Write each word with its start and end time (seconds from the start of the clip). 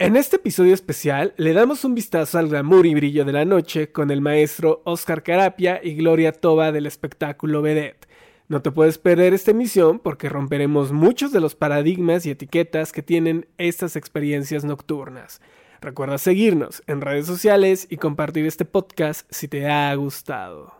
En 0.00 0.16
este 0.16 0.36
episodio 0.36 0.72
especial 0.72 1.34
le 1.36 1.52
damos 1.52 1.84
un 1.84 1.94
vistazo 1.94 2.38
al 2.38 2.48
glamour 2.48 2.86
y 2.86 2.94
brillo 2.94 3.26
de 3.26 3.34
la 3.34 3.44
noche 3.44 3.92
con 3.92 4.10
el 4.10 4.22
maestro 4.22 4.80
Oscar 4.86 5.22
Carapia 5.22 5.78
y 5.84 5.94
Gloria 5.94 6.32
Toba 6.32 6.72
del 6.72 6.86
espectáculo 6.86 7.60
Vedette. 7.60 8.08
No 8.48 8.62
te 8.62 8.70
puedes 8.70 8.96
perder 8.96 9.34
esta 9.34 9.50
emisión 9.50 9.98
porque 9.98 10.30
romperemos 10.30 10.90
muchos 10.90 11.32
de 11.32 11.40
los 11.40 11.54
paradigmas 11.54 12.24
y 12.24 12.30
etiquetas 12.30 12.92
que 12.92 13.02
tienen 13.02 13.46
estas 13.58 13.94
experiencias 13.94 14.64
nocturnas. 14.64 15.42
Recuerda 15.82 16.16
seguirnos 16.16 16.82
en 16.86 17.02
redes 17.02 17.26
sociales 17.26 17.86
y 17.90 17.98
compartir 17.98 18.46
este 18.46 18.64
podcast 18.64 19.26
si 19.30 19.48
te 19.48 19.68
ha 19.68 19.94
gustado. 19.96 20.79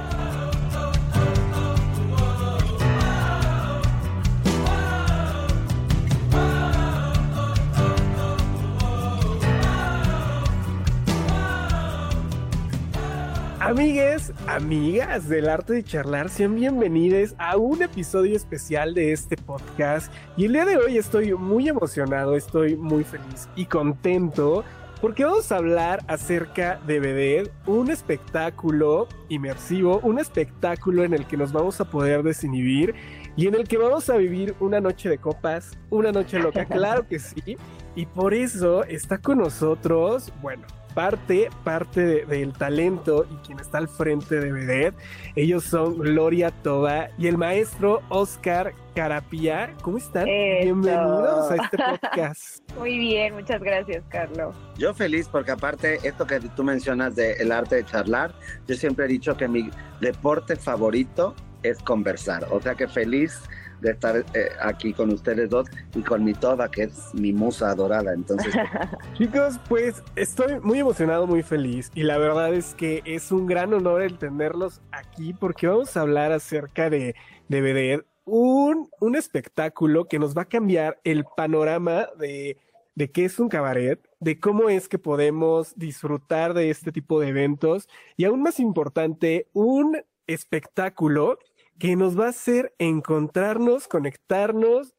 Amigues, 13.63 14.33
amigas 14.47 15.29
del 15.29 15.47
arte 15.47 15.73
de 15.73 15.83
charlar, 15.83 16.29
sean 16.29 16.55
bienvenidos 16.55 17.35
a 17.37 17.57
un 17.57 17.83
episodio 17.83 18.35
especial 18.35 18.95
de 18.95 19.11
este 19.11 19.37
podcast. 19.37 20.11
Y 20.35 20.45
el 20.45 20.53
día 20.53 20.65
de 20.65 20.77
hoy 20.77 20.97
estoy 20.97 21.35
muy 21.35 21.69
emocionado, 21.69 22.35
estoy 22.35 22.75
muy 22.75 23.03
feliz 23.03 23.47
y 23.55 23.65
contento 23.65 24.63
porque 24.99 25.25
vamos 25.25 25.51
a 25.51 25.57
hablar 25.57 26.03
acerca 26.07 26.79
de 26.87 26.99
Vedette, 26.99 27.51
un 27.67 27.91
espectáculo 27.91 29.07
inmersivo, 29.29 29.99
un 29.99 30.17
espectáculo 30.17 31.03
en 31.03 31.13
el 31.13 31.27
que 31.27 31.37
nos 31.37 31.51
vamos 31.51 31.79
a 31.81 31.85
poder 31.85 32.23
desinhibir 32.23 32.95
y 33.35 33.45
en 33.45 33.53
el 33.53 33.67
que 33.67 33.77
vamos 33.77 34.09
a 34.09 34.17
vivir 34.17 34.55
una 34.59 34.81
noche 34.81 35.07
de 35.07 35.19
copas, 35.19 35.77
una 35.91 36.11
noche 36.11 36.39
loca, 36.39 36.65
claro 36.69 37.07
que 37.07 37.19
sí. 37.19 37.57
Y 37.95 38.07
por 38.07 38.33
eso 38.33 38.83
está 38.85 39.19
con 39.19 39.37
nosotros, 39.37 40.33
bueno, 40.41 40.65
parte, 40.93 41.49
parte 41.63 42.25
del 42.25 42.53
talento 42.53 43.25
y 43.29 43.35
quien 43.45 43.59
está 43.59 43.77
al 43.77 43.87
frente 43.87 44.39
de 44.39 44.51
Vedette. 44.51 44.95
Ellos 45.35 45.63
son 45.63 45.97
Gloria 45.97 46.51
Toba 46.51 47.09
y 47.17 47.27
el 47.27 47.37
maestro 47.37 48.01
Oscar 48.09 48.73
Carapia. 48.95 49.73
¿Cómo 49.81 49.97
están? 49.97 50.25
Bienvenidos 50.25 51.51
a 51.51 51.55
este 51.55 51.77
podcast. 51.77 52.71
Muy 52.77 52.97
bien, 52.97 53.33
muchas 53.33 53.61
gracias, 53.61 54.03
Carlos. 54.09 54.55
Yo 54.77 54.93
feliz 54.93 55.27
porque 55.27 55.51
aparte 55.51 55.99
esto 56.03 56.25
que 56.25 56.39
tú 56.39 56.63
mencionas 56.63 57.15
del 57.15 57.51
arte 57.51 57.77
de 57.77 57.85
charlar, 57.85 58.33
yo 58.67 58.75
siempre 58.75 59.05
he 59.05 59.07
dicho 59.07 59.35
que 59.37 59.47
mi 59.47 59.69
deporte 59.99 60.55
favorito 60.55 61.35
es 61.63 61.79
conversar. 61.79 62.45
O 62.51 62.59
sea 62.59 62.75
que 62.75 62.87
feliz 62.87 63.41
de 63.81 63.91
estar 63.91 64.23
eh, 64.33 64.49
aquí 64.61 64.93
con 64.93 65.11
ustedes 65.11 65.49
dos 65.49 65.67
y 65.95 66.01
con 66.01 66.23
mi 66.23 66.33
toda, 66.33 66.69
que 66.69 66.83
es 66.83 67.13
mi 67.13 67.33
musa 67.33 67.71
adorada. 67.71 68.13
Entonces, 68.13 68.53
chicos, 69.13 69.59
pues 69.67 70.03
estoy 70.15 70.59
muy 70.59 70.79
emocionado, 70.79 71.27
muy 71.27 71.43
feliz 71.43 71.91
y 71.93 72.03
la 72.03 72.17
verdad 72.17 72.53
es 72.53 72.73
que 72.75 73.01
es 73.05 73.31
un 73.31 73.47
gran 73.47 73.73
honor 73.73 74.01
el 74.01 74.17
tenerlos 74.17 74.81
aquí 74.91 75.33
porque 75.33 75.67
vamos 75.67 75.97
a 75.97 76.01
hablar 76.01 76.31
acerca 76.31 76.89
de, 76.89 77.15
de 77.49 77.61
Vedette, 77.61 78.05
un, 78.25 78.89
un 78.99 79.15
espectáculo 79.15 80.05
que 80.05 80.19
nos 80.19 80.37
va 80.37 80.43
a 80.43 80.49
cambiar 80.49 80.99
el 81.03 81.25
panorama 81.35 82.07
de, 82.19 82.57
de 82.95 83.11
qué 83.11 83.25
es 83.25 83.39
un 83.39 83.49
cabaret, 83.49 83.99
de 84.19 84.39
cómo 84.39 84.69
es 84.69 84.87
que 84.87 84.99
podemos 84.99 85.73
disfrutar 85.75 86.53
de 86.53 86.69
este 86.69 86.91
tipo 86.91 87.19
de 87.19 87.29
eventos 87.29 87.87
y 88.17 88.25
aún 88.25 88.41
más 88.41 88.59
importante, 88.59 89.47
un 89.53 89.97
espectáculo 90.27 91.39
que 91.79 91.95
nos 91.95 92.19
va 92.19 92.27
a 92.27 92.29
hacer 92.29 92.73
encontrarnos, 92.77 93.87
conectarnos, 93.87 94.95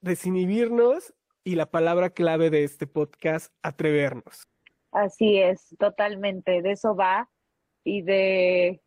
desinhibirnos 0.00 1.14
y 1.44 1.54
la 1.54 1.70
palabra 1.70 2.10
clave 2.10 2.50
de 2.50 2.64
este 2.64 2.86
podcast, 2.86 3.52
atrevernos. 3.62 4.48
Así 4.92 5.38
es, 5.38 5.74
totalmente, 5.78 6.62
de 6.62 6.72
eso 6.72 6.96
va 6.96 7.28
y 7.84 8.02
de, 8.02 8.82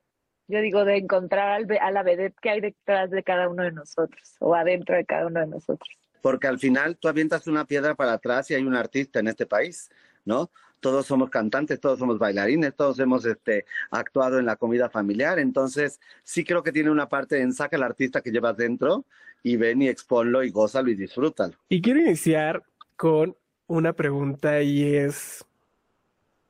yo 0.48 0.60
digo, 0.60 0.84
de 0.84 0.98
encontrar 0.98 1.50
al, 1.50 1.68
a 1.80 1.92
la 1.92 2.04
vedette 2.04 2.36
que 2.42 2.50
hay 2.50 2.62
detrás 2.62 3.12
de 3.12 3.24
cada 3.24 3.48
uno 3.48 3.64
de 3.64 3.72
nosotros 3.72 4.36
o 4.40 4.56
adentro 4.56 4.96
de 4.96 5.06
cada 5.06 5.28
uno 5.28 5.40
de 5.40 5.48
nosotros. 5.48 5.90
Porque 6.22 6.48
al 6.48 6.60
final 6.60 6.98
tú 6.98 7.08
avientas 7.08 7.48
una 7.48 7.66
piedra 7.66 7.96
para 7.96 8.14
atrás 8.14 8.50
y 8.52 8.56
hay 8.56 8.64
un 8.64 8.76
artista 8.76 9.20
en 9.20 9.28
este 9.28 9.46
país, 9.46 9.90
¿no? 10.26 10.52
Todos 10.80 11.06
somos 11.06 11.30
cantantes, 11.30 11.80
todos 11.80 12.00
somos 12.00 12.20
bailarines, 12.20 12.76
todos 12.76 13.00
hemos 13.00 13.26
este, 13.26 13.66
actuado 13.92 14.40
en 14.40 14.46
la 14.46 14.56
comida 14.56 14.90
familiar, 14.90 15.40
entonces 15.40 16.00
sí 16.24 16.44
creo 16.44 16.64
que 16.64 16.72
tiene 16.72 16.92
una 16.92 17.10
parte 17.10 17.42
en 17.42 17.54
saca 17.54 17.78
el 17.78 17.84
artista 17.84 18.22
que 18.22 18.32
llevas 18.32 18.58
dentro 18.58 19.06
y 19.44 19.58
ven 19.58 19.82
y 19.82 19.88
exponlo 19.88 20.44
y 20.44 20.50
gózalo 20.50 20.90
y 20.90 20.96
disfrútalo. 20.96 21.56
Y 21.70 21.82
quiero 21.82 22.00
iniciar 22.00 22.64
con 22.96 23.36
una 23.68 23.94
pregunta 23.94 24.62
y 24.62 24.96
es, 24.96 25.46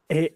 eh, 0.08 0.36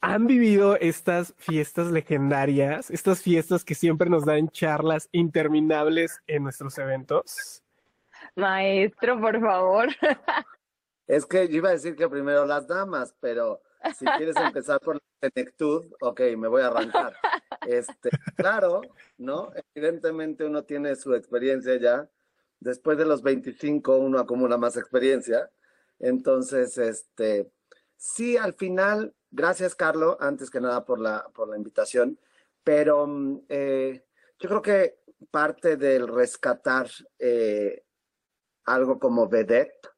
¿han 0.00 0.26
vivido 0.26 0.76
estas 0.76 1.34
fiestas 1.38 1.90
legendarias, 1.90 2.90
estas 2.90 3.20
fiestas 3.20 3.64
que 3.64 3.74
siempre 3.74 4.08
nos 4.08 4.24
dan 4.24 4.48
charlas 4.48 5.08
interminables 5.12 6.22
en 6.26 6.44
nuestros 6.44 6.78
eventos? 6.78 7.62
Maestro, 8.36 9.20
por 9.20 9.40
favor. 9.40 9.88
Es 11.06 11.26
que 11.26 11.48
yo 11.48 11.56
iba 11.56 11.68
a 11.68 11.72
decir 11.72 11.96
que 11.96 12.08
primero 12.08 12.46
las 12.46 12.66
damas, 12.66 13.14
pero 13.20 13.62
si 13.98 14.04
quieres 14.04 14.36
empezar 14.36 14.80
por 14.80 14.96
la 14.96 15.02
senectud, 15.20 15.84
ok, 16.00 16.20
me 16.36 16.48
voy 16.48 16.62
a 16.62 16.68
arrancar. 16.68 17.14
Este, 17.66 18.10
claro, 18.36 18.82
¿no? 19.16 19.50
Evidentemente 19.74 20.44
uno 20.44 20.64
tiene 20.64 20.96
su 20.96 21.14
experiencia 21.14 21.76
ya. 21.76 22.10
Después 22.60 22.98
de 22.98 23.06
los 23.06 23.22
25 23.22 23.96
uno 23.96 24.18
acumula 24.18 24.58
más 24.58 24.76
experiencia. 24.76 25.50
Entonces, 25.98 26.76
este, 26.78 27.50
sí, 27.96 28.36
al 28.36 28.54
final, 28.54 29.14
gracias 29.30 29.74
Carlos, 29.74 30.16
antes 30.20 30.50
que 30.50 30.60
nada 30.60 30.84
por 30.84 31.00
la, 31.00 31.28
por 31.34 31.48
la 31.48 31.56
invitación, 31.56 32.18
pero 32.62 33.06
mm, 33.06 33.42
eh, 33.48 34.04
yo 34.38 34.48
creo 34.48 34.62
que 34.62 34.98
parte 35.30 35.76
del 35.76 36.08
rescatar 36.08 36.88
eh, 37.18 37.84
algo 38.64 38.98
como 38.98 39.28
vedette, 39.28 39.88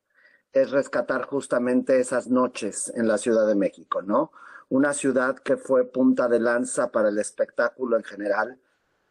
es 0.53 0.71
rescatar 0.71 1.27
justamente 1.27 2.01
esas 2.01 2.29
noches 2.29 2.93
en 2.97 3.09
la 3.09 3.19
Ciudad 3.19 3.47
de 3.47 3.55
México, 3.55 4.03
¿no? 4.03 4.33
Una 4.69 4.93
ciudad 4.93 5.37
que 5.37 5.57
fue 5.57 5.84
punta 5.84 6.29
de 6.29 6.41
lanza 6.41 6.91
para 6.91 7.09
el 7.11 7.19
espectáculo 7.19 7.97
en 7.97 8.05
general, 8.05 8.59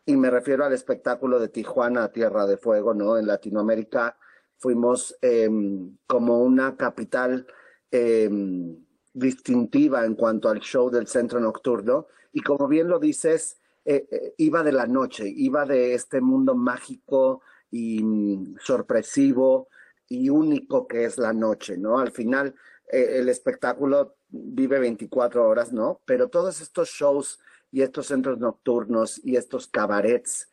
y 0.06 0.18
me 0.18 0.30
refiero 0.30 0.66
al 0.66 0.74
espectáculo 0.74 1.40
de 1.40 1.50
Tijuana, 1.50 2.12
Tierra 2.12 2.46
de 2.46 2.58
Fuego, 2.58 2.94
¿no? 2.94 3.18
En 3.18 3.28
Latinoamérica 3.28 4.18
fuimos 4.58 5.18
em, 5.22 5.98
como 6.08 6.40
una 6.40 6.76
capital 6.76 7.48
em, 7.92 8.86
distintiva 9.14 10.06
en 10.06 10.16
cuanto 10.16 10.50
al 10.50 10.60
show 10.60 10.90
del 10.90 11.08
centro 11.08 11.40
nocturno, 11.40 12.08
y 12.32 12.42
como 12.42 12.68
bien 12.68 12.90
lo 12.90 13.00
dices, 13.00 13.60
eh, 13.86 14.08
eh, 14.12 14.34
iba 14.38 14.64
de 14.64 14.72
la 14.72 14.88
noche, 14.88 15.26
iba 15.28 15.66
de 15.66 15.94
este 15.94 16.20
mundo 16.20 16.56
mágico 16.56 17.42
y 17.72 18.04
mm, 18.04 18.58
sorpresivo, 18.60 19.70
y 20.08 20.30
único 20.30 20.88
que 20.88 21.06
es 21.06 21.18
la 21.18 21.34
noche, 21.34 21.78
¿no? 21.78 22.00
Al 22.00 22.12
final, 22.12 22.56
eh, 22.92 23.18
el 23.20 23.30
espectáculo 23.30 24.18
vive 24.30 24.80
24 24.80 25.48
horas, 25.48 25.72
¿no? 25.74 26.02
Pero 26.06 26.30
todos 26.30 26.62
estos 26.62 26.90
shows 26.90 27.40
y 27.72 27.82
estos 27.82 28.08
centros 28.08 28.40
nocturnos 28.40 29.20
y 29.24 29.36
estos 29.36 29.68
cabarets 29.68 30.50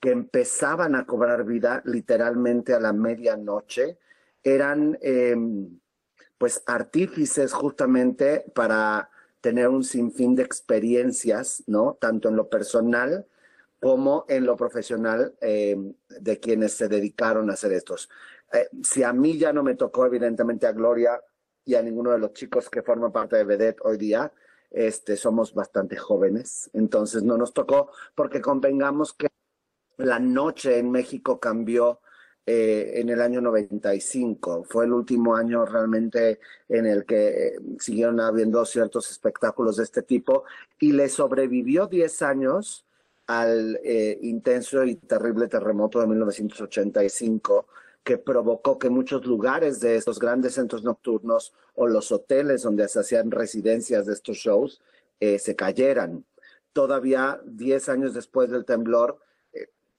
que 0.00 0.10
empezaban 0.10 0.94
a 0.94 1.04
cobrar 1.04 1.44
vida 1.44 1.82
literalmente 1.84 2.72
a 2.74 2.80
la 2.80 2.92
medianoche, 2.92 3.98
eran 4.42 4.98
em, 5.02 5.78
pues 6.38 6.62
artífices 6.66 7.52
justamente 7.52 8.44
para 8.54 9.10
tener 9.42 9.68
un 9.68 9.84
sinfín 9.84 10.34
de 10.34 10.42
experiencias, 10.42 11.62
¿no? 11.66 11.98
Tanto 12.00 12.30
en 12.30 12.36
lo 12.36 12.48
personal 12.48 13.26
como 13.78 14.24
en 14.28 14.44
lo 14.44 14.56
profesional 14.56 15.34
em, 15.40 15.94
de 16.08 16.40
quienes 16.40 16.72
se 16.72 16.88
dedicaron 16.88 17.50
a 17.50 17.54
hacer 17.54 17.72
estos. 17.72 18.08
Eh, 18.52 18.68
si 18.82 19.02
a 19.02 19.12
mí 19.12 19.38
ya 19.38 19.52
no 19.52 19.62
me 19.62 19.74
tocó, 19.74 20.06
evidentemente 20.06 20.66
a 20.66 20.72
Gloria 20.72 21.20
y 21.64 21.74
a 21.74 21.82
ninguno 21.82 22.10
de 22.10 22.18
los 22.18 22.32
chicos 22.32 22.68
que 22.68 22.82
forman 22.82 23.12
parte 23.12 23.36
de 23.36 23.44
Vedette 23.44 23.80
hoy 23.82 23.96
día, 23.96 24.32
este, 24.70 25.16
somos 25.16 25.52
bastante 25.52 25.96
jóvenes, 25.96 26.70
entonces 26.72 27.22
no 27.22 27.36
nos 27.36 27.52
tocó 27.52 27.90
porque 28.14 28.40
convengamos 28.40 29.12
que 29.12 29.28
la 29.96 30.18
noche 30.18 30.78
en 30.78 30.90
México 30.90 31.40
cambió 31.40 32.00
eh, 32.46 33.00
en 33.00 33.08
el 33.10 33.20
año 33.20 33.40
95. 33.40 34.64
Fue 34.64 34.84
el 34.84 34.92
último 34.92 35.36
año 35.36 35.64
realmente 35.66 36.40
en 36.68 36.86
el 36.86 37.04
que 37.04 37.28
eh, 37.28 37.52
siguieron 37.78 38.18
habiendo 38.18 38.64
ciertos 38.64 39.10
espectáculos 39.10 39.76
de 39.76 39.84
este 39.84 40.02
tipo 40.02 40.44
y 40.78 40.92
le 40.92 41.08
sobrevivió 41.08 41.86
10 41.86 42.22
años 42.22 42.86
al 43.26 43.78
eh, 43.84 44.18
intenso 44.22 44.84
y 44.84 44.96
terrible 44.96 45.48
terremoto 45.48 46.00
de 46.00 46.08
1985 46.08 47.68
que 48.04 48.18
provocó 48.18 48.78
que 48.78 48.90
muchos 48.90 49.24
lugares 49.26 49.80
de 49.80 49.96
estos 49.96 50.18
grandes 50.18 50.54
centros 50.54 50.84
nocturnos 50.84 51.52
o 51.74 51.86
los 51.86 52.10
hoteles 52.12 52.62
donde 52.62 52.88
se 52.88 53.00
hacían 53.00 53.30
residencias 53.30 54.06
de 54.06 54.14
estos 54.14 54.36
shows 54.38 54.80
se 55.20 55.54
cayeran. 55.54 56.24
Todavía 56.72 57.40
10 57.44 57.88
años 57.90 58.14
después 58.14 58.50
del 58.50 58.64
temblor, 58.64 59.18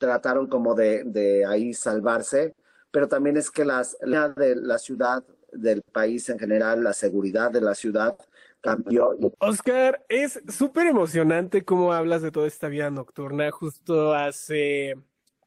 trataron 0.01 0.47
como 0.47 0.73
de, 0.73 1.03
de 1.05 1.45
ahí 1.45 1.75
salvarse, 1.75 2.55
pero 2.89 3.07
también 3.07 3.37
es 3.37 3.51
que 3.51 3.63
las, 3.63 3.95
la 4.01 4.29
de 4.29 4.55
la 4.55 4.79
ciudad, 4.79 5.23
del 5.53 5.83
país 5.83 6.27
en 6.29 6.39
general, 6.39 6.83
la 6.83 6.93
seguridad 6.93 7.51
de 7.51 7.61
la 7.61 7.75
ciudad 7.75 8.17
cambió. 8.61 9.15
Oscar, 9.39 10.03
es 10.09 10.41
súper 10.47 10.87
emocionante 10.87 11.63
cómo 11.63 11.93
hablas 11.93 12.21
de 12.21 12.31
toda 12.31 12.47
esta 12.47 12.67
vida 12.67 12.89
nocturna. 12.89 13.51
Justo 13.51 14.13
hace 14.13 14.97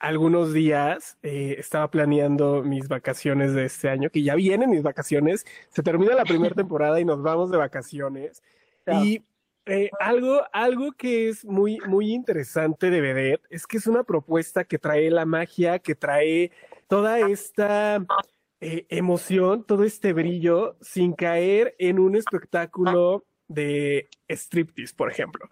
algunos 0.04 0.52
días 0.52 1.16
eh, 1.22 1.56
estaba 1.58 1.90
planeando 1.90 2.62
mis 2.62 2.88
vacaciones 2.88 3.54
de 3.54 3.64
este 3.64 3.88
año, 3.88 4.10
que 4.10 4.22
ya 4.22 4.34
vienen 4.34 4.68
mis 4.68 4.82
vacaciones, 4.82 5.46
se 5.70 5.82
termina 5.82 6.14
la 6.14 6.24
primera 6.24 6.54
temporada 6.54 7.00
y 7.00 7.06
nos 7.06 7.22
vamos 7.22 7.50
de 7.50 7.56
vacaciones. 7.56 8.42
Y 9.02 9.24
eh, 9.64 9.88
algo, 9.98 10.42
algo 10.52 10.92
que 10.92 11.30
es 11.30 11.46
muy, 11.46 11.78
muy 11.86 12.12
interesante 12.12 12.90
de 12.90 13.00
Vedette 13.00 13.46
es 13.48 13.66
que 13.66 13.78
es 13.78 13.86
una 13.86 14.04
propuesta 14.04 14.64
que 14.64 14.78
trae 14.78 15.10
la 15.10 15.24
magia, 15.24 15.78
que 15.78 15.94
trae 15.94 16.52
toda 16.86 17.18
esta 17.20 18.04
eh, 18.60 18.84
emoción, 18.90 19.64
todo 19.64 19.84
este 19.84 20.12
brillo, 20.12 20.76
sin 20.82 21.14
caer 21.14 21.74
en 21.78 21.98
un 21.98 22.14
espectáculo 22.14 23.24
de 23.48 24.10
striptease, 24.28 24.94
por 24.94 25.10
ejemplo. 25.10 25.48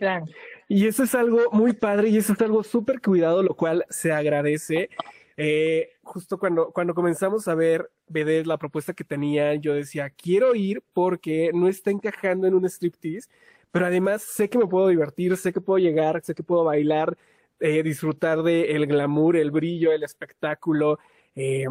Claro. 0.00 0.24
Y 0.66 0.86
eso 0.86 1.02
es 1.02 1.14
algo 1.14 1.50
muy 1.52 1.74
padre 1.74 2.08
y 2.08 2.16
eso 2.16 2.32
es 2.32 2.40
algo 2.40 2.62
súper 2.62 3.02
cuidado, 3.02 3.42
lo 3.42 3.54
cual 3.54 3.84
se 3.90 4.10
agradece. 4.12 4.88
Eh, 5.36 5.90
justo 6.02 6.38
cuando, 6.38 6.70
cuando 6.70 6.94
comenzamos 6.94 7.46
a 7.48 7.54
ver 7.54 7.90
BD, 8.08 8.46
la 8.46 8.56
propuesta 8.56 8.94
que 8.94 9.04
tenía, 9.04 9.54
yo 9.56 9.74
decía, 9.74 10.08
quiero 10.08 10.54
ir 10.54 10.82
porque 10.94 11.50
no 11.52 11.68
está 11.68 11.90
encajando 11.90 12.46
en 12.46 12.54
un 12.54 12.64
striptease, 12.64 13.28
pero 13.70 13.84
además 13.84 14.22
sé 14.22 14.48
que 14.48 14.56
me 14.56 14.66
puedo 14.66 14.88
divertir, 14.88 15.36
sé 15.36 15.52
que 15.52 15.60
puedo 15.60 15.78
llegar, 15.78 16.22
sé 16.24 16.34
que 16.34 16.42
puedo 16.42 16.64
bailar, 16.64 17.18
eh, 17.60 17.82
disfrutar 17.82 18.42
del 18.42 18.64
el 18.70 18.86
glamour, 18.86 19.36
el 19.36 19.50
brillo, 19.50 19.92
el 19.92 20.02
espectáculo, 20.02 20.98
eh, 21.34 21.66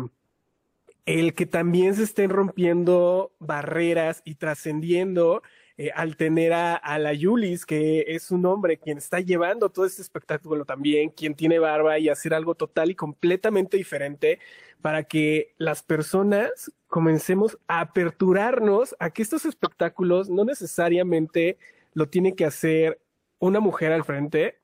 el 1.07 1.33
que 1.33 1.47
también 1.47 1.95
se 1.95 2.03
estén 2.03 2.29
rompiendo 2.29 3.31
barreras 3.39 4.21
y 4.23 4.35
trascendiendo 4.35 5.41
eh, 5.81 5.91
al 5.95 6.17
tener 6.17 6.51
a, 6.51 6.99
la 6.99 7.13
Yulis, 7.13 7.65
que 7.65 8.03
es 8.05 8.31
un 8.31 8.45
hombre 8.45 8.77
quien 8.77 8.97
está 8.97 9.21
llevando 9.21 9.69
todo 9.69 9.85
este 9.85 10.01
espectáculo 10.01 10.65
también, 10.65 11.09
quien 11.09 11.35
tiene 11.35 11.57
barba 11.57 11.97
y 11.97 12.09
hacer 12.09 12.33
algo 12.33 12.53
total 12.53 12.91
y 12.91 12.95
completamente 12.95 13.77
diferente 13.77 14.39
para 14.81 15.05
que 15.05 15.53
las 15.57 15.81
personas 15.81 16.73
comencemos 16.87 17.57
a 17.69 17.79
aperturarnos 17.79 18.93
a 18.99 19.09
que 19.11 19.21
estos 19.21 19.45
espectáculos 19.45 20.29
no 20.29 20.43
necesariamente 20.43 21.57
lo 21.93 22.09
tiene 22.09 22.35
que 22.35 22.43
hacer 22.43 22.99
una 23.39 23.61
mujer 23.61 23.93
al 23.93 24.03
frente, 24.03 24.59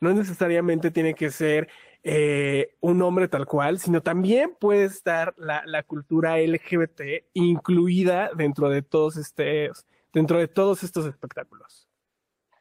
no 0.00 0.14
necesariamente 0.14 0.90
tiene 0.90 1.12
que 1.12 1.30
ser 1.30 1.68
eh, 2.02 2.74
un 2.80 3.02
hombre 3.02 3.28
tal 3.28 3.44
cual, 3.44 3.78
sino 3.78 4.02
también 4.02 4.56
puede 4.58 4.86
estar 4.86 5.34
la, 5.36 5.62
la 5.66 5.82
cultura 5.82 6.38
LGBT 6.38 7.26
incluida 7.34 8.30
dentro 8.34 8.70
de 8.70 8.80
todos 8.80 9.18
estos 9.18 9.84
dentro 10.12 10.38
de 10.38 10.48
todos 10.48 10.82
estos 10.82 11.06
espectáculos. 11.06 11.88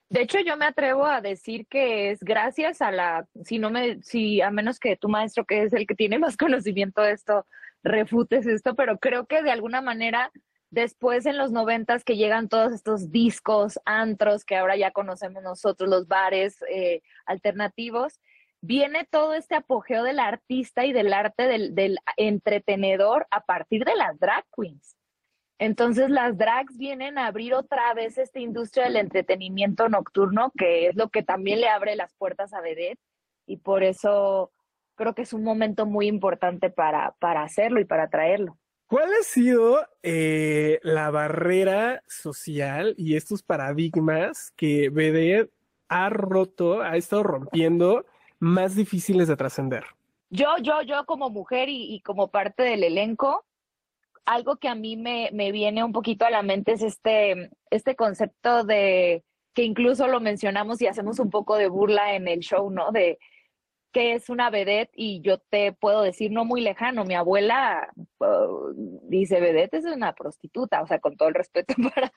De 0.09 0.21
hecho, 0.21 0.39
yo 0.39 0.55
me 0.55 0.65
atrevo 0.65 1.05
a 1.05 1.19
decir 1.19 1.65
que 1.67 2.11
es 2.11 2.19
gracias 2.19 2.81
a 2.81 2.91
la, 2.91 3.27
si 3.43 3.57
no 3.57 3.71
me, 3.71 4.01
si 4.03 4.39
a 4.41 4.51
menos 4.51 4.79
que 4.79 4.95
tu 4.95 5.09
maestro, 5.09 5.45
que 5.45 5.63
es 5.63 5.73
el 5.73 5.87
que 5.87 5.95
tiene 5.95 6.19
más 6.19 6.37
conocimiento 6.37 7.01
de 7.01 7.13
esto, 7.13 7.45
refutes 7.83 8.45
esto, 8.45 8.75
pero 8.75 8.99
creo 8.99 9.25
que 9.25 9.41
de 9.41 9.51
alguna 9.51 9.81
manera 9.81 10.31
después 10.69 11.25
en 11.25 11.37
los 11.37 11.51
noventas 11.51 12.03
que 12.03 12.17
llegan 12.17 12.49
todos 12.49 12.73
estos 12.73 13.11
discos, 13.11 13.79
antros 13.85 14.43
que 14.43 14.57
ahora 14.57 14.75
ya 14.75 14.91
conocemos 14.91 15.41
nosotros, 15.41 15.89
los 15.89 16.07
bares 16.07 16.57
eh, 16.69 17.01
alternativos, 17.25 18.19
viene 18.61 19.07
todo 19.09 19.33
este 19.33 19.55
apogeo 19.55 20.03
del 20.03 20.19
artista 20.19 20.85
y 20.85 20.91
del 20.91 21.13
arte 21.13 21.43
del, 21.43 21.75
del 21.75 21.97
entretenedor 22.17 23.27
a 23.31 23.41
partir 23.41 23.85
de 23.85 23.95
las 23.95 24.19
drag 24.19 24.45
queens. 24.55 24.97
Entonces 25.57 26.09
las 26.09 26.37
drags 26.37 26.77
vienen 26.77 27.17
a 27.17 27.27
abrir 27.27 27.53
otra 27.53 27.93
vez 27.93 28.17
esta 28.17 28.39
industria 28.39 28.85
del 28.85 28.97
entretenimiento 28.97 29.87
nocturno, 29.87 30.51
que 30.57 30.87
es 30.87 30.95
lo 30.95 31.09
que 31.09 31.23
también 31.23 31.61
le 31.61 31.69
abre 31.69 31.95
las 31.95 32.13
puertas 32.15 32.53
a 32.53 32.61
Vedette, 32.61 32.99
y 33.45 33.57
por 33.57 33.83
eso 33.83 34.51
creo 34.95 35.13
que 35.13 35.21
es 35.21 35.33
un 35.33 35.43
momento 35.43 35.85
muy 35.85 36.07
importante 36.07 36.69
para, 36.69 37.15
para 37.19 37.43
hacerlo 37.43 37.79
y 37.79 37.85
para 37.85 38.09
traerlo. 38.09 38.57
¿Cuál 38.87 39.09
ha 39.19 39.23
sido 39.23 39.87
eh, 40.03 40.79
la 40.83 41.09
barrera 41.09 42.03
social 42.07 42.93
y 42.97 43.15
estos 43.15 43.41
paradigmas 43.41 44.51
que 44.55 44.89
Vedette 44.89 45.51
ha 45.87 46.09
roto, 46.09 46.81
ha 46.81 46.97
estado 46.97 47.23
rompiendo, 47.23 48.05
más 48.39 48.75
difíciles 48.75 49.27
de 49.27 49.37
trascender? 49.37 49.85
Yo, 50.29 50.57
yo, 50.61 50.81
yo 50.81 51.05
como 51.05 51.29
mujer 51.29 51.69
y 51.69 52.01
como 52.01 52.29
parte 52.29 52.63
del 52.63 52.83
elenco, 52.83 53.45
algo 54.25 54.57
que 54.57 54.67
a 54.67 54.75
mí 54.75 54.97
me, 54.97 55.29
me 55.33 55.51
viene 55.51 55.83
un 55.83 55.91
poquito 55.91 56.25
a 56.25 56.31
la 56.31 56.41
mente 56.41 56.73
es 56.73 56.81
este, 56.81 57.51
este 57.69 57.95
concepto 57.95 58.63
de 58.63 59.23
que 59.53 59.63
incluso 59.63 60.07
lo 60.07 60.19
mencionamos 60.19 60.81
y 60.81 60.87
hacemos 60.87 61.19
un 61.19 61.29
poco 61.29 61.55
de 61.55 61.69
burla 61.69 62.15
en 62.15 62.27
el 62.27 62.39
show, 62.41 62.69
¿no? 62.69 62.91
De 62.91 63.17
que 63.95 64.11
es 64.11 64.29
una 64.29 64.49
vedette 64.49 64.91
y 64.93 65.21
yo 65.21 65.37
te 65.37 65.71
puedo 65.71 66.01
decir 66.01 66.29
no 66.29 66.43
muy 66.43 66.59
lejano, 66.59 67.05
mi 67.05 67.13
abuela 67.13 67.89
uh, 68.19 68.73
dice 69.03 69.39
vedette 69.39 69.75
es 69.75 69.85
una 69.85 70.11
prostituta, 70.11 70.81
o 70.81 70.87
sea, 70.87 70.99
con 70.99 71.15
todo 71.15 71.29
el 71.29 71.33
respeto 71.33 71.73
para 71.95 72.11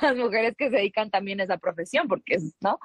las 0.00 0.16
mujeres 0.16 0.54
que 0.56 0.70
se 0.70 0.76
dedican 0.76 1.10
también 1.10 1.40
a 1.40 1.44
esa 1.44 1.58
profesión, 1.58 2.06
porque 2.06 2.34
es, 2.34 2.54
¿no? 2.60 2.78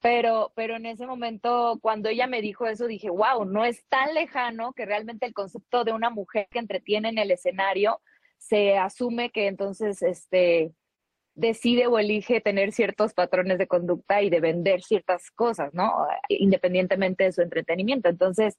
Pero, 0.00 0.50
pero 0.56 0.74
en 0.74 0.84
ese 0.84 1.06
momento, 1.06 1.78
cuando 1.80 2.08
ella 2.08 2.26
me 2.26 2.42
dijo 2.42 2.66
eso, 2.66 2.88
dije, 2.88 3.08
wow, 3.08 3.44
no 3.44 3.64
es 3.64 3.86
tan 3.86 4.14
lejano 4.14 4.72
que 4.72 4.84
realmente 4.84 5.26
el 5.26 5.32
concepto 5.32 5.84
de 5.84 5.92
una 5.92 6.10
mujer 6.10 6.48
que 6.50 6.58
entretiene 6.58 7.10
en 7.10 7.18
el 7.18 7.30
escenario 7.30 8.00
se 8.36 8.78
asume 8.78 9.30
que 9.30 9.46
entonces, 9.46 10.02
este, 10.02 10.72
decide 11.40 11.86
o 11.86 11.98
elige 11.98 12.40
tener 12.40 12.72
ciertos 12.72 13.14
patrones 13.14 13.58
de 13.58 13.66
conducta 13.66 14.22
y 14.22 14.28
de 14.28 14.40
vender 14.40 14.82
ciertas 14.82 15.30
cosas, 15.30 15.72
¿no? 15.72 15.90
Independientemente 16.28 17.24
de 17.24 17.32
su 17.32 17.40
entretenimiento. 17.40 18.10
Entonces, 18.10 18.58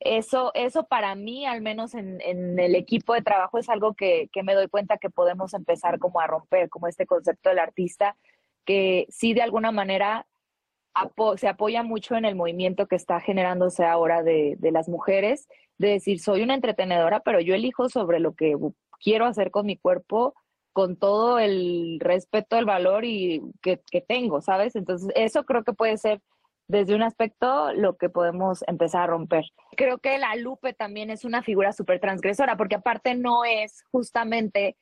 eso, 0.00 0.50
eso 0.54 0.86
para 0.86 1.14
mí, 1.14 1.44
al 1.44 1.60
menos 1.60 1.94
en, 1.94 2.20
el 2.58 2.74
equipo 2.74 3.12
de 3.12 3.22
trabajo, 3.22 3.58
es 3.58 3.68
algo 3.68 3.94
que, 3.94 4.30
me 4.42 4.54
doy 4.54 4.68
cuenta 4.68 4.96
que 4.96 5.10
podemos 5.10 5.52
empezar 5.52 5.98
como 5.98 6.20
a 6.20 6.26
romper, 6.26 6.70
como 6.70 6.88
este 6.88 7.06
concepto 7.06 7.50
del 7.50 7.58
artista, 7.58 8.16
que 8.64 9.06
sí 9.10 9.34
de 9.34 9.42
alguna 9.42 9.70
manera 9.70 10.26
se 11.36 11.48
apoya 11.48 11.82
mucho 11.82 12.16
en 12.16 12.24
el 12.24 12.36
movimiento 12.36 12.86
que 12.86 12.96
está 12.96 13.20
generándose 13.20 13.84
ahora 13.84 14.22
de 14.22 14.70
las 14.72 14.88
mujeres, 14.88 15.48
de 15.76 15.88
decir, 15.88 16.20
soy 16.20 16.42
una 16.42 16.54
entretenedora, 16.54 17.20
pero 17.20 17.40
yo 17.40 17.54
elijo 17.54 17.88
sobre 17.88 18.20
lo 18.20 18.34
que 18.34 18.56
quiero 19.00 19.26
hacer 19.26 19.50
con 19.50 19.66
mi 19.66 19.76
cuerpo 19.76 20.34
con 20.74 20.96
todo 20.96 21.38
el 21.38 21.98
respeto, 22.00 22.58
el 22.58 22.64
valor 22.64 23.04
y 23.04 23.40
que, 23.62 23.80
tengo, 24.06 24.42
¿sabes? 24.42 24.74
Entonces, 24.74 25.08
eso 25.14 25.44
creo 25.44 25.62
que 25.62 25.72
puede 25.72 25.96
ser 25.96 26.20
desde 26.66 26.96
un 26.96 27.02
aspecto 27.02 27.72
lo 27.74 27.96
que 27.96 28.10
podemos 28.10 28.64
empezar 28.66 29.02
a 29.02 29.06
romper. 29.06 29.44
Creo 29.76 29.98
que 29.98 30.18
la 30.18 30.34
Lupe 30.34 30.74
también 30.74 31.10
es 31.10 31.24
una 31.24 31.42
figura 31.42 31.72
súper 31.72 32.00
transgresora, 32.00 32.56
porque 32.56 32.74
aparte 32.74 33.14
no 33.14 33.44
es 33.44 33.84
justamente 33.92 34.76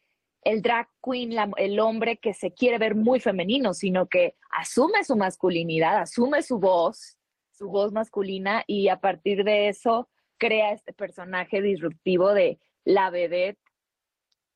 el 0.45 0.63
drag 0.63 0.89
queen, 1.05 1.35
el 1.59 1.79
hombre 1.79 2.17
que 2.17 2.33
se 2.33 2.53
quiere 2.55 2.79
ver 2.79 2.95
muy 2.95 3.21
femenino, 3.21 3.75
sino 3.75 4.07
que 4.07 4.35
asume 4.51 5.05
su 5.05 5.15
masculinidad, 5.15 5.99
asume 5.99 6.43
su 6.43 6.59
voz, 6.59 7.19
su 7.51 7.69
voz 7.69 7.93
masculina, 7.93 8.65
y 8.67 8.89
a 8.89 8.99
partir 8.99 9.45
de 9.45 9.69
eso 9.69 10.09
crea 10.39 10.73
este 10.73 10.95
personaje 10.95 11.61
disruptivo 11.61 12.33
de 12.33 12.59
la 12.85 13.11
vedette 13.11 13.62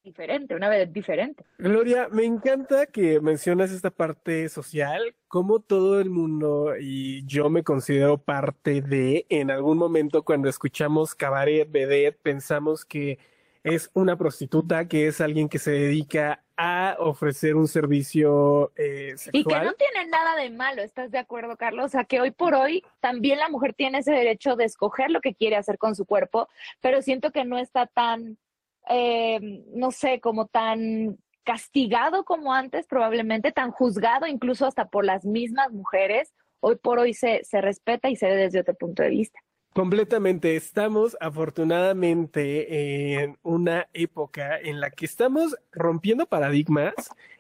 diferente, 0.06 0.54
una 0.54 0.68
vez 0.68 0.90
diferente. 0.92 1.44
Gloria, 1.58 2.08
me 2.10 2.24
encanta 2.24 2.86
que 2.86 3.20
mencionas 3.20 3.72
esta 3.72 3.90
parte 3.90 4.48
social, 4.48 5.14
como 5.26 5.60
todo 5.60 6.00
el 6.00 6.10
mundo, 6.10 6.74
y 6.80 7.26
yo 7.26 7.50
me 7.50 7.64
considero 7.64 8.16
parte 8.16 8.80
de, 8.80 9.26
en 9.28 9.50
algún 9.50 9.78
momento 9.78 10.22
cuando 10.22 10.48
escuchamos 10.48 11.14
cabaret, 11.14 11.68
vedette, 11.70 12.18
pensamos 12.22 12.84
que 12.84 13.18
es 13.64 13.90
una 13.94 14.16
prostituta, 14.16 14.86
que 14.86 15.08
es 15.08 15.20
alguien 15.20 15.48
que 15.48 15.58
se 15.58 15.72
dedica 15.72 16.44
a 16.56 16.96
ofrecer 17.00 17.56
un 17.56 17.66
servicio 17.66 18.72
eh, 18.76 19.14
sexual. 19.16 19.32
Y 19.34 19.44
que 19.44 19.60
no 19.60 19.72
tiene 19.74 20.06
nada 20.08 20.36
de 20.36 20.50
malo, 20.50 20.82
¿estás 20.82 21.10
de 21.10 21.18
acuerdo, 21.18 21.56
Carlos? 21.56 21.86
O 21.86 21.88
sea, 21.88 22.04
que 22.04 22.20
hoy 22.20 22.30
por 22.30 22.54
hoy 22.54 22.84
también 23.00 23.40
la 23.40 23.48
mujer 23.48 23.74
tiene 23.74 23.98
ese 23.98 24.12
derecho 24.12 24.54
de 24.54 24.64
escoger 24.66 25.10
lo 25.10 25.20
que 25.20 25.34
quiere 25.34 25.56
hacer 25.56 25.78
con 25.78 25.96
su 25.96 26.06
cuerpo, 26.06 26.48
pero 26.80 27.02
siento 27.02 27.32
que 27.32 27.44
no 27.44 27.58
está 27.58 27.86
tan, 27.86 28.38
eh, 28.88 29.64
no 29.74 29.90
sé, 29.90 30.20
como 30.20 30.46
tan 30.46 31.18
castigado 31.44 32.24
como 32.24 32.52
antes, 32.52 32.86
probablemente 32.86 33.52
tan 33.52 33.70
juzgado 33.70 34.26
incluso 34.26 34.66
hasta 34.66 34.88
por 34.88 35.04
las 35.04 35.24
mismas 35.24 35.72
mujeres. 35.72 36.32
Hoy 36.60 36.76
por 36.76 36.98
hoy 36.98 37.14
se, 37.14 37.44
se 37.44 37.60
respeta 37.60 38.10
y 38.10 38.16
se 38.16 38.26
ve 38.26 38.36
desde 38.36 38.60
otro 38.60 38.74
punto 38.74 39.02
de 39.02 39.10
vista. 39.10 39.38
Completamente. 39.76 40.56
Estamos 40.56 41.18
afortunadamente 41.20 43.22
en 43.22 43.36
una 43.42 43.88
época 43.92 44.58
en 44.58 44.80
la 44.80 44.90
que 44.90 45.04
estamos 45.04 45.54
rompiendo 45.70 46.26
paradigmas, 46.26 46.94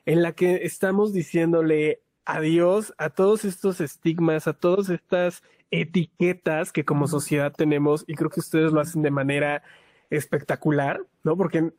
en 0.04 0.22
la 0.22 0.32
que 0.32 0.56
estamos 0.64 1.14
diciéndole 1.14 2.02
adiós 2.26 2.92
a 2.98 3.08
todos 3.08 3.46
estos 3.46 3.80
estigmas, 3.80 4.46
a 4.46 4.52
todas 4.52 4.90
estas 4.90 5.42
etiquetas 5.70 6.72
que 6.72 6.84
como 6.84 7.06
sociedad 7.06 7.54
tenemos 7.56 8.04
y 8.06 8.14
creo 8.14 8.28
que 8.28 8.40
ustedes 8.40 8.70
lo 8.70 8.80
hacen 8.80 9.00
de 9.00 9.10
manera 9.10 9.62
espectacular, 10.10 11.00
¿no? 11.26 11.36
Porque 11.36 11.72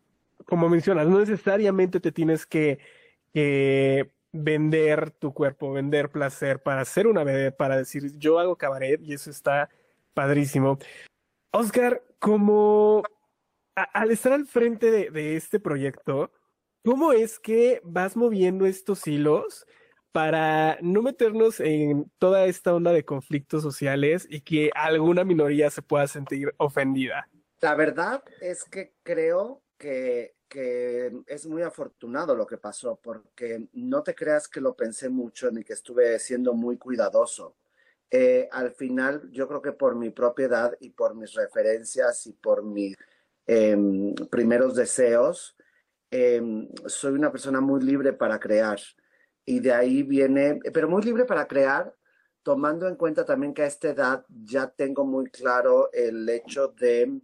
como 0.46 0.70
mencionas, 0.70 1.08
no 1.08 1.20
necesariamente 1.20 2.00
te 2.00 2.12
tienes 2.12 2.46
que, 2.46 2.80
vender 4.34 5.12
tu 5.12 5.34
cuerpo, 5.34 5.72
vender 5.72 6.10
placer 6.12 6.62
para 6.62 6.82
hacer 6.82 7.08
una 7.08 7.24
vedette, 7.24 7.56
para 7.56 7.78
decir 7.78 8.18
yo 8.18 8.40
hago 8.40 8.58
cabaret 8.58 9.00
y 9.02 9.14
eso 9.14 9.30
está 9.32 9.70
Padrísimo. 10.18 10.80
Oscar, 11.52 12.02
como 12.18 13.04
al 13.76 14.10
estar 14.10 14.34
al 14.34 14.48
frente 14.48 15.12
de, 15.12 15.36
este 15.36 15.60
proyecto, 15.60 16.32
¿cómo 16.84 17.14
es 17.14 17.40
que 17.40 17.82
vas 17.84 18.18
moviendo 18.18 18.66
estos 18.66 19.06
hilos 19.06 19.68
para 20.12 20.80
no 20.82 21.04
meternos 21.04 21.60
en 21.60 22.12
toda 22.18 22.46
esta 22.46 22.74
onda 22.74 22.92
de 22.92 23.06
conflictos 23.06 23.62
sociales 23.62 24.28
y 24.28 24.42
que 24.42 24.72
alguna 24.74 25.24
minoría 25.24 25.70
se 25.70 25.84
pueda 25.84 26.08
sentir 26.08 26.52
ofendida? 26.58 27.30
La 27.60 27.74
verdad 27.76 28.24
es 28.40 28.64
que 28.66 28.94
creo 29.02 29.64
que, 29.78 30.36
que, 30.48 31.12
es 31.26 31.48
muy 31.48 31.64
afortunado 31.64 32.36
lo 32.36 32.46
que 32.46 32.58
pasó, 32.58 33.00
porque 33.02 33.68
no 33.74 34.04
te 34.04 34.14
creas 34.14 34.48
que 34.48 34.62
lo 34.62 34.76
pensé 34.76 35.10
mucho 35.10 35.50
ni 35.50 35.64
que 35.64 35.74
estuve 35.74 36.20
siendo 36.20 36.54
muy 36.54 36.78
cuidadoso. 36.78 37.56
Eh, 38.10 38.48
al 38.52 38.72
final 38.72 39.30
yo 39.32 39.48
creo 39.48 39.62
que 39.62 39.74
por 39.74 39.96
mi 39.96 40.12
propiedad 40.12 40.74
y 40.80 40.92
por 40.92 41.16
mis 41.16 41.34
referencias 41.34 42.26
y 42.28 42.34
por 42.34 42.64
mis 42.64 42.96
em, 43.46 44.14
primeros 44.30 44.76
deseos, 44.76 45.56
em, 46.12 46.70
soy 46.86 47.14
una 47.14 47.32
persona 47.32 47.60
muy 47.62 47.82
libre 47.82 48.14
para 48.14 48.40
crear. 48.40 48.80
Y 49.46 49.60
de 49.60 49.74
ahí 49.74 50.04
viene, 50.04 50.60
pero 50.74 50.90
muy 50.90 51.02
libre 51.04 51.26
para 51.26 51.48
crear, 51.48 51.94
tomando 52.44 52.88
en 52.88 52.96
cuenta 52.96 53.26
también 53.26 53.54
que 53.54 53.64
a 53.64 53.68
esta 53.68 53.90
edad 53.90 54.26
ya 54.30 54.70
tengo 54.70 55.06
muy 55.06 55.30
claro 55.30 55.90
el 55.94 56.28
hecho 56.30 56.70
de 56.70 57.20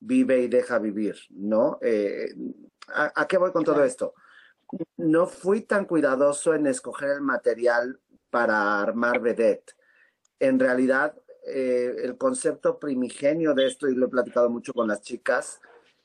vive 0.00 0.40
y 0.40 0.48
deja 0.48 0.78
vivir, 0.78 1.16
¿no? 1.30 1.78
Eh, 1.80 2.34
¿a, 2.88 3.12
¿a, 3.14 3.26
qué 3.26 3.38
voy 3.38 3.52
con 3.52 3.64
todo 3.64 3.82
esto? 3.84 4.14
No 4.96 5.26
fui 5.26 5.62
tan 5.62 5.84
cuidadoso 5.84 6.54
en 6.54 6.66
escoger 6.66 7.10
el 7.10 7.20
material 7.20 8.00
para 8.30 8.80
armar 8.80 9.20
vedette 9.20 9.76
en 10.40 10.58
realidad 10.58 11.14
eh, 11.46 11.94
el 12.02 12.16
concepto 12.16 12.78
primigenio 12.78 13.54
de 13.54 13.66
esto, 13.66 13.88
y 13.88 13.94
lo 13.94 14.06
he 14.06 14.10
platicado 14.10 14.50
mucho 14.50 14.72
con 14.72 14.88
las 14.88 15.02
chicas, 15.02 15.60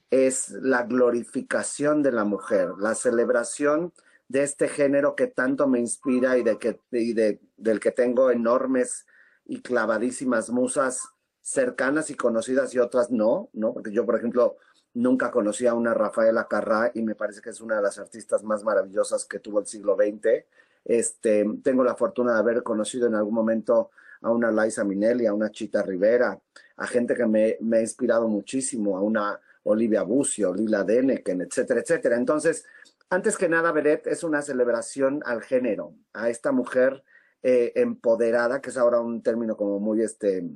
es 0.09 0.49
la 0.51 0.83
glorificación 0.83 2.03
de 2.03 2.11
la 2.11 2.25
mujer, 2.25 2.69
la 2.77 2.95
celebración 2.95 3.93
de 4.27 4.43
este 4.43 4.67
género 4.67 5.15
que 5.15 5.27
tanto 5.27 5.67
me 5.67 5.79
inspira 5.79 6.37
y, 6.37 6.43
de 6.43 6.57
que, 6.57 6.79
y 6.91 7.13
de, 7.13 7.39
del 7.57 7.79
que 7.79 7.91
tengo 7.91 8.31
enormes 8.31 9.05
y 9.45 9.61
clavadísimas 9.61 10.49
musas 10.49 11.09
cercanas 11.41 12.09
y 12.09 12.15
conocidas 12.15 12.73
y 12.73 12.79
otras 12.79 13.11
no, 13.11 13.49
¿no? 13.53 13.73
Porque 13.73 13.91
yo, 13.91 14.05
por 14.05 14.15
ejemplo, 14.15 14.57
nunca 14.93 15.31
conocí 15.31 15.65
a 15.67 15.73
una 15.73 15.93
Rafaela 15.93 16.47
Carrá 16.47 16.91
y 16.93 17.01
me 17.01 17.15
parece 17.15 17.41
que 17.41 17.49
es 17.49 17.61
una 17.61 17.77
de 17.77 17.81
las 17.81 17.97
artistas 17.97 18.43
más 18.43 18.63
maravillosas 18.63 19.25
que 19.25 19.39
tuvo 19.39 19.59
el 19.59 19.67
siglo 19.67 19.95
XX. 19.95 20.45
Este, 20.85 21.45
tengo 21.63 21.83
la 21.83 21.95
fortuna 21.95 22.33
de 22.33 22.39
haber 22.39 22.63
conocido 22.63 23.07
en 23.07 23.15
algún 23.15 23.33
momento 23.33 23.91
a 24.21 24.31
una 24.31 24.51
Liza 24.51 24.83
Minnelli, 24.83 25.25
a 25.25 25.33
una 25.33 25.51
Chita 25.51 25.81
Rivera, 25.81 26.39
a 26.77 26.87
gente 26.87 27.15
que 27.15 27.25
me, 27.25 27.57
me 27.61 27.77
ha 27.77 27.81
inspirado 27.81 28.27
muchísimo, 28.27 28.97
a 28.97 29.01
una 29.01 29.39
Olivia 29.63 30.03
Bucio, 30.03 30.53
Lila 30.53 30.83
Deneken, 30.83 31.41
etcétera, 31.41 31.81
etcétera. 31.81 32.17
Entonces, 32.17 32.65
antes 33.09 33.37
que 33.37 33.49
nada, 33.49 33.71
Beret 33.71 34.07
es 34.07 34.23
una 34.23 34.41
celebración 34.41 35.21
al 35.25 35.41
género, 35.41 35.93
a 36.13 36.29
esta 36.29 36.51
mujer 36.51 37.03
eh, 37.43 37.73
empoderada, 37.75 38.61
que 38.61 38.69
es 38.69 38.77
ahora 38.77 38.99
un 38.99 39.21
término 39.21 39.57
como 39.57 39.79
muy 39.79 40.01
este, 40.01 40.47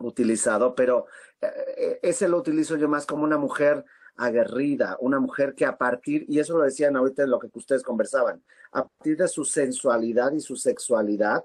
utilizado, 0.00 0.74
pero 0.74 1.06
eh, 1.40 1.98
ese 2.02 2.28
lo 2.28 2.38
utilizo 2.38 2.76
yo 2.76 2.88
más 2.88 3.06
como 3.06 3.24
una 3.24 3.38
mujer 3.38 3.84
aguerrida, 4.16 4.96
una 5.00 5.18
mujer 5.18 5.54
que 5.54 5.64
a 5.64 5.78
partir, 5.78 6.24
y 6.28 6.38
eso 6.38 6.56
lo 6.58 6.64
decían 6.64 6.96
ahorita 6.96 7.22
en 7.22 7.30
lo 7.30 7.38
que 7.38 7.48
ustedes 7.54 7.82
conversaban, 7.82 8.42
a 8.72 8.86
partir 8.86 9.16
de 9.16 9.28
su 9.28 9.44
sensualidad 9.44 10.32
y 10.32 10.40
su 10.40 10.56
sexualidad, 10.56 11.44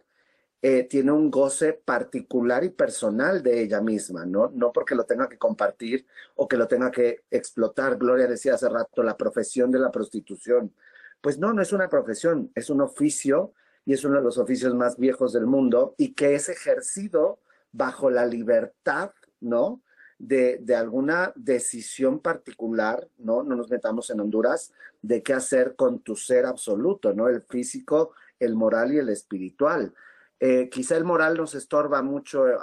eh, 0.62 0.84
tiene 0.84 1.12
un 1.12 1.30
goce 1.30 1.74
particular 1.74 2.64
y 2.64 2.70
personal 2.70 3.44
de 3.44 3.62
ella 3.62 3.82
misma, 3.82 4.26
¿no? 4.26 4.52
No 4.54 4.72
porque 4.72 4.96
lo 4.96 5.04
tenga 5.04 5.30
que 5.30 5.38
compartir 5.38 6.08
o 6.36 6.48
que 6.48 6.58
lo 6.58 6.68
tenga 6.68 6.90
que 6.90 7.24
explotar. 7.30 7.98
Gloria 7.98 8.26
decía 8.26 8.56
hace 8.56 8.68
rato, 8.68 9.04
la 9.04 9.16
profesión 9.16 9.70
de 9.70 9.78
la 9.78 9.92
prostitución. 9.92 10.74
Pues 11.22 11.38
no, 11.38 11.54
no 11.54 11.62
es 11.62 11.72
una 11.72 11.88
profesión, 11.88 12.52
es 12.56 12.72
un 12.72 12.82
oficio 12.82 13.54
y 13.86 13.94
es 13.94 14.04
uno 14.06 14.18
de 14.18 14.24
los 14.24 14.40
oficios 14.40 14.74
más 14.74 14.98
viejos 14.98 15.34
del 15.34 15.46
mundo 15.46 15.94
y 15.98 16.14
que 16.14 16.34
es 16.34 16.50
ejercido 16.50 17.40
bajo 17.76 18.10
la 18.10 18.26
libertad, 18.26 19.12
¿no? 19.42 19.82
De, 20.18 20.60
de, 20.62 20.76
alguna 20.76 21.34
decisión 21.36 22.20
particular, 22.20 23.08
¿no? 23.18 23.44
No 23.44 23.56
nos 23.56 23.70
metamos 23.70 24.10
en 24.10 24.22
Honduras, 24.22 24.72
de 25.02 25.22
qué 25.22 25.34
hacer 25.34 25.76
con 25.76 26.00
tu 26.00 26.16
ser 26.16 26.46
absoluto, 26.46 27.14
¿no? 27.14 27.28
El 27.28 27.42
físico, 27.42 28.14
el 28.40 28.56
moral 28.56 28.94
y 28.94 29.00
el 29.00 29.10
espiritual. 29.10 29.94
Eh, 30.40 30.70
quizá 30.70 30.96
el 30.96 31.04
moral 31.04 31.38
nos 31.38 31.54
estorba 31.56 32.02
mucho, 32.02 32.48
eh, 32.48 32.56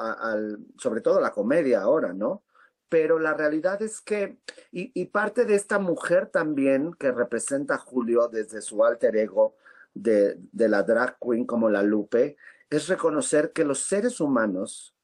sobre 0.79 1.01
todo 1.03 1.21
la 1.21 1.33
comedia 1.33 1.83
ahora, 1.83 2.13
¿no? 2.13 2.43
Pero 2.89 3.19
la 3.19 3.35
realidad 3.35 3.81
es 3.83 4.01
que, 4.01 4.39
y, 4.71 5.07
parte 5.07 5.45
de 5.47 5.55
esta 5.55 5.79
mujer 5.79 6.27
también 6.27 6.93
que 6.95 7.11
representa 7.11 7.75
a 7.75 7.79
Julio 7.79 8.29
desde 8.29 8.61
su 8.61 8.85
alter 8.85 9.17
ego 9.17 9.57
de, 9.95 10.39
de 10.53 10.69
la 10.69 10.83
drag 10.83 11.17
queen 11.19 11.47
como 11.47 11.71
la 11.71 11.83
Lupe, 11.83 12.37
es 12.69 12.89
reconocer 12.89 13.53
que 13.53 13.65
los 13.65 13.81
seres 13.81 14.21
humanos 14.21 14.95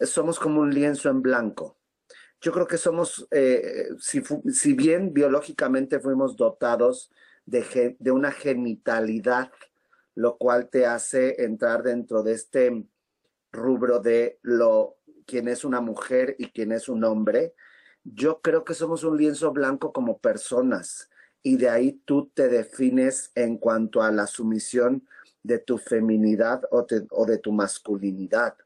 somos 0.00 0.38
como 0.38 0.60
un 0.60 0.72
lienzo 0.72 1.08
en 1.10 1.22
blanco. 1.22 1.78
Yo 2.40 2.52
creo 2.52 2.66
que 2.66 2.78
somos, 2.78 3.26
eh, 3.30 3.88
si, 3.98 4.72
bien 4.74 5.12
biológicamente 5.12 6.00
fuimos 6.00 6.36
dotados 6.36 7.10
de, 7.46 7.96
de 7.98 8.10
una 8.10 8.32
genitalidad 8.32 9.50
lo 10.14 10.36
cual 10.36 10.68
te 10.68 10.86
hace 10.86 11.44
entrar 11.44 11.82
dentro 11.82 12.22
de 12.22 12.32
este 12.32 12.84
rubro 13.50 14.00
de 14.00 14.38
lo 14.42 14.96
quién 15.26 15.48
es 15.48 15.64
una 15.64 15.80
mujer 15.80 16.36
y 16.38 16.48
quién 16.48 16.72
es 16.72 16.88
un 16.88 17.04
hombre. 17.04 17.54
Yo 18.04 18.40
creo 18.40 18.64
que 18.64 18.74
somos 18.74 19.04
un 19.04 19.16
lienzo 19.16 19.52
blanco 19.52 19.92
como 19.92 20.18
personas 20.18 21.08
y 21.42 21.56
de 21.56 21.68
ahí 21.68 21.92
tú 22.04 22.30
te 22.34 22.48
defines 22.48 23.30
en 23.34 23.56
cuanto 23.56 24.02
a 24.02 24.10
la 24.10 24.26
sumisión 24.26 25.06
de 25.42 25.58
tu 25.58 25.78
feminidad 25.78 26.62
o, 26.70 26.84
de 26.84 27.38
tu 27.38 27.52
masculinidad. 27.52 28.56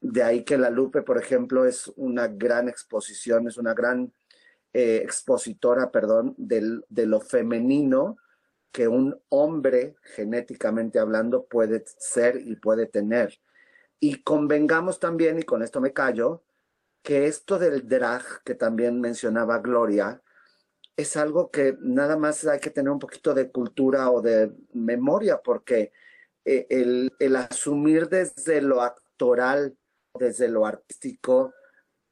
De 0.00 0.22
ahí 0.22 0.44
que 0.44 0.56
la 0.56 0.70
Lupe, 0.70 1.02
por 1.02 1.18
ejemplo, 1.18 1.66
es 1.66 1.92
una 1.96 2.26
gran 2.28 2.68
exposición, 2.68 3.48
es 3.48 3.58
una 3.58 3.74
gran 3.74 4.12
eh, 4.72 5.00
expositora, 5.04 5.90
perdón, 5.90 6.34
de 6.38 7.06
lo 7.06 7.20
femenino 7.20 8.16
que 8.72 8.88
un 8.88 9.20
hombre, 9.28 9.96
genéticamente 10.02 10.98
hablando, 10.98 11.44
puede 11.46 11.84
ser 11.98 12.36
y 12.36 12.56
puede 12.56 12.86
tener. 12.86 13.40
Y 13.98 14.22
convengamos 14.22 15.00
también, 15.00 15.38
y 15.38 15.42
con 15.42 15.62
esto 15.62 15.80
me 15.80 15.92
callo, 15.92 16.42
que 17.02 17.26
esto 17.26 17.58
del 17.58 17.88
drag 17.88 18.22
que 18.44 18.54
también 18.54 19.00
mencionaba 19.00 19.58
Gloria, 19.58 20.22
es 20.96 21.16
algo 21.16 21.50
que 21.50 21.76
nada 21.80 22.16
más 22.16 22.46
hay 22.46 22.60
que 22.60 22.70
tener 22.70 22.90
un 22.90 22.98
poquito 22.98 23.34
de 23.34 23.50
cultura 23.50 24.10
o 24.10 24.20
de 24.20 24.52
memoria, 24.72 25.40
porque 25.42 25.92
eh, 26.44 26.66
el, 26.70 27.12
el 27.18 27.36
asumir 27.36 28.08
desde 28.08 28.60
lo 28.60 28.82
actoral, 28.82 29.76
desde 30.18 30.48
lo 30.48 30.66
artístico 30.66 31.54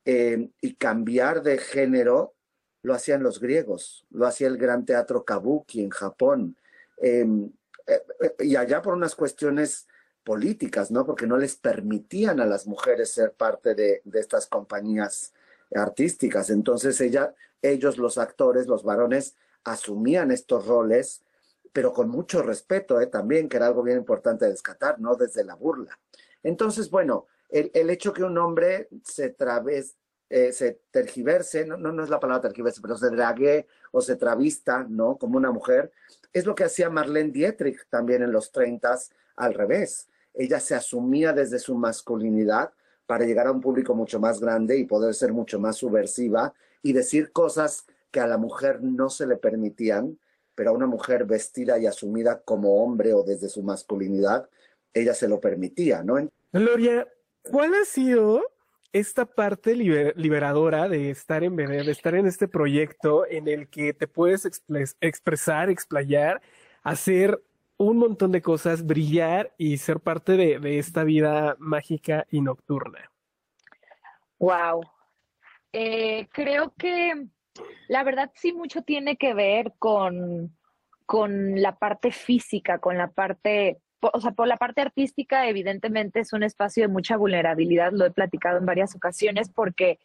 eh, 0.05 0.50
y 0.61 0.75
cambiar 0.75 1.43
de 1.43 1.59
género, 1.59 2.35
lo 2.83 2.95
hacían 2.95 3.23
los 3.23 3.40
griegos, 3.40 4.07
lo 4.11 4.26
hacía 4.26 4.47
el 4.47 4.57
gran 4.57 4.85
teatro 4.85 5.25
kabuki 5.25 5.83
en 5.83 5.90
Japón, 5.90 6.57
em, 6.99 7.50
eh, 7.87 8.02
eh, 8.21 8.35
y 8.40 8.57
allá 8.57 8.81
por 8.81 8.95
unas 8.95 9.14
cuestiones 9.14 9.87
políticas, 10.25 10.90
¿no? 10.90 11.05
Porque 11.05 11.26
no 11.26 11.38
les 11.38 11.57
permitían 11.57 12.40
a 12.40 12.47
las 12.47 12.67
mujeres 12.67 13.11
ser 13.11 13.33
parte 13.33 13.75
de, 13.75 14.02
estas 14.14 14.47
compañías 14.47 15.33
artísticas. 15.75 16.50
Entonces 16.50 17.00
ella, 17.00 17.35
ellos 17.62 17.99
los 17.99 18.19
actores, 18.19 18.67
los 18.67 18.85
varones, 18.85 19.37
asumían 19.64 20.31
estos 20.31 20.67
roles, 20.67 21.23
pero 21.73 21.93
con 21.93 22.09
mucho 22.09 22.43
respeto 22.43 23.00
¿eh? 23.00 23.07
también, 23.07 23.49
que 23.49 23.57
era 23.57 23.67
algo 23.67 23.83
bien 23.83 23.99
importante 23.99 24.45
de 24.45 24.52
descatar, 24.52 25.00
no 25.00 25.17
desde 25.17 25.45
la 25.45 25.55
burla. 25.55 25.99
Entonces, 26.43 26.90
bueno, 26.90 27.26
el, 27.49 27.71
el 27.75 27.90
hecho 27.90 28.12
que 28.12 28.25
un 28.25 28.37
hombre 28.38 28.88
se 29.05 29.31
traves, 29.31 29.97
eh, 30.31 30.52
se 30.52 30.83
tergiverse, 30.90 31.64
no, 31.64 31.76
no, 31.76 31.93
no, 31.93 32.05
es 32.05 32.11
la 32.11 32.21
palabra 32.21 32.43
tergiverse, 32.43 32.81
pero 32.83 32.97
se 32.97 33.11
drague 33.11 33.67
o 33.93 34.00
se 34.00 34.17
travista, 34.17 34.87
¿no? 34.88 35.17
Como 35.17 35.38
una 35.38 35.50
mujer, 35.50 35.90
es 36.33 36.45
lo 36.45 36.55
que 36.55 36.64
hacía 36.64 36.90
Marlene 36.90 37.31
Dietrich 37.31 37.88
también 37.88 38.23
en 38.23 38.33
los 38.33 38.52
30 38.52 38.99
al 39.37 39.55
revés. 39.55 40.09
Ella 40.35 40.61
se 40.61 40.75
asumía 40.75 41.33
desde 41.33 41.59
su 41.59 41.75
masculinidad 41.75 42.73
para 43.07 43.25
llegar 43.25 43.47
a 43.47 43.52
un 43.52 43.61
público 43.61 43.95
mucho 43.95 44.21
más 44.21 44.38
grande 44.38 44.76
y 44.76 44.85
poder 44.85 45.14
ser 45.14 45.33
mucho 45.33 45.59
más 45.59 45.76
subversiva 45.76 46.52
y 46.83 46.93
decir 46.93 47.33
cosas 47.33 47.87
que 48.11 48.21
a 48.21 48.26
la 48.26 48.37
mujer 48.37 48.83
no 48.83 49.09
se 49.09 49.26
le 49.26 49.37
permitían, 49.37 50.19
pero 50.55 50.71
a 50.71 50.75
una 50.75 50.87
mujer 50.87 51.25
vestida 51.25 51.78
y 51.78 51.87
asumida 51.87 52.40
como 52.40 52.83
hombre 52.83 53.14
o 53.14 53.23
desde 53.23 53.49
su 53.49 53.62
masculinidad, 53.62 54.49
ella 54.93 55.14
se 55.14 55.28
lo 55.28 55.40
permitía, 55.40 56.02
¿no? 56.02 56.17
Gloria, 56.52 57.07
¿cuál 57.50 57.75
ha 57.75 57.85
sido 57.85 58.43
esta 58.93 59.26
parte 59.26 59.75
liberadora 59.76 60.88
de 60.88 61.11
estar 61.11 61.45
en 61.45 61.57
BD, 61.57 61.85
de 61.85 61.93
estar 61.93 62.14
en 62.14 62.26
este 62.26 62.49
proyecto 62.49 63.26
en 63.26 63.49
el 63.49 63.69
que 63.69 63.93
te 63.93 64.07
puedes 64.07 64.47
expresar, 65.00 65.69
explayar, 65.69 66.40
hacer 66.83 67.43
un 67.76 67.99
montón 67.99 68.33
de 68.33 68.43
cosas, 68.43 68.85
brillar 68.85 69.55
y 69.59 69.76
ser 69.76 70.00
parte 70.00 70.33
de, 70.33 70.78
esta 70.78 71.05
vida 71.05 71.57
mágica 71.59 72.26
y 72.31 72.40
nocturna? 72.40 73.11
Wow. 74.38 74.81
Eh, 75.73 76.28
creo 76.33 76.73
que 76.78 77.26
la 77.88 78.05
verdad 78.05 78.31
sí 78.35 78.52
mucho 78.52 78.83
tiene 78.83 79.17
que 79.17 79.35
ver 79.35 79.75
con, 79.78 80.57
con 81.05 81.61
la 81.61 81.76
parte 81.76 82.11
física, 82.11 82.78
con 82.78 82.97
la 82.97 83.11
parte 83.11 83.81
o 84.00 84.21
sea, 84.21 84.33
por 84.33 84.47
la 84.47 84.57
parte 84.57 84.81
artística, 84.81 85.49
evidentemente 85.49 86.21
es 86.21 86.33
un 86.33 86.43
espacio 86.43 86.85
de 86.85 86.88
mucha 86.88 87.17
vulnerabilidad, 87.17 87.93
lo 87.93 88.07
he 88.07 88.11
platicado 88.11 88.59
en 88.59 88.67
varias 88.67 88.95
ocasiones, 88.95 89.50
porque 89.50 89.99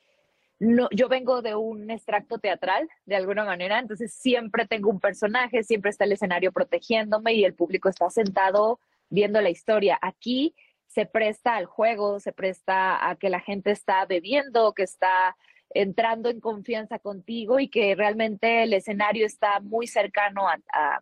no, 0.60 0.88
yo 0.92 1.10
vengo 1.10 1.42
de 1.42 1.56
un 1.56 1.90
extracto 1.92 2.38
teatral, 2.38 2.90
de 3.06 3.16
alguna 3.16 3.44
manera, 3.44 3.80
entonces 3.80 4.14
siempre 4.14 4.66
tengo 4.66 4.90
un 4.90 5.00
personaje, 5.00 5.64
siempre 5.64 5.92
está 5.92 6.06
el 6.06 6.14
escenario 6.14 6.52
protegiéndome 6.52 7.34
y 7.34 7.44
el 7.44 7.54
público 7.54 7.90
está 7.90 8.10
sentado 8.10 8.80
viendo 9.10 9.42
la 9.42 9.50
historia. 9.50 10.00
Aquí 10.02 10.56
se 10.88 11.06
presta 11.06 11.56
al 11.56 11.66
juego, 11.66 12.20
se 12.20 12.32
presta 12.34 13.10
a 13.10 13.16
que 13.16 13.30
la 13.30 13.40
gente 13.40 13.72
está 13.72 14.06
bebiendo, 14.06 14.74
que 14.74 14.84
está 14.84 15.36
entrando 15.72 16.30
en 16.30 16.40
confianza 16.40 17.00
contigo 17.00 17.60
y 17.60 17.68
que 17.68 17.96
realmente 17.96 18.64
el 18.64 18.74
escenario 18.74 19.26
está 19.26 19.60
muy 19.60 19.88
cercano 19.88 20.48
a, 20.48 20.60
a, 20.72 21.02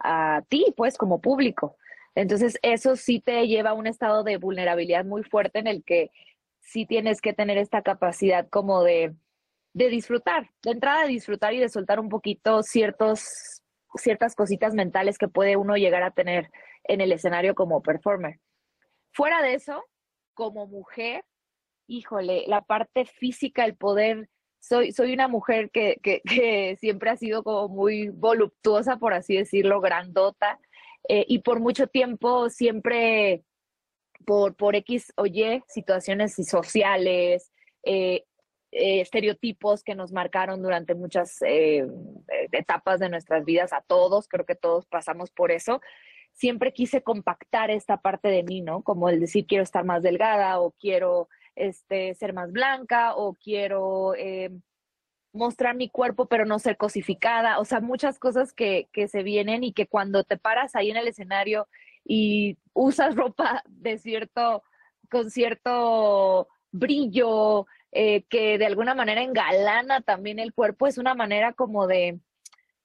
a 0.00 0.42
ti, 0.42 0.74
pues 0.76 0.98
como 0.98 1.20
público. 1.20 1.76
Entonces, 2.14 2.58
eso 2.62 2.96
sí 2.96 3.20
te 3.20 3.46
lleva 3.46 3.70
a 3.70 3.74
un 3.74 3.86
estado 3.86 4.22
de 4.22 4.36
vulnerabilidad 4.36 5.04
muy 5.04 5.22
fuerte 5.24 5.58
en 5.58 5.66
el 5.66 5.84
que 5.84 6.10
sí 6.60 6.86
tienes 6.86 7.20
que 7.20 7.32
tener 7.32 7.58
esta 7.58 7.82
capacidad 7.82 8.48
como 8.48 8.82
de, 8.82 9.14
de 9.72 9.88
disfrutar, 9.88 10.50
de 10.62 10.70
entrada 10.70 11.02
de 11.02 11.08
disfrutar 11.08 11.52
y 11.54 11.58
de 11.58 11.68
soltar 11.68 12.00
un 12.00 12.08
poquito 12.08 12.62
ciertos, 12.62 13.62
ciertas 13.96 14.34
cositas 14.34 14.74
mentales 14.74 15.18
que 15.18 15.28
puede 15.28 15.56
uno 15.56 15.76
llegar 15.76 16.02
a 16.02 16.12
tener 16.12 16.50
en 16.84 17.00
el 17.00 17.12
escenario 17.12 17.54
como 17.54 17.82
performer. 17.82 18.40
Fuera 19.12 19.42
de 19.42 19.54
eso, 19.54 19.84
como 20.34 20.66
mujer, 20.66 21.24
híjole, 21.86 22.44
la 22.46 22.62
parte 22.62 23.04
física, 23.04 23.64
el 23.64 23.76
poder, 23.76 24.28
soy, 24.60 24.92
soy 24.92 25.12
una 25.12 25.28
mujer 25.28 25.70
que, 25.70 25.98
que, 26.02 26.22
que 26.22 26.76
siempre 26.80 27.10
ha 27.10 27.16
sido 27.16 27.42
como 27.42 27.68
muy 27.68 28.08
voluptuosa, 28.08 28.96
por 28.96 29.12
así 29.12 29.36
decirlo, 29.36 29.80
grandota. 29.80 30.58
Eh, 31.08 31.24
y 31.28 31.40
por 31.40 31.60
mucho 31.60 31.86
tiempo 31.86 32.48
siempre 32.48 33.44
por, 34.24 34.56
por 34.56 34.74
X 34.76 35.12
o 35.16 35.26
Y 35.26 35.62
situaciones 35.68 36.34
sociales, 36.34 37.52
eh, 37.82 38.24
eh, 38.72 39.00
estereotipos 39.00 39.84
que 39.84 39.94
nos 39.94 40.12
marcaron 40.12 40.62
durante 40.62 40.94
muchas 40.94 41.38
etapas 42.52 43.00
de 43.00 43.08
nuestras 43.08 43.44
vidas, 43.44 43.72
a 43.72 43.82
todos, 43.82 44.28
creo 44.28 44.46
que 44.46 44.54
todos 44.54 44.86
pasamos 44.86 45.30
por 45.30 45.52
eso. 45.52 45.80
Siempre 46.32 46.72
quise 46.72 47.02
compactar 47.02 47.70
esta 47.70 47.98
parte 47.98 48.28
de 48.28 48.42
mí, 48.42 48.60
¿no? 48.60 48.82
Como 48.82 49.08
el 49.08 49.20
decir 49.20 49.46
quiero 49.46 49.62
estar 49.62 49.84
más 49.84 50.02
delgada 50.02 50.58
o 50.58 50.72
quiero 50.72 51.28
este, 51.54 52.14
ser 52.14 52.32
más 52.32 52.50
blanca 52.50 53.14
o 53.14 53.34
quiero 53.34 54.14
mostrar 55.34 55.74
mi 55.74 55.90
cuerpo 55.90 56.26
pero 56.26 56.46
no 56.46 56.58
ser 56.58 56.76
cosificada, 56.76 57.58
o 57.58 57.64
sea, 57.64 57.80
muchas 57.80 58.18
cosas 58.18 58.52
que, 58.54 58.88
que 58.92 59.08
se 59.08 59.22
vienen 59.22 59.64
y 59.64 59.72
que 59.72 59.86
cuando 59.86 60.24
te 60.24 60.38
paras 60.38 60.74
ahí 60.76 60.90
en 60.90 60.96
el 60.96 61.08
escenario 61.08 61.68
y 62.04 62.56
usas 62.72 63.14
ropa 63.16 63.62
de 63.66 63.98
cierto, 63.98 64.62
con 65.10 65.30
cierto 65.30 66.48
brillo, 66.70 67.66
eh, 67.92 68.24
que 68.28 68.58
de 68.58 68.66
alguna 68.66 68.94
manera 68.94 69.22
engalana 69.22 70.00
también 70.00 70.38
el 70.38 70.54
cuerpo, 70.54 70.86
es 70.86 70.98
una 70.98 71.14
manera 71.14 71.52
como 71.52 71.86
de, 71.86 72.20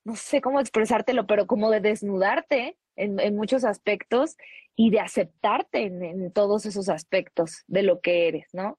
no 0.04 0.16
sé 0.16 0.42
cómo 0.42 0.60
expresártelo, 0.60 1.28
pero 1.28 1.48
como 1.48 1.70
de 1.70 1.82
desnudarte 1.82 2.78
en, 2.96 3.36
muchos 3.36 3.64
aspectos 3.64 4.38
y 4.76 4.90
de 4.90 5.00
aceptarte 5.00 5.84
en, 5.84 6.04
en, 6.04 6.32
todos 6.32 6.66
esos 6.66 6.90
aspectos 6.90 7.64
de 7.68 7.84
lo 7.84 8.02
que 8.02 8.28
eres, 8.28 8.48
¿no? 8.54 8.78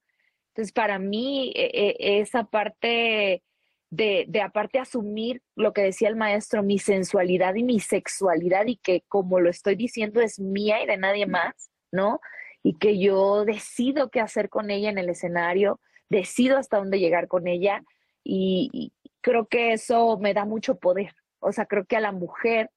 Entonces, 0.48 0.72
para 0.72 0.98
mí, 0.98 1.52
e, 1.54 1.96
e, 1.98 2.20
esa 2.20 2.44
parte 2.44 3.42
de, 3.90 4.24
de 4.28 4.40
aparte 4.40 4.78
asumir 4.78 5.42
lo 5.56 5.72
que 5.72 5.82
decía 5.82 6.08
el 6.08 6.16
maestro, 6.16 6.62
mi 6.62 6.78
sensualidad 6.78 7.56
y 7.56 7.64
mi 7.64 7.80
sexualidad 7.80 8.66
y 8.66 8.76
que 8.76 9.02
como 9.08 9.40
lo 9.40 9.50
estoy 9.50 9.74
diciendo 9.74 10.20
es 10.20 10.38
mía 10.38 10.82
y 10.82 10.86
de 10.86 10.96
nadie 10.96 11.26
más, 11.26 11.70
¿no? 11.90 12.20
Y 12.62 12.78
que 12.78 12.98
yo 12.98 13.44
decido 13.44 14.10
qué 14.10 14.20
hacer 14.20 14.48
con 14.48 14.70
ella 14.70 14.90
en 14.90 14.98
el 14.98 15.08
escenario, 15.08 15.80
decido 16.08 16.56
hasta 16.56 16.78
dónde 16.78 17.00
llegar 17.00 17.26
con 17.28 17.48
ella 17.48 17.82
y, 18.24 18.92
creo 19.22 19.46
que 19.46 19.72
eso 19.72 20.18
me 20.18 20.32
da 20.32 20.46
mucho 20.46 20.76
poder. 20.76 21.14
O 21.40 21.52
sea, 21.52 21.66
creo 21.66 21.84
que 21.84 21.96
a 21.96 22.00
la 22.00 22.12
mujer, 22.12 22.70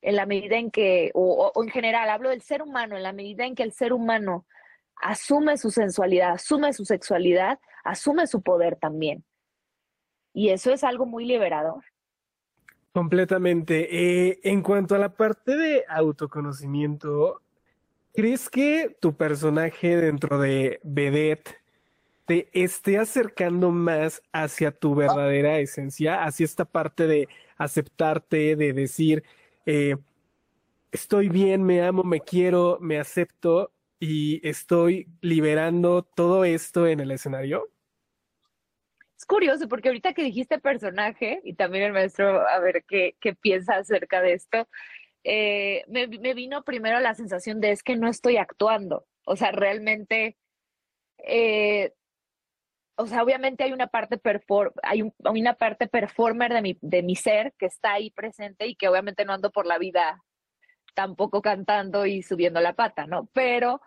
en 0.00 0.16
la 0.16 0.24
medida 0.24 0.56
en 0.56 0.70
que, 0.70 1.10
o, 1.14 1.52
o 1.54 1.62
en 1.62 1.68
general, 1.68 2.08
hablo 2.08 2.30
del 2.30 2.40
ser 2.40 2.62
humano, 2.62 2.96
en 2.96 3.02
la 3.02 3.12
medida 3.12 3.44
en 3.44 3.54
que 3.54 3.64
el 3.64 3.72
ser 3.72 3.92
humano 3.92 4.46
asume 4.96 5.58
su 5.58 5.70
sensualidad, 5.70 6.30
asume 6.32 6.72
su 6.72 6.86
sexualidad, 6.86 7.58
asume 7.84 8.26
su 8.26 8.42
poder 8.42 8.76
también. 8.76 9.24
Y 10.34 10.50
eso 10.50 10.72
es 10.72 10.84
algo 10.84 11.06
muy 11.06 11.24
liberador. 11.24 11.82
Completamente. 12.92 14.28
Eh, 14.28 14.40
en 14.42 14.62
cuanto 14.62 14.94
a 14.94 14.98
la 14.98 15.14
parte 15.14 15.56
de 15.56 15.84
autoconocimiento, 15.88 17.40
¿crees 18.12 18.50
que 18.50 18.96
tu 19.00 19.16
personaje 19.16 19.96
dentro 19.96 20.38
de 20.38 20.80
Vedette 20.82 21.64
te 22.26 22.48
esté 22.52 22.98
acercando 22.98 23.70
más 23.70 24.22
hacia 24.32 24.70
tu 24.70 24.94
verdadera 24.94 25.58
esencia, 25.58 26.24
hacia 26.24 26.44
esta 26.44 26.64
parte 26.64 27.06
de 27.06 27.28
aceptarte, 27.56 28.56
de 28.56 28.72
decir, 28.72 29.24
eh, 29.66 29.96
estoy 30.90 31.28
bien, 31.28 31.62
me 31.62 31.82
amo, 31.82 32.02
me 32.02 32.20
quiero, 32.20 32.78
me 32.80 32.98
acepto 32.98 33.72
y 34.00 34.46
estoy 34.46 35.08
liberando 35.20 36.02
todo 36.02 36.44
esto 36.44 36.86
en 36.86 37.00
el 37.00 37.10
escenario? 37.10 37.68
Curioso 39.26 39.68
porque 39.68 39.88
ahorita 39.88 40.12
que 40.14 40.22
dijiste 40.22 40.58
personaje, 40.58 41.40
y 41.44 41.54
también 41.54 41.84
el 41.84 41.92
maestro, 41.92 42.46
a 42.48 42.58
ver 42.58 42.84
qué, 42.88 43.16
qué 43.20 43.34
piensa 43.34 43.76
acerca 43.76 44.20
de 44.20 44.34
esto, 44.34 44.68
eh, 45.24 45.84
me, 45.88 46.06
me, 46.06 46.34
vino 46.34 46.64
primero 46.64 47.00
la 47.00 47.14
sensación 47.14 47.60
de 47.60 47.72
es 47.72 47.82
que 47.82 47.96
no 47.96 48.08
estoy 48.08 48.36
actuando. 48.36 49.06
O 49.24 49.36
sea, 49.36 49.52
realmente, 49.52 50.36
eh, 51.18 51.92
o 52.96 53.06
sea, 53.06 53.22
obviamente 53.22 53.64
hay 53.64 53.72
una 53.72 53.88
parte 53.88 54.20
un, 54.22 54.72
hay, 54.82 55.02
una 55.40 55.54
parte 55.54 55.88
performer 55.88 56.52
de 56.52 56.62
mi, 56.62 56.78
de 56.82 57.02
mi 57.02 57.16
ser 57.16 57.54
que 57.58 57.66
está 57.66 57.94
ahí 57.94 58.10
presente 58.10 58.66
y 58.66 58.76
que 58.76 58.88
obviamente 58.88 59.24
no 59.24 59.32
ando 59.32 59.50
por 59.50 59.66
la 59.66 59.78
vida 59.78 60.22
tampoco 60.94 61.42
cantando 61.42 62.06
y 62.06 62.22
subiendo 62.22 62.60
la 62.60 62.74
pata, 62.74 63.06
¿no? 63.06 63.28
Pero 63.32 63.80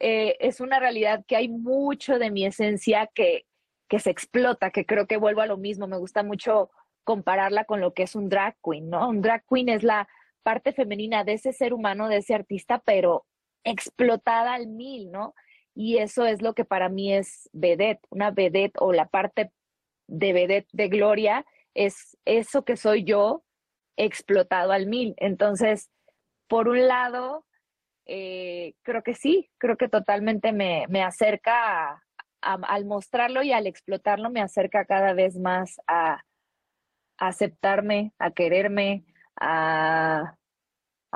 eh, 0.00 0.36
es 0.40 0.60
una 0.60 0.78
realidad 0.78 1.24
que 1.26 1.36
hay 1.36 1.48
mucho 1.48 2.18
de 2.18 2.30
mi 2.30 2.46
esencia 2.46 3.08
que, 3.14 3.46
que 3.88 3.98
se 3.98 4.10
explota, 4.10 4.70
que 4.70 4.86
creo 4.86 5.06
que 5.06 5.16
vuelvo 5.16 5.40
a 5.40 5.46
lo 5.46 5.56
mismo, 5.56 5.86
me 5.86 5.98
gusta 5.98 6.22
mucho 6.22 6.70
compararla 7.04 7.64
con 7.64 7.80
lo 7.80 7.94
que 7.94 8.04
es 8.04 8.14
un 8.14 8.28
drag 8.28 8.56
queen, 8.62 8.88
¿no? 8.90 9.08
Un 9.08 9.22
drag 9.22 9.44
queen 9.48 9.68
es 9.68 9.82
la 9.82 10.08
parte 10.42 10.72
femenina 10.72 11.24
de 11.24 11.34
ese 11.34 11.52
ser 11.52 11.72
humano, 11.74 12.08
de 12.08 12.18
ese 12.18 12.34
artista, 12.34 12.80
pero 12.84 13.26
explotada 13.64 14.54
al 14.54 14.66
mil, 14.66 15.10
¿no? 15.10 15.34
Y 15.74 15.98
eso 15.98 16.26
es 16.26 16.42
lo 16.42 16.54
que 16.54 16.64
para 16.64 16.88
mí 16.88 17.12
es 17.12 17.48
vedette, 17.52 18.06
una 18.10 18.30
vedette 18.30 18.76
o 18.78 18.92
la 18.92 19.06
parte 19.06 19.52
de 20.06 20.32
vedette 20.32 20.68
de 20.72 20.88
Gloria 20.88 21.46
es 21.74 22.18
eso 22.24 22.64
que 22.64 22.76
soy 22.76 23.04
yo 23.04 23.42
explotado 23.96 24.72
al 24.72 24.86
mil. 24.86 25.14
Entonces, 25.16 25.90
por 26.48 26.68
un 26.68 26.86
lado, 26.86 27.46
eh, 28.06 28.74
creo 28.82 29.02
que 29.02 29.14
sí, 29.14 29.50
creo 29.58 29.76
que 29.76 29.88
totalmente 29.88 30.52
me, 30.52 30.86
me 30.88 31.02
acerca 31.02 31.92
a, 31.92 32.02
al 32.42 32.84
mostrarlo 32.84 33.42
y 33.42 33.52
al 33.52 33.66
explotarlo 33.66 34.30
me 34.30 34.42
acerca 34.42 34.84
cada 34.84 35.12
vez 35.14 35.38
más 35.38 35.80
a, 35.86 36.22
aceptarme, 37.18 38.12
a 38.18 38.32
quererme, 38.32 39.04
a, 39.36 40.36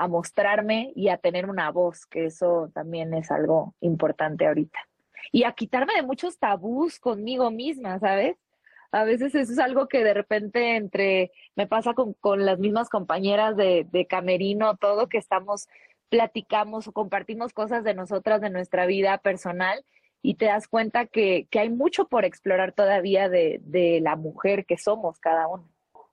mostrarme 0.09 0.93
y 0.95 1.09
a 1.09 1.17
tener 1.17 1.49
una 1.49 1.69
voz, 1.71 2.05
que 2.05 2.25
eso 2.25 2.71
también 2.73 3.13
es 3.13 3.29
algo 3.31 3.75
importante 3.81 4.47
ahorita. 4.47 4.79
Y 5.31 5.43
a 5.43 5.51
quitarme 5.51 5.93
de 5.95 6.03
muchos 6.03 6.39
tabús 6.39 6.99
conmigo 6.99 7.51
misma, 7.51 7.99
¿sabes? 7.99 8.37
A 8.91 9.03
veces 9.03 9.35
eso 9.35 9.51
es 9.51 9.59
algo 9.59 9.87
que 9.87 10.03
de 10.03 10.13
repente 10.13 10.77
entre, 10.77 11.31
me 11.55 11.67
pasa 11.67 11.93
con, 11.93 12.13
con 12.13 12.45
las 12.45 12.57
mismas 12.57 12.89
compañeras 12.89 13.57
de, 13.57 13.85
de 13.91 14.07
camerino, 14.07 14.77
todo 14.77 15.09
que 15.09 15.17
estamos, 15.17 15.67
platicamos 16.09 16.87
o 16.87 16.93
compartimos 16.93 17.51
cosas 17.51 17.83
de 17.83 17.93
nosotras, 17.93 18.39
de 18.39 18.49
nuestra 18.49 18.85
vida 18.85 19.17
personal, 19.17 19.83
y 20.27 20.33
te 20.33 20.47
das 20.47 20.67
cuenta 20.67 21.05
que, 21.05 21.47
que 21.49 21.59
hay 21.59 21.69
mucho 21.69 22.09
por 22.09 22.25
explorar 22.25 22.73
todavía 22.73 23.29
de, 23.29 23.61
de 23.63 24.01
la 24.01 24.17
mujer 24.17 24.65
que 24.65 24.77
somos 24.77 25.21
cada 25.21 25.47
uno. 25.47 25.65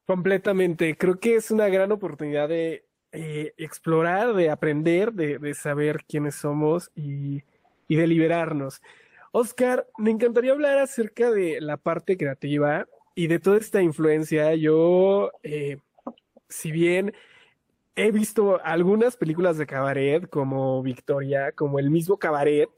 Completamente. 0.06 0.96
Creo 0.96 1.18
que 1.18 1.34
es 1.34 1.50
una 1.50 1.68
gran 1.68 1.90
oportunidad 1.90 2.48
de 2.48 2.84
eh, 3.10 3.54
explorar, 3.56 4.34
de 4.34 4.50
aprender, 4.50 5.14
de, 5.14 5.40
de, 5.40 5.54
saber 5.54 6.04
quiénes 6.06 6.36
somos 6.36 6.92
y, 6.94 7.42
y 7.88 7.96
de 7.96 8.06
liberarnos. 8.06 8.82
Oscar, 9.32 9.88
me 9.98 10.12
encantaría 10.12 10.52
hablar 10.52 10.78
acerca 10.78 11.32
de 11.32 11.60
la 11.60 11.76
parte 11.76 12.16
creativa 12.16 12.86
y 13.16 13.26
de 13.26 13.40
toda 13.40 13.58
esta 13.58 13.82
influencia. 13.82 14.54
Yo, 14.54 15.32
eh, 15.42 15.78
si 16.48 16.70
bien 16.70 17.14
he 17.96 18.12
visto 18.12 18.60
algunas 18.62 19.16
películas 19.16 19.58
de 19.58 19.66
cabaret 19.66 20.30
como 20.30 20.84
Victoria, 20.84 21.50
como 21.50 21.80
el 21.80 21.90
mismo 21.90 22.16
cabaret, 22.16 22.70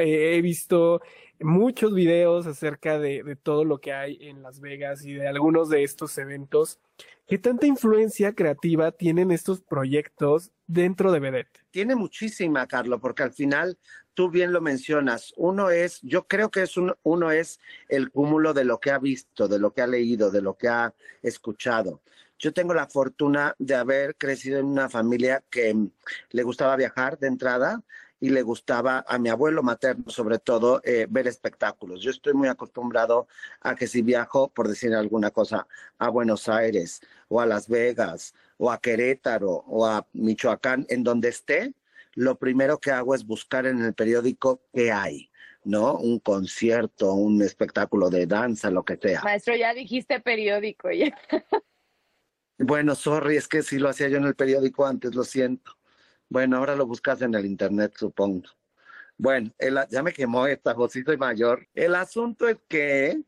He, 0.00 0.40
visto 0.40 1.00
muchos 1.40 1.94
videos 1.94 2.46
acerca 2.46 2.98
de, 2.98 3.36
todo 3.42 3.64
lo 3.64 3.78
que 3.78 3.92
hay 3.92 4.18
en 4.20 4.42
Las 4.42 4.60
Vegas 4.60 5.04
y 5.04 5.14
de 5.14 5.28
algunos 5.28 5.68
de 5.68 5.82
estos 5.82 6.16
eventos. 6.18 6.78
¿Qué 7.26 7.38
tanta 7.38 7.66
influencia 7.66 8.34
creativa 8.34 8.92
tienen 8.92 9.30
estos 9.32 9.60
proyectos 9.60 10.52
dentro 10.66 11.10
de 11.10 11.20
Vedette? 11.20 11.60
Tiene 11.70 11.96
muchísima, 11.96 12.66
Carlos, 12.66 13.00
porque 13.00 13.24
al 13.24 13.32
final 13.32 13.78
tú 14.14 14.30
bien 14.30 14.52
lo 14.52 14.60
mencionas. 14.60 15.34
Uno 15.36 15.70
es, 15.70 16.00
yo 16.02 16.26
creo 16.26 16.50
que 16.50 16.62
es 16.62 16.76
un, 16.76 16.94
uno 17.02 17.30
es 17.32 17.58
el 17.88 18.10
cúmulo 18.10 18.54
de 18.54 18.64
lo 18.64 18.78
que 18.78 18.92
ha 18.92 18.98
visto, 18.98 19.48
de 19.48 19.58
lo 19.58 19.72
que 19.74 19.82
ha 19.82 19.86
leído, 19.86 20.30
de 20.30 20.40
lo 20.40 20.56
que 20.56 20.68
ha 20.68 20.94
escuchado. 21.22 22.00
Yo 22.38 22.52
tengo 22.52 22.74
la 22.74 22.86
fortuna 22.86 23.54
de 23.58 23.74
haber 23.74 24.16
crecido 24.16 24.58
en 24.58 24.66
una 24.66 24.88
familia 24.88 25.42
que 25.50 25.74
le 26.30 26.42
gustaba 26.42 26.76
viajar 26.76 27.18
de 27.18 27.28
entrada, 27.28 27.82
y 28.20 28.30
le 28.30 28.42
gustaba 28.42 29.04
a 29.06 29.18
mi 29.18 29.28
abuelo 29.28 29.62
materno, 29.62 30.04
sobre 30.08 30.38
todo, 30.38 30.80
eh, 30.84 31.06
ver 31.08 31.26
espectáculos. 31.26 32.00
Yo 32.00 32.10
estoy 32.10 32.34
muy 32.34 32.48
acostumbrado 32.48 33.28
a 33.60 33.74
que 33.74 33.86
si 33.86 34.02
viajo, 34.02 34.48
por 34.48 34.68
decir 34.68 34.94
alguna 34.94 35.30
cosa, 35.30 35.66
a 35.98 36.08
Buenos 36.08 36.48
Aires 36.48 37.00
o 37.28 37.40
a 37.40 37.46
Las 37.46 37.68
Vegas 37.68 38.34
o 38.56 38.70
a 38.70 38.80
Querétaro 38.80 39.64
o 39.66 39.86
a 39.86 40.06
Michoacán, 40.12 40.86
en 40.88 41.04
donde 41.04 41.28
esté, 41.28 41.74
lo 42.14 42.38
primero 42.38 42.78
que 42.78 42.90
hago 42.90 43.14
es 43.14 43.26
buscar 43.26 43.66
en 43.66 43.84
el 43.84 43.94
periódico 43.94 44.62
qué 44.72 44.92
hay. 44.92 45.30
¿no? 45.64 45.98
Un 45.98 46.20
concierto, 46.20 47.12
un 47.14 47.42
espectáculo 47.42 48.08
de 48.08 48.26
danza, 48.26 48.70
lo 48.70 48.84
que 48.84 48.96
sea. 48.96 49.20
Maestro, 49.22 49.56
ya 49.56 49.74
dijiste 49.74 50.20
periódico. 50.20 50.90
Ya. 50.92 51.12
Bueno, 52.58 52.94
sorry, 52.94 53.36
es 53.36 53.48
que 53.48 53.62
sí 53.62 53.78
lo 53.78 53.88
hacía 53.88 54.08
yo 54.08 54.16
en 54.16 54.24
el 54.24 54.34
periódico 54.34 54.86
antes, 54.86 55.14
lo 55.14 55.24
siento. 55.24 55.75
Bueno, 56.28 56.56
ahora 56.56 56.74
lo 56.74 56.86
buscas 56.86 57.22
en 57.22 57.34
el 57.34 57.46
internet, 57.46 57.94
supongo. 57.96 58.48
Bueno, 59.18 59.50
el, 59.58 59.78
ya 59.90 60.02
me 60.02 60.12
quemó 60.12 60.46
esta, 60.46 60.74
José, 60.74 61.02
soy 61.04 61.16
mayor. 61.16 61.66
El 61.74 61.94
asunto 61.94 62.48
es 62.48 62.58
que 62.68 63.22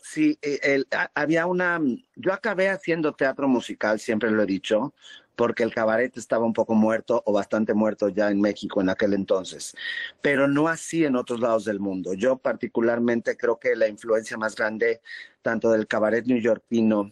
sí, 0.00 0.38
el, 0.42 0.86
había 1.14 1.46
una. 1.46 1.80
Yo 2.16 2.32
acabé 2.32 2.68
haciendo 2.68 3.14
teatro 3.14 3.48
musical, 3.48 3.98
siempre 3.98 4.30
lo 4.30 4.42
he 4.42 4.46
dicho, 4.46 4.94
porque 5.36 5.62
el 5.62 5.74
cabaret 5.74 6.16
estaba 6.16 6.44
un 6.44 6.52
poco 6.52 6.74
muerto 6.74 7.22
o 7.26 7.32
bastante 7.32 7.74
muerto 7.74 8.08
ya 8.08 8.30
en 8.30 8.40
México 8.40 8.80
en 8.80 8.90
aquel 8.90 9.14
entonces, 9.14 9.74
pero 10.20 10.46
no 10.46 10.68
así 10.68 11.04
en 11.04 11.16
otros 11.16 11.40
lados 11.40 11.64
del 11.64 11.80
mundo. 11.80 12.14
Yo 12.14 12.36
particularmente 12.38 13.36
creo 13.36 13.58
que 13.58 13.74
la 13.76 13.88
influencia 13.88 14.36
más 14.36 14.54
grande 14.54 15.00
tanto 15.42 15.70
del 15.72 15.86
cabaret 15.86 16.26
neoyorquino 16.26 17.10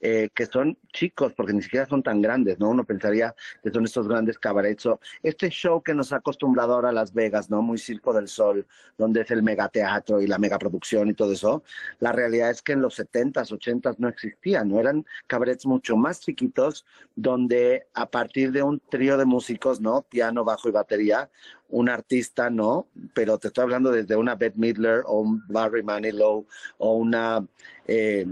eh, 0.00 0.28
que 0.34 0.46
son 0.46 0.78
chicos, 0.92 1.32
porque 1.34 1.52
ni 1.52 1.62
siquiera 1.62 1.86
son 1.86 2.02
tan 2.02 2.20
grandes, 2.20 2.58
¿no? 2.58 2.68
Uno 2.70 2.84
pensaría 2.84 3.34
que 3.62 3.70
son 3.70 3.84
estos 3.84 4.06
grandes 4.06 4.38
cabarets. 4.38 4.88
Este 5.22 5.48
show 5.48 5.82
que 5.82 5.94
nos 5.94 6.12
ha 6.12 6.16
acostumbrado 6.16 6.74
ahora 6.74 6.90
a 6.90 6.92
Las 6.92 7.12
Vegas, 7.12 7.50
¿no? 7.50 7.62
Muy 7.62 7.78
Circo 7.78 8.12
del 8.12 8.28
Sol, 8.28 8.66
donde 8.98 9.22
es 9.22 9.30
el 9.30 9.42
megateatro 9.42 10.20
y 10.20 10.26
la 10.26 10.38
megaproducción 10.38 11.08
y 11.08 11.14
todo 11.14 11.32
eso, 11.32 11.62
la 11.98 12.12
realidad 12.12 12.50
es 12.50 12.62
que 12.62 12.72
en 12.72 12.82
los 12.82 12.98
70s, 12.98 13.50
80s 13.50 13.96
no 13.98 14.08
existían, 14.08 14.68
¿no? 14.68 14.80
Eran 14.80 15.04
cabarets 15.26 15.66
mucho 15.66 15.96
más 15.96 16.20
chiquitos, 16.20 16.84
donde 17.14 17.86
a 17.94 18.10
partir 18.10 18.52
de 18.52 18.62
un 18.62 18.80
trío 18.80 19.16
de 19.16 19.24
músicos, 19.24 19.80
¿no? 19.80 20.02
Piano, 20.02 20.44
bajo 20.44 20.68
y 20.68 20.72
batería, 20.72 21.30
un 21.68 21.88
artista, 21.88 22.50
¿no? 22.50 22.88
Pero 23.14 23.38
te 23.38 23.48
estoy 23.48 23.62
hablando 23.62 23.90
desde 23.90 24.16
una 24.16 24.34
Bette 24.34 24.56
Midler 24.56 25.02
o 25.06 25.20
un 25.20 25.42
Barry 25.48 25.82
Manilow 25.82 26.46
o 26.78 26.94
una... 26.94 27.46
Eh, 27.86 28.26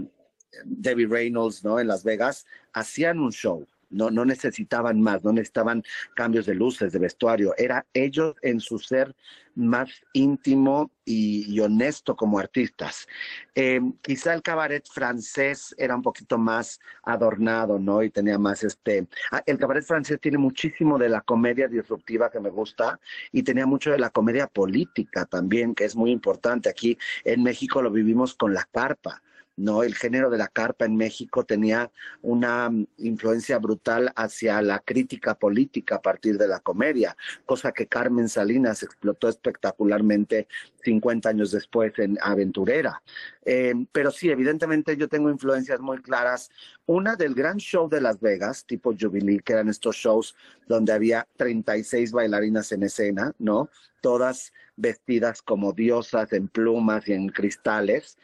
Debbie 0.63 1.07
Reynolds, 1.07 1.63
¿no? 1.63 1.79
En 1.79 1.87
Las 1.87 2.03
Vegas, 2.03 2.45
hacían 2.73 3.19
un 3.19 3.31
show. 3.31 3.65
No, 3.89 4.09
no 4.09 4.25
necesitaban 4.25 4.99
más, 4.99 5.23
no 5.23 5.31
necesitaban 5.31 5.83
cambios 6.15 6.45
de 6.45 6.55
luces, 6.55 6.91
de 6.91 6.99
vestuario. 6.99 7.53
Era 7.57 7.85
ellos 7.93 8.35
en 8.41 8.59
su 8.59 8.79
ser 8.79 9.15
más 9.55 9.89
íntimo 10.13 10.91
y, 11.05 11.59
honesto 11.59 12.15
como 12.15 12.39
artistas. 12.39 13.07
Eh, 13.53 13.79
quizá 14.01 14.33
el 14.33 14.41
cabaret 14.41 14.85
francés 14.87 15.73
era 15.77 15.95
un 15.95 16.01
poquito 16.01 16.37
más 16.37 16.79
adornado, 17.03 17.79
¿no? 17.79 18.03
Y 18.03 18.09
tenía 18.09 18.37
más 18.37 18.63
este... 18.63 19.07
Ah, 19.31 19.41
el 19.45 19.57
cabaret 19.57 19.83
francés 19.83 20.19
tiene 20.19 20.37
muchísimo 20.37 20.97
de 20.97 21.09
la 21.09 21.21
comedia 21.21 21.67
disruptiva 21.67 22.29
que 22.29 22.39
me 22.39 22.49
gusta 22.49 22.99
y 23.31 23.43
tenía 23.43 23.65
mucho 23.65 23.91
de 23.91 23.99
la 23.99 24.09
comedia 24.09 24.47
política 24.47 25.25
también, 25.25 25.73
que 25.73 25.85
es 25.85 25.95
muy 25.95 26.11
importante. 26.11 26.69
Aquí 26.69 26.97
en 27.23 27.43
México 27.43 27.81
lo 27.81 27.91
vivimos 27.91 28.35
con 28.35 28.53
la 28.53 28.67
carpa. 28.71 29.21
¿No? 29.57 29.83
El 29.83 29.95
género 29.95 30.29
de 30.29 30.37
la 30.37 30.47
carpa 30.47 30.85
en 30.85 30.95
México 30.95 31.45
tenía 31.45 31.91
una 32.21 32.69
influencia 32.97 33.57
brutal 33.59 34.11
hacia 34.15 34.61
la 34.61 34.79
crítica 34.79 35.35
política 35.35 35.95
a 35.95 36.01
partir 36.01 36.37
de 36.37 36.47
la 36.47 36.59
comedia, 36.59 37.15
cosa 37.45 37.71
que 37.71 37.87
Carmen 37.87 38.29
Salinas 38.29 38.83
explotó 38.83 39.29
espectacularmente 39.29 40.47
50 40.83 41.29
años 41.29 41.51
después 41.51 41.97
en 41.97 42.17
Aventurera. 42.21 43.01
Eh, 43.43 43.73
pero 43.91 44.11
sí, 44.11 44.29
evidentemente 44.29 44.97
yo 44.97 45.07
tengo 45.07 45.29
influencias 45.29 45.79
muy 45.79 46.01
claras. 46.01 46.49
Una 46.85 47.15
del 47.15 47.33
gran 47.33 47.57
show 47.57 47.89
de 47.89 48.01
Las 48.01 48.19
Vegas, 48.19 48.65
tipo 48.65 48.93
Jubilee, 48.99 49.39
que 49.39 49.53
eran 49.53 49.69
estos 49.69 49.95
shows 49.95 50.35
donde 50.67 50.93
había 50.93 51.27
36 51.37 52.11
bailarinas 52.11 52.71
en 52.71 52.83
escena, 52.83 53.33
¿no? 53.39 53.69
Todas 54.01 54.53
vestidas 54.75 55.41
como 55.41 55.73
diosas 55.73 56.31
en 56.33 56.47
plumas 56.47 57.07
y 57.07 57.13
en 57.13 57.29
cristales. 57.29 58.17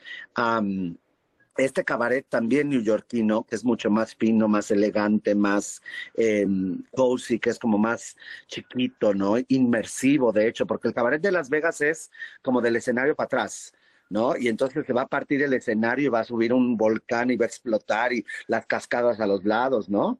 Este 1.57 1.83
cabaret 1.83 2.25
también 2.27 2.69
neoyorquino, 2.69 3.43
que 3.43 3.55
es 3.55 3.65
mucho 3.65 3.89
más 3.89 4.15
fino, 4.15 4.47
más 4.47 4.71
elegante, 4.71 5.35
más 5.35 5.81
eh, 6.15 6.47
cozy, 6.95 7.39
que 7.39 7.49
es 7.49 7.59
como 7.59 7.77
más 7.77 8.15
chiquito, 8.47 9.13
¿no? 9.13 9.35
Inmersivo, 9.47 10.31
de 10.31 10.47
hecho, 10.47 10.65
porque 10.65 10.87
el 10.87 10.93
cabaret 10.93 11.21
de 11.21 11.31
Las 11.31 11.49
Vegas 11.49 11.81
es 11.81 12.11
como 12.41 12.61
del 12.61 12.75
escenario 12.77 13.15
para 13.15 13.25
atrás. 13.25 13.73
¿no? 14.11 14.35
Y 14.35 14.49
entonces 14.49 14.85
se 14.85 14.91
va 14.91 15.03
a 15.03 15.07
partir 15.07 15.41
el 15.41 15.53
escenario 15.53 16.07
y 16.07 16.09
va 16.09 16.19
a 16.19 16.25
subir 16.25 16.51
un 16.51 16.75
volcán 16.75 17.31
y 17.31 17.37
va 17.37 17.45
a 17.45 17.47
explotar 17.47 18.11
y 18.11 18.25
las 18.47 18.65
cascadas 18.65 19.21
a 19.21 19.25
los 19.25 19.45
lados, 19.45 19.87
¿no? 19.87 20.19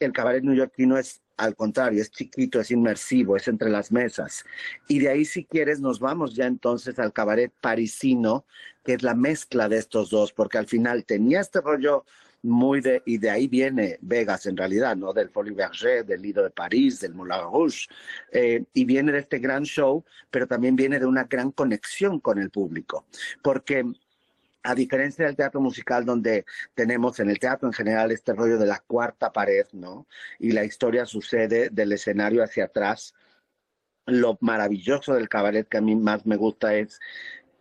El 0.00 0.12
cabaret 0.12 0.42
neoyorquino 0.42 0.98
es 0.98 1.22
al 1.40 1.56
contrario, 1.56 2.02
es 2.02 2.10
chiquito, 2.10 2.60
es 2.60 2.70
inmersivo, 2.70 3.36
es 3.36 3.48
entre 3.48 3.70
las 3.70 3.90
mesas. 3.90 4.44
Y 4.88 4.98
de 4.98 5.08
ahí, 5.08 5.24
si 5.24 5.44
quieres, 5.44 5.80
nos 5.80 5.98
vamos 5.98 6.34
ya 6.34 6.46
entonces 6.46 6.98
al 6.98 7.12
cabaret 7.14 7.50
parisino, 7.60 8.44
que 8.84 8.94
es 8.94 9.02
la 9.02 9.14
mezcla 9.14 9.68
de 9.68 9.78
estos 9.78 10.10
dos, 10.10 10.32
porque 10.32 10.58
al 10.58 10.66
final 10.66 11.04
tenía 11.04 11.40
este 11.40 11.60
rollo 11.60 12.04
muy 12.42 12.80
de, 12.80 13.02
y 13.06 13.18
de 13.18 13.30
ahí 13.30 13.48
viene 13.48 13.98
Vegas 14.00 14.46
en 14.46 14.56
realidad, 14.56 14.96
¿no? 14.96 15.12
Del 15.12 15.30
Folie 15.30 15.54
Berger, 15.54 16.04
del 16.04 16.22
Lido 16.22 16.42
de 16.42 16.50
París, 16.50 17.00
del 17.00 17.14
Moulin 17.14 17.40
Rouge, 17.42 17.86
eh, 18.32 18.64
y 18.72 18.84
viene 18.84 19.12
de 19.12 19.18
este 19.20 19.38
gran 19.38 19.64
show, 19.64 20.04
pero 20.30 20.46
también 20.46 20.76
viene 20.76 20.98
de 20.98 21.06
una 21.06 21.24
gran 21.24 21.52
conexión 21.52 22.20
con 22.20 22.38
el 22.38 22.50
público, 22.50 23.06
porque 23.42 23.84
a 24.62 24.74
diferencia 24.74 25.26
del 25.26 25.36
teatro 25.36 25.60
musical 25.60 26.04
donde 26.04 26.44
tenemos 26.74 27.18
en 27.20 27.30
el 27.30 27.38
teatro 27.38 27.68
en 27.68 27.72
general 27.72 28.10
este 28.12 28.34
rollo 28.34 28.58
de 28.58 28.66
la 28.66 28.80
cuarta 28.80 29.32
pared, 29.32 29.66
¿no? 29.72 30.06
Y 30.38 30.52
la 30.52 30.64
historia 30.64 31.06
sucede 31.06 31.70
del 31.70 31.92
escenario 31.92 32.42
hacia 32.42 32.64
atrás. 32.64 33.14
Lo 34.06 34.36
maravilloso 34.40 35.14
del 35.14 35.28
cabaret 35.28 35.68
que 35.68 35.78
a 35.78 35.80
mí 35.80 35.94
más 35.96 36.26
me 36.26 36.36
gusta 36.36 36.74
es 36.74 37.00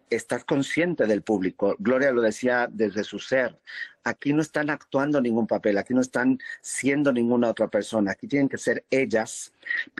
estás 0.10 0.44
consciente 0.44 1.06
del 1.06 1.22
público. 1.22 1.76
Gloria 1.80 2.12
lo 2.12 2.22
decía 2.22 2.68
desde 2.72 3.04
su 3.04 3.20
ser. 3.20 3.60
Aquí 4.04 4.34
no 4.34 4.42
están 4.42 4.70
actuando 4.70 5.22
ningún 5.22 5.46
papel, 5.46 5.78
aquí 5.78 5.94
no 5.94 6.02
están 6.02 6.40
siendo 6.62 7.12
ninguna 7.12 7.50
otra 7.50 7.68
persona, 7.68 8.12
aquí 8.12 8.28
tienen 8.28 8.50
que 8.50 8.58
ser 8.58 8.86
ellas. 8.90 9.54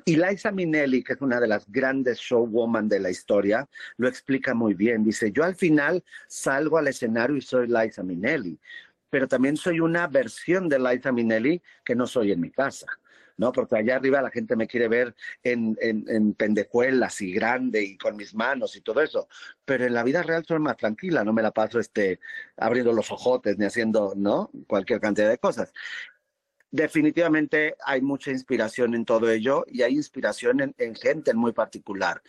Y 0.06 0.16
Liza 0.16 0.52
Minnelli, 0.52 1.04
que 1.04 1.14
es 1.14 1.22
una 1.22 1.40
de 1.40 1.48
las 1.48 1.70
grandes 1.70 2.18
showwoman 2.20 2.88
de 2.88 3.00
la 3.00 3.10
historia, 3.10 3.68
lo 3.98 4.08
explica 4.08 4.54
muy 4.54 4.74
bien. 4.74 5.04
Dice, 5.04 5.32
yo 5.32 5.44
al 5.44 5.56
final 5.56 6.04
salgo 6.28 6.78
al 6.78 6.88
escenario 6.88 7.36
y 7.36 7.42
soy 7.42 7.68
Liza 7.68 8.04
Minnelli 8.04 8.60
pero 9.10 9.28
también 9.28 9.58
soy 9.58 9.80
una 9.80 10.08
versión 10.08 10.70
de 10.70 10.80
Liza 10.80 11.12
Minnelli 11.12 11.62
que 11.84 11.96
no 11.96 12.06
soy 12.06 12.32
en 12.32 12.42
mi 12.42 12.52
casa. 12.52 12.86
¿No? 13.40 13.54
Porque 13.54 13.78
allá 13.78 13.96
arriba 13.96 14.22
la 14.22 14.30
gente 14.30 14.58
me 14.58 14.68
quiere 14.68 14.90
ver 14.90 15.16
en, 15.44 15.78
en, 15.82 16.04
en, 16.10 16.34
pendejuelas 16.34 17.22
y 17.22 17.32
grande 17.32 17.82
y 17.82 17.98
con 17.98 18.18
mis 18.18 18.36
manos 18.36 18.76
y 18.76 18.82
todo 18.82 19.02
eso. 19.02 19.30
Pero 19.64 19.86
en 19.86 19.94
la 19.94 20.04
vida 20.04 20.22
real 20.24 20.44
soy 20.46 20.60
más 20.60 20.76
tranquila, 20.76 21.24
no 21.24 21.32
me 21.32 21.42
la 21.42 21.52
paso 21.52 21.80
este, 21.80 22.20
abriendo 22.58 22.92
los 22.92 23.10
ojotes 23.12 23.58
ni 23.58 23.66
haciendo, 23.66 24.14
¿no? 24.16 24.52
Cualquier 24.68 25.00
cantidad 25.00 25.30
de 25.30 25.38
cosas. 25.38 25.74
Definitivamente 26.70 27.76
hay 27.86 28.02
mucha 28.02 28.30
inspiración 28.30 28.94
en 28.94 29.06
todo 29.06 29.32
ello 29.32 29.64
y 29.68 29.84
hay 29.84 29.94
inspiración 29.94 30.60
en, 30.60 30.76
en 30.78 30.94
gente 30.94 31.34
muy 31.34 31.54
particular. 31.54 32.22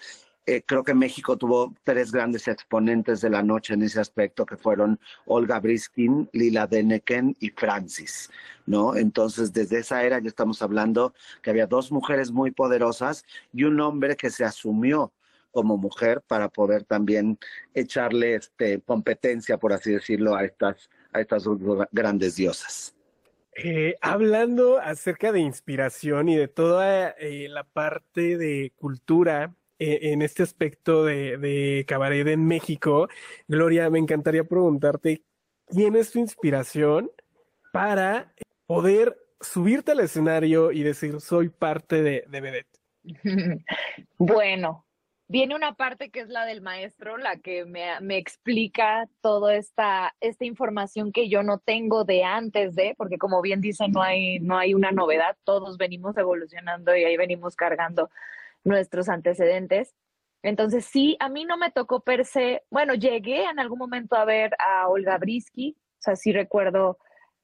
Eh, 0.51 0.65
creo 0.67 0.83
que 0.83 0.95
México 0.95 1.37
tuvo 1.37 1.73
tres 1.85 2.11
grandes 2.11 2.49
exponentes 2.49 3.21
de 3.21 3.31
la 3.31 3.41
noche 3.41 3.75
en 3.75 3.83
ese 3.83 4.01
aspecto, 4.01 4.45
que 4.45 4.57
fueron 4.57 4.99
Olga 5.27 5.61
Briskin, 5.61 6.29
Lila 6.33 6.67
Deneken 6.67 7.37
y 7.39 7.51
Francis, 7.51 8.29
¿no? 8.67 8.97
Entonces, 8.97 9.53
desde 9.53 9.79
esa 9.79 10.03
era 10.03 10.19
ya 10.19 10.27
estamos 10.27 10.61
hablando 10.61 11.15
que 11.41 11.51
había 11.51 11.69
dos 11.69 11.93
mujeres 11.93 12.33
muy 12.33 12.51
poderosas 12.51 13.25
y 13.53 13.63
un 13.63 13.81
hombre 13.81 14.17
que 14.17 14.29
se 14.29 14.45
asumió 14.45 15.13
como 15.53 15.77
mujer 15.77 16.21
para 16.27 16.49
poder 16.49 16.83
también 16.83 17.39
echarle 17.73 18.35
este, 18.35 18.81
competencia, 18.81 19.57
por 19.57 19.73
así 19.73 19.93
decirlo, 19.93 20.35
a 20.35 20.45
estas, 20.45 20.91
a 21.13 21.21
estas 21.21 21.45
grandes 21.93 22.35
diosas. 22.35 22.97
Eh, 23.55 23.95
hablando 24.01 24.81
acerca 24.81 25.31
de 25.31 25.39
inspiración 25.39 26.29
y 26.29 26.35
de 26.35 26.49
toda 26.49 27.11
eh, 27.11 27.49
la 27.49 27.63
parte 27.63 28.37
de 28.37 28.73
cultura 28.75 29.55
eh, 29.81 30.13
en 30.13 30.21
este 30.21 30.43
aspecto 30.43 31.07
de, 31.07 31.39
de 31.39 31.87
cabaret 31.89 32.27
en 32.27 32.47
México. 32.47 33.09
Gloria, 33.49 33.89
me 33.89 33.99
encantaría 33.99 34.45
preguntarte, 34.45 35.23
¿quién 35.67 35.97
es 35.97 36.13
tu 36.13 36.19
inspiración 36.19 37.11
para 37.73 38.35
poder 38.67 39.17
subirte 39.41 39.93
al 39.93 40.01
escenario 40.01 40.71
y 40.71 40.83
decir, 40.83 41.19
soy 41.23 41.49
parte 41.49 42.03
de, 42.03 42.25
de? 42.29 42.67
Bueno, 44.19 44.85
viene 45.29 45.55
una 45.55 45.75
parte 45.75 46.11
que 46.11 46.21
es 46.21 46.29
la 46.29 46.45
del 46.45 46.61
maestro, 46.61 47.17
la 47.17 47.37
que 47.37 47.65
me, 47.65 47.99
me, 48.03 48.19
explica 48.19 49.09
toda 49.23 49.57
esta, 49.57 50.15
esta 50.21 50.45
información 50.45 51.11
que 51.11 51.31
yo 51.31 51.43
no 51.43 51.59
tengo 51.59 52.05
de 52.05 52.23
antes 52.23 52.75
de, 52.75 52.95
porque 52.99 53.17
como 53.17 53.41
bien 53.41 53.63
dice, 53.63 53.89
no 53.89 54.03
hay, 54.03 54.41
no 54.41 54.59
hay 54.59 54.75
una 54.75 54.93
novedad, 54.93 55.39
todos 55.45 55.79
venimos 55.79 56.19
evolucionando 56.19 56.95
y 56.95 57.05
ahí 57.05 57.17
venimos 57.17 57.57
cargando 57.57 58.11
nuestros 58.65 59.09
antecedentes. 59.09 59.95
Entonces, 60.43 60.87
sí, 60.87 61.17
a 61.21 61.29
mí 61.29 61.45
no 61.45 61.57
me 61.57 61.71
tocó 61.71 62.01
per 62.01 62.25
se, 62.25 62.63
bueno, 62.71 62.95
llegué 62.95 63.45
en 63.45 63.59
algún 63.59 63.79
momento 63.79 64.17
a 64.17 64.25
ver 64.25 64.53
a 64.59 64.89
Olga 64.89 65.19
Brisky, 65.19 65.77
o 65.79 66.03
sea, 66.03 66.17
sí 66.17 66.33
recuerdo 66.33 66.99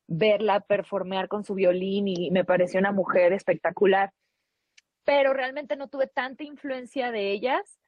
verla 0.06 0.60
performear 0.60 1.28
con 1.28 1.44
su 1.44 1.54
violín 1.54 2.08
y 2.08 2.30
me 2.30 2.44
pareció 2.44 2.80
una 2.80 2.92
mujer 2.92 3.32
espectacular, 3.32 4.12
pero 5.04 5.34
realmente 5.34 5.76
no 5.76 5.88
tuve 5.88 6.06
tanta 6.06 6.44
influencia 6.44 7.10
de 7.10 7.32
ellas. 7.32 7.78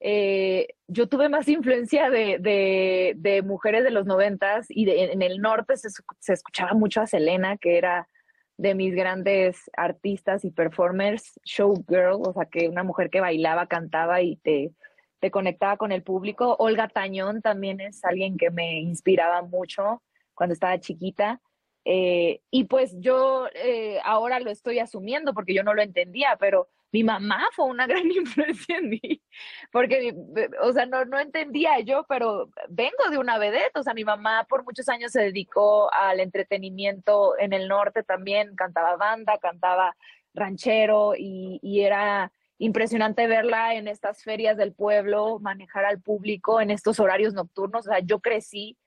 Eh, 0.00 0.74
yo 0.88 1.08
tuve 1.08 1.28
más 1.28 1.48
influencia 1.48 2.10
de, 2.10 2.38
de, 3.16 3.42
mujeres 3.42 3.84
de 3.84 3.90
los 3.90 4.04
noventas 4.04 4.66
y 4.68 4.90
en 4.90 5.22
el 5.22 5.40
norte 5.40 5.76
se, 5.76 5.88
se 6.18 6.32
escuchaba 6.32 6.74
mucho 6.74 7.00
a 7.00 7.06
Selena, 7.06 7.56
que 7.56 7.78
era 7.78 8.08
de 8.58 8.74
mis 8.74 8.94
grandes 8.94 9.70
artistas 9.76 10.44
y 10.44 10.50
performers, 10.50 11.38
showgirl, 11.44 12.22
o 12.26 12.32
sea, 12.32 12.46
que 12.46 12.68
una 12.68 12.82
mujer 12.82 13.10
que 13.10 13.20
bailaba, 13.20 13.66
cantaba 13.66 14.22
y 14.22 14.36
te, 14.36 14.72
te 15.18 15.30
conectaba 15.30 15.76
con 15.76 15.92
el 15.92 16.02
público. 16.02 16.56
Olga 16.58 16.88
Tañón 16.88 17.42
también 17.42 17.80
es 17.80 18.04
alguien 18.04 18.36
que 18.36 18.50
me 18.50 18.80
inspiraba 18.80 19.42
mucho 19.42 20.02
cuando 20.34 20.54
estaba 20.54 20.78
chiquita. 20.80 21.40
Eh, 21.84 22.40
y 22.50 22.64
pues 22.64 22.96
yo 22.98 23.46
eh, 23.54 24.00
ahora 24.04 24.40
lo 24.40 24.50
estoy 24.50 24.80
asumiendo 24.80 25.34
porque 25.34 25.54
yo 25.54 25.62
no 25.62 25.74
lo 25.74 25.82
entendía, 25.82 26.36
pero 26.40 26.68
mi 26.92 27.04
mamá 27.04 27.46
fue 27.52 27.66
una 27.66 27.86
gran 27.86 28.10
influencia 28.10 28.78
en 28.78 28.90
mí, 28.90 29.22
porque, 29.70 30.14
o 30.62 30.72
sea, 30.72 30.86
no, 30.86 31.04
no 31.04 31.18
entendía 31.18 31.80
yo, 31.80 32.04
pero 32.08 32.50
vengo 32.68 33.10
de 33.10 33.18
una 33.18 33.38
vedette, 33.38 33.76
o 33.78 33.82
sea, 33.82 33.94
mi 33.94 34.04
mamá 34.04 34.46
por 34.48 34.64
muchos 34.64 34.88
años 34.88 35.12
se 35.12 35.22
dedicó 35.22 35.92
al 35.92 36.20
entretenimiento 36.20 37.38
en 37.38 37.52
el 37.52 37.68
norte 37.68 38.02
también, 38.02 38.54
cantaba 38.56 38.96
banda, 38.96 39.38
cantaba 39.38 39.96
ranchero 40.34 41.14
y, 41.16 41.58
y 41.62 41.80
era 41.80 42.32
impresionante 42.58 43.26
verla 43.26 43.74
en 43.74 43.88
estas 43.88 44.22
ferias 44.22 44.56
del 44.56 44.72
pueblo, 44.72 45.38
manejar 45.40 45.84
al 45.84 46.00
público 46.00 46.60
en 46.60 46.70
estos 46.70 47.00
horarios 47.00 47.34
nocturnos, 47.34 47.86
o 47.86 47.90
sea, 47.90 48.00
yo 48.00 48.20
crecí 48.20 48.78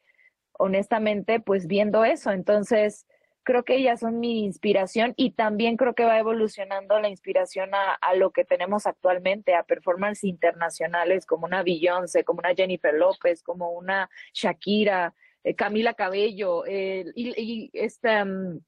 honestamente 0.53 1.39
pues 1.39 1.67
viendo 1.67 2.03
eso, 2.03 2.31
entonces 2.31 3.05
creo 3.43 3.63
que 3.63 3.75
ellas 3.75 3.99
son 4.01 4.19
mi 4.19 4.43
inspiración 4.43 5.13
y 5.17 5.31
también 5.31 5.77
creo 5.77 5.95
que 5.95 6.05
va 6.05 6.19
evolucionando 6.19 6.99
la 6.99 7.09
inspiración 7.09 7.73
a, 7.73 7.93
a 7.93 8.13
lo 8.15 8.31
que 8.31 8.45
tenemos 8.45 8.85
actualmente, 8.85 9.55
a 9.55 9.63
performances 9.63 10.25
internacionales 10.25 11.25
como 11.25 11.45
una 11.45 11.63
Beyoncé, 11.63 12.23
como 12.23 12.39
una 12.39 12.53
Jennifer 12.53 12.93
López, 12.93 13.41
como 13.43 13.71
una 13.71 14.09
Shakira, 14.33 15.15
eh, 15.43 15.55
Camila 15.55 15.93
Cabello 15.93 16.65
eh, 16.65 17.05
y, 17.15 17.29
y, 17.41 17.69
esta 17.73 18.23
um, 18.23 18.59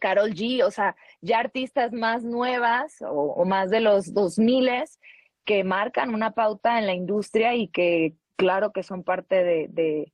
Carol 0.00 0.32
G, 0.32 0.64
o 0.64 0.70
sea, 0.70 0.96
ya 1.20 1.38
artistas 1.38 1.92
más 1.92 2.24
nuevas 2.24 3.00
o, 3.02 3.34
o 3.34 3.44
más 3.44 3.70
de 3.70 3.80
los 3.80 4.12
2000 4.12 4.70
que 5.44 5.64
marcan 5.64 6.14
una 6.14 6.32
pauta 6.32 6.78
en 6.78 6.86
la 6.86 6.94
industria 6.94 7.54
y 7.54 7.68
que 7.68 8.14
claro 8.36 8.72
que 8.72 8.82
son 8.82 9.04
parte 9.04 9.44
de, 9.44 9.68
de, 9.70 10.12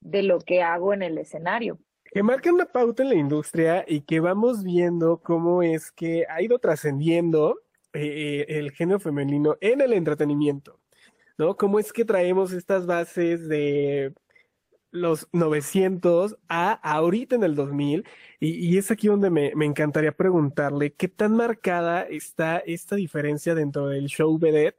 de 0.00 0.22
lo 0.22 0.38
que 0.38 0.62
hago 0.62 0.94
en 0.94 1.02
el 1.02 1.18
escenario 1.18 1.78
que 2.12 2.22
marcan 2.22 2.54
una 2.54 2.66
pauta 2.66 3.02
en 3.02 3.08
la 3.08 3.14
industria 3.14 3.84
y 3.88 4.02
que 4.02 4.20
vamos 4.20 4.62
viendo 4.62 5.18
cómo 5.22 5.62
es 5.62 5.90
que 5.92 6.26
ha 6.28 6.42
ido 6.42 6.58
trascendiendo 6.58 7.60
eh, 7.94 8.44
el 8.48 8.72
género 8.72 9.00
femenino 9.00 9.56
en 9.60 9.80
el 9.80 9.92
entretenimiento, 9.94 10.78
¿no? 11.38 11.56
Cómo 11.56 11.78
es 11.78 11.92
que 11.92 12.04
traemos 12.04 12.52
estas 12.52 12.86
bases 12.86 13.48
de 13.48 14.14
los 14.90 15.26
900 15.32 16.36
a 16.48 16.72
ahorita 16.72 17.36
en 17.36 17.44
el 17.44 17.54
2000 17.54 18.06
y, 18.40 18.74
y 18.74 18.78
es 18.78 18.90
aquí 18.90 19.08
donde 19.08 19.30
me, 19.30 19.52
me, 19.54 19.64
encantaría 19.64 20.12
preguntarle 20.12 20.92
qué 20.92 21.08
tan 21.08 21.34
marcada 21.34 22.02
está 22.02 22.58
esta 22.58 22.96
diferencia 22.96 23.54
dentro 23.54 23.88
del 23.88 24.06
show 24.08 24.38
vedette. 24.38 24.78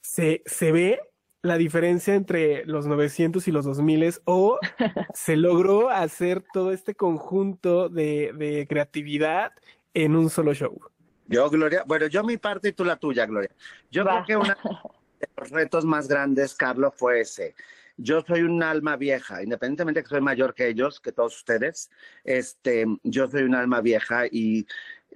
Se, 0.00 0.42
se 0.46 0.72
ve 0.72 1.00
la 1.44 1.58
diferencia 1.58 2.14
entre 2.14 2.64
los 2.64 2.86
900 2.86 3.46
y 3.46 3.52
los 3.52 3.66
2000 3.66 4.14
o 4.24 4.58
se 5.14 5.36
logró 5.36 5.90
hacer 5.90 6.42
todo 6.54 6.72
este 6.72 6.94
conjunto 6.94 7.90
de, 7.90 8.32
de, 8.34 8.66
creatividad 8.66 9.52
en 9.92 10.16
un 10.16 10.30
solo 10.30 10.54
show? 10.54 10.80
Yo, 11.26 11.50
Gloria, 11.50 11.84
bueno, 11.86 12.06
yo 12.06 12.24
mi 12.24 12.38
parte 12.38 12.68
y 12.68 12.72
tú 12.72 12.82
la 12.82 12.96
tuya, 12.96 13.26
Gloria. 13.26 13.50
Yo 13.90 14.06
Va. 14.06 14.24
creo 14.24 14.24
que 14.24 14.36
uno 14.36 14.54
de 15.20 15.28
los 15.36 15.50
retos 15.50 15.84
más 15.84 16.08
grandes, 16.08 16.54
Carlos, 16.54 16.94
fue 16.96 17.20
ese. 17.20 17.54
Yo 17.98 18.22
soy 18.22 18.40
un 18.40 18.62
alma 18.62 18.96
vieja, 18.96 19.42
independientemente 19.42 20.00
de 20.00 20.04
que 20.04 20.08
soy 20.08 20.22
mayor 20.22 20.54
que 20.54 20.68
ellos, 20.68 20.98
que 20.98 21.12
todos 21.12 21.36
ustedes, 21.36 21.90
este, 22.24 22.86
yo 23.02 23.28
soy 23.28 23.42
un 23.42 23.54
alma 23.54 23.82
vieja 23.82 24.26
y 24.30 24.66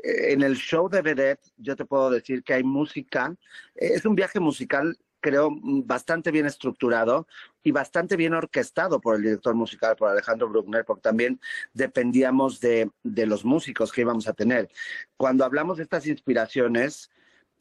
eh, 0.03 0.33
en 0.33 0.43
el 0.43 0.57
show 0.57 0.91
de 0.91 1.01
Vedette 1.01 1.51
yo 1.57 1.75
te 1.75 1.87
puedo 1.87 2.11
decir 2.11 2.45
que 2.45 2.53
hay 2.53 2.65
música, 2.65 3.35
es 3.75 4.05
un 4.05 4.15
viaje 4.15 4.39
musical 4.41 4.99
creo, 5.21 5.51
bastante 5.85 6.31
bien 6.31 6.47
estructurado 6.47 7.27
y 7.63 7.73
bastante 7.73 8.17
bien 8.17 8.35
orquestado 8.35 9.01
por 9.01 9.17
el 9.17 9.23
director 9.23 9.55
musical, 9.55 9.97
por 9.97 10.09
Alejandro 10.09 10.49
Bruckner, 10.49 10.85
porque 10.85 11.03
también 11.03 11.41
dependíamos 11.73 12.61
de, 12.61 12.91
de 13.03 13.27
los 13.27 13.45
músicos 13.45 13.93
que 13.93 14.03
íbamos 14.03 14.29
a 14.29 14.33
tener. 14.33 14.69
Cuando 15.17 15.45
hablamos 15.45 15.77
de 15.77 15.83
estas 15.85 16.07
inspiraciones, 16.07 17.11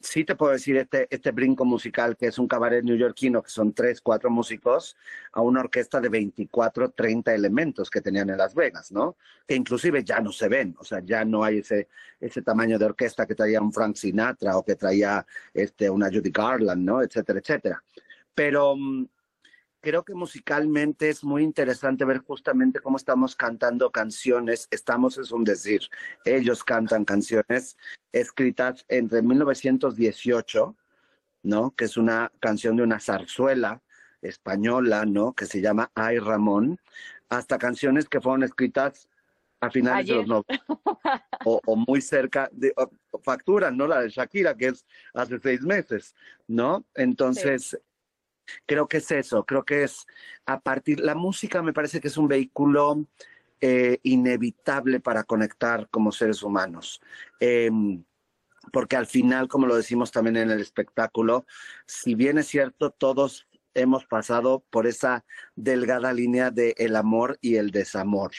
sí 0.00 0.24
te 0.24 0.36
puedo 0.36 0.52
decir 0.52 0.76
este, 0.76 1.06
este 1.10 1.32
brinco 1.32 1.64
musical 1.64 2.16
que 2.16 2.26
es 2.26 2.38
un 2.38 2.46
cabaret 2.46 2.84
neoyorquino, 2.84 3.42
que 3.42 3.50
son 3.50 3.72
tres, 3.72 4.00
cuatro 4.00 4.30
músicos, 4.30 4.96
a 5.32 5.40
una 5.40 5.60
orquesta 5.60 6.00
de 6.00 6.08
24, 6.08 6.90
30 6.90 7.34
elementos 7.34 7.90
que 7.90 8.00
tenían 8.00 8.30
en 8.30 8.38
Las 8.38 8.54
Vegas, 8.54 8.92
¿no? 8.92 9.16
Que 9.46 9.54
inclusive 9.54 10.04
ya 10.04 10.20
no 10.20 10.32
se 10.32 10.48
ven, 10.48 10.74
o 10.78 10.84
sea, 10.84 11.00
ya 11.00 11.24
no 11.24 11.42
hay 11.44 11.58
ese, 11.58 11.88
ese 12.20 12.42
tamaño 12.42 12.78
de 12.78 12.84
orquesta 12.84 13.26
que 13.26 13.34
traía 13.34 13.60
un 13.60 13.72
Frank 13.72 13.96
Sinatra 13.96 14.56
o 14.56 14.64
que 14.64 14.76
traía 14.76 15.26
este, 15.52 15.90
una 15.90 16.08
Judy 16.08 16.30
Garland, 16.30 16.84
¿no? 16.84 17.02
Etcétera, 17.02 17.40
etcétera. 17.40 17.82
Pero 18.34 18.76
mm, 18.76 19.06
creo 19.80 20.04
que 20.04 20.14
musicalmente 20.14 21.08
es 21.08 21.24
muy 21.24 21.42
interesante 21.42 22.04
ver 22.04 22.18
justamente 22.18 22.80
cómo 22.80 22.96
estamos 22.96 23.36
cantando 23.36 23.90
canciones, 23.90 24.68
estamos 24.70 25.18
es 25.18 25.30
un 25.30 25.44
decir, 25.44 25.82
ellos 26.24 26.64
cantan 26.64 27.04
canciones 27.04 27.76
escritas 28.12 28.84
entre 28.88 29.22
1918, 29.22 30.76
¿no? 31.42 31.70
Que 31.72 31.84
es 31.84 31.96
una 31.96 32.32
canción 32.40 32.76
de 32.76 32.82
una 32.82 33.00
zarzuela 33.00 33.82
española, 34.20 35.04
¿no? 35.06 35.32
Que 35.34 35.46
se 35.46 35.60
llama 35.60 35.90
Ay 35.94 36.18
Ramón, 36.18 36.78
hasta 37.28 37.58
canciones 37.58 38.08
que 38.08 38.20
fueron 38.20 38.42
escritas 38.42 39.08
a 39.60 39.70
finales 39.70 40.04
Ayer. 40.04 40.22
de 40.22 40.26
los 40.26 40.44
90 40.48 40.64
o, 41.44 41.60
o, 41.66 41.76
muy 41.76 42.00
cerca 42.00 42.48
de 42.52 42.72
facturan, 43.22 43.76
¿no? 43.76 43.86
La 43.86 44.00
de 44.00 44.08
Shakira, 44.08 44.56
que 44.56 44.68
es 44.68 44.86
hace 45.14 45.38
seis 45.40 45.62
meses, 45.62 46.14
¿no? 46.46 46.84
Entonces, 46.94 47.70
sí 47.70 47.76
creo 48.66 48.88
que 48.88 48.98
es 48.98 49.10
eso, 49.10 49.44
creo 49.44 49.64
que 49.64 49.84
es 49.84 50.06
a 50.46 50.60
partir, 50.60 51.00
la 51.00 51.14
música 51.14 51.62
me 51.62 51.72
parece 51.72 52.00
que 52.00 52.08
es 52.08 52.16
un 52.16 52.28
vehículo 52.28 53.06
eh, 53.60 53.98
inevitable 54.02 55.00
para 55.00 55.24
conectar 55.24 55.88
como 55.90 56.12
seres 56.12 56.42
humanos. 56.42 57.00
Em, 57.40 58.04
porque 58.72 58.96
al 58.96 59.06
final, 59.06 59.48
como 59.48 59.66
lo 59.66 59.76
decimos 59.76 60.12
también 60.12 60.36
en 60.36 60.50
el 60.50 60.60
espectáculo, 60.60 61.46
si 61.86 62.14
bien 62.14 62.38
es 62.38 62.46
cierto, 62.46 62.90
todos 62.90 63.48
hemos 63.74 64.04
pasado 64.06 64.64
por 64.70 64.86
esa 64.86 65.24
delgada 65.56 66.12
línea 66.12 66.50
de 66.50 66.74
el 66.78 66.96
amor 66.96 67.38
y 67.40 67.56
el 67.56 67.70
desamor. 67.70 68.32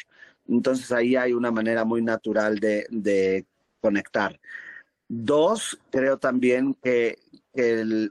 Entonces 0.48 0.92
ahí 0.92 1.16
hay 1.16 1.34
una 1.34 1.52
manera 1.52 1.86
muy 1.86 2.02
natural 2.02 2.60
de, 2.60 2.86
de 2.90 3.46
conectar. 3.82 4.40
Dos, 5.12 5.80
creo 5.90 6.20
también 6.20 6.76
que, 6.84 7.18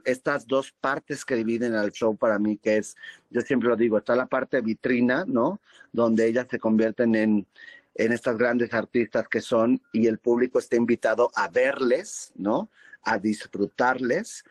estas 0.03 0.45
dos 0.45 0.73
partes 0.73 1.25
que 1.25 1.35
dividen 1.35 1.73
al 1.73 1.91
show 1.91 2.15
para 2.15 2.37
mí, 2.37 2.57
que 2.57 2.77
es, 2.77 2.97
yo 3.29 3.41
siempre 3.41 3.69
lo 3.69 3.77
digo, 3.77 3.97
está 3.97 4.15
la 4.15 4.27
parte 4.27 4.61
vitrina, 4.61 5.23
¿no? 5.25 5.61
Donde 5.93 6.27
ellas 6.27 6.47
se 6.51 6.59
convierten 6.59 7.15
en, 7.15 7.47
en 7.95 8.11
estas 8.11 8.37
grandes 8.37 8.73
artistas 8.73 9.27
que 9.27 9.41
son 9.41 9.81
y 9.93 10.07
el 10.07 10.19
público 10.19 10.59
está 10.59 10.75
invitado 10.75 11.31
a 11.35 11.47
verles, 11.47 12.31
¿no? 12.35 12.69
A 13.01 13.17
disfrutarles. 13.17 14.43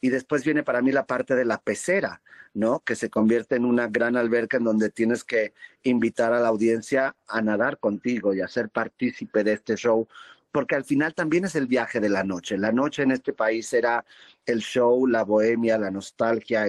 Y 0.00 0.10
después 0.10 0.44
viene 0.44 0.62
para 0.62 0.82
mí 0.82 0.92
la 0.92 1.06
parte 1.06 1.34
de 1.34 1.46
la 1.46 1.58
pecera, 1.58 2.22
¿no? 2.52 2.80
Que 2.80 2.96
se 2.96 3.10
convierte 3.10 3.56
en 3.56 3.64
una 3.64 3.88
gran 3.88 4.16
alberca 4.16 4.58
en 4.58 4.64
donde 4.64 4.90
tienes 4.90 5.24
que 5.24 5.54
invitar 5.82 6.34
a 6.34 6.40
la 6.40 6.48
audiencia 6.48 7.16
a 7.26 7.40
nadar 7.40 7.78
contigo 7.78 8.34
y 8.34 8.42
a 8.42 8.48
ser 8.48 8.68
partícipe 8.68 9.42
de 9.42 9.54
este 9.54 9.74
show 9.76 10.06
porque 10.54 10.76
al 10.76 10.84
final 10.84 11.14
también 11.14 11.44
es 11.46 11.56
el 11.56 11.66
viaje 11.66 11.98
de 11.98 12.08
la 12.08 12.22
noche. 12.22 12.56
La 12.56 12.70
noche 12.70 13.02
en 13.02 13.10
este 13.10 13.32
país 13.32 13.72
era 13.72 14.04
el 14.46 14.60
show, 14.60 15.04
la 15.08 15.24
bohemia, 15.24 15.76
la 15.76 15.90
nostalgia, 15.90 16.66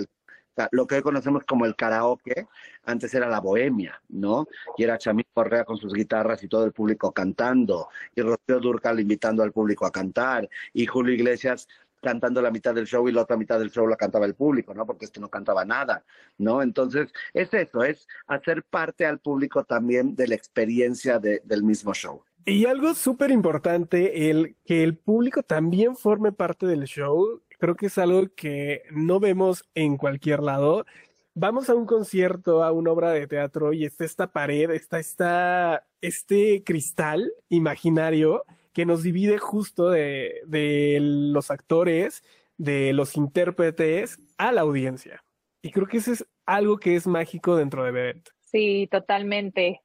lo 0.71 0.87
que 0.87 0.95
hoy 0.95 1.01
conocemos 1.03 1.43
como 1.43 1.67
el 1.67 1.75
karaoke, 1.75 2.47
antes 2.83 3.13
era 3.13 3.29
la 3.29 3.39
bohemia, 3.41 4.01
¿no? 4.09 4.47
Y 4.75 4.85
era 4.85 4.97
Chamín 4.97 5.27
Correa 5.31 5.65
con 5.65 5.77
sus 5.77 5.93
guitarras 5.93 6.41
y 6.41 6.47
todo 6.47 6.65
el 6.65 6.71
público 6.71 7.11
cantando, 7.11 7.89
y 8.15 8.21
Rocío 8.23 8.59
Durcal 8.59 8.99
invitando 8.99 9.43
al 9.43 9.51
público 9.51 9.85
a 9.85 9.91
cantar, 9.91 10.49
y 10.73 10.87
Julio 10.87 11.13
Iglesias 11.13 11.67
cantando 12.01 12.41
la 12.41 12.49
mitad 12.49 12.73
del 12.73 12.87
show 12.87 13.07
y 13.07 13.11
la 13.11 13.21
otra 13.21 13.37
mitad 13.37 13.59
del 13.59 13.69
show 13.69 13.87
la 13.87 13.97
cantaba 13.97 14.25
el 14.25 14.33
público, 14.33 14.73
¿no? 14.73 14.87
Porque 14.87 15.05
este 15.05 15.19
no 15.19 15.29
cantaba 15.29 15.63
nada, 15.63 16.03
¿no? 16.39 16.63
Entonces, 16.63 17.13
es 17.33 17.53
eso, 17.53 17.83
es 17.83 18.07
hacer 18.25 18.63
parte 18.63 19.05
al 19.05 19.19
público 19.19 19.63
también 19.63 20.15
de 20.15 20.27
la 20.27 20.33
experiencia 20.33 21.19
del 21.19 21.63
mismo 21.63 21.93
show. 21.93 22.23
Y 22.47 22.67
algo 22.67 22.93
súper 22.93 23.31
importante, 23.31 24.29
el 24.29 24.55
que 24.65 24.83
el 24.83 24.95
público 24.95 25.41
también 25.41 25.95
forme 25.95 26.31
parte 26.31 26.67
del 26.67 26.83
show, 26.83 27.41
creo 27.57 27.75
que 27.75 27.87
es 27.87 27.97
algo 27.97 28.27
que 28.35 28.83
no 28.91 29.19
vemos 29.19 29.63
en 29.73 29.97
cualquier 29.97 30.43
lado. 30.43 30.85
Vamos 31.33 31.71
a 31.71 31.75
un 31.75 31.87
concierto, 31.87 32.63
a 32.63 32.71
una 32.71 32.91
obra 32.91 33.09
de 33.11 33.25
teatro 33.25 33.73
y 33.73 33.83
está 33.83 34.05
esta 34.05 34.31
pared, 34.31 34.69
está, 34.69 34.99
está 34.99 35.87
este 36.01 36.63
cristal 36.63 37.33
imaginario 37.49 38.43
que 38.73 38.85
nos 38.85 39.01
divide 39.01 39.39
justo 39.39 39.89
de, 39.89 40.41
de 40.45 40.99
los 41.01 41.49
actores, 41.49 42.23
de 42.57 42.93
los 42.93 43.17
intérpretes 43.17 44.19
a 44.37 44.51
la 44.51 44.61
audiencia. 44.61 45.23
Y 45.63 45.71
creo 45.71 45.87
que 45.87 45.97
eso 45.97 46.13
es 46.13 46.27
algo 46.45 46.77
que 46.77 46.95
es 46.95 47.07
mágico 47.07 47.55
dentro 47.55 47.83
de 47.83 47.91
Bebet. 47.91 48.29
Sí, 48.39 48.87
totalmente 48.91 49.81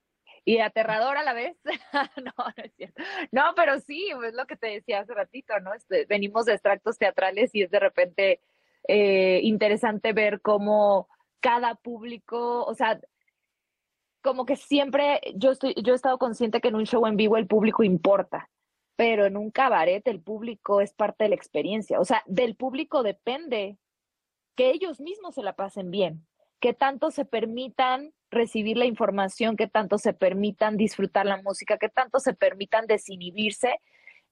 y 0.50 0.58
aterrador 0.58 1.16
a 1.16 1.22
la 1.22 1.32
vez. 1.32 1.56
no, 2.16 2.32
no 2.36 2.64
es 2.64 2.72
cierto. 2.74 3.02
No, 3.30 3.52
pero 3.54 3.78
sí, 3.78 4.08
es 4.26 4.34
lo 4.34 4.46
que 4.46 4.56
te 4.56 4.66
decía 4.66 5.00
hace 5.00 5.14
ratito, 5.14 5.58
¿no? 5.60 5.74
Este, 5.74 6.06
venimos 6.06 6.46
de 6.46 6.54
extractos 6.54 6.98
teatrales 6.98 7.54
y 7.54 7.62
es 7.62 7.70
de 7.70 7.78
repente 7.78 8.40
eh, 8.88 9.40
interesante 9.44 10.12
ver 10.12 10.40
cómo 10.40 11.08
cada 11.38 11.76
público, 11.76 12.64
o 12.64 12.74
sea, 12.74 13.00
como 14.22 14.44
que 14.44 14.56
siempre 14.56 15.20
yo 15.36 15.52
estoy, 15.52 15.74
yo 15.82 15.92
he 15.92 15.96
estado 15.96 16.18
consciente 16.18 16.60
que 16.60 16.68
en 16.68 16.74
un 16.74 16.84
show 16.84 17.06
en 17.06 17.16
vivo 17.16 17.36
el 17.36 17.46
público 17.46 17.84
importa, 17.84 18.50
pero 18.96 19.26
en 19.26 19.36
un 19.36 19.52
cabaret 19.52 20.06
el 20.08 20.20
público 20.20 20.80
es 20.80 20.92
parte 20.92 21.24
de 21.24 21.30
la 21.30 21.36
experiencia. 21.36 22.00
O 22.00 22.04
sea, 22.04 22.24
del 22.26 22.56
público 22.56 23.04
depende 23.04 23.78
que 24.56 24.70
ellos 24.70 25.00
mismos 25.00 25.36
se 25.36 25.44
la 25.44 25.54
pasen 25.54 25.92
bien, 25.92 26.26
que 26.58 26.74
tanto 26.74 27.12
se 27.12 27.24
permitan 27.24 28.12
recibir 28.30 28.76
la 28.76 28.86
información, 28.86 29.56
que 29.56 29.66
tanto 29.66 29.98
se 29.98 30.12
permitan 30.12 30.76
disfrutar 30.76 31.26
la 31.26 31.42
música, 31.42 31.78
que 31.78 31.88
tanto 31.88 32.20
se 32.20 32.34
permitan 32.34 32.86
desinhibirse, 32.86 33.80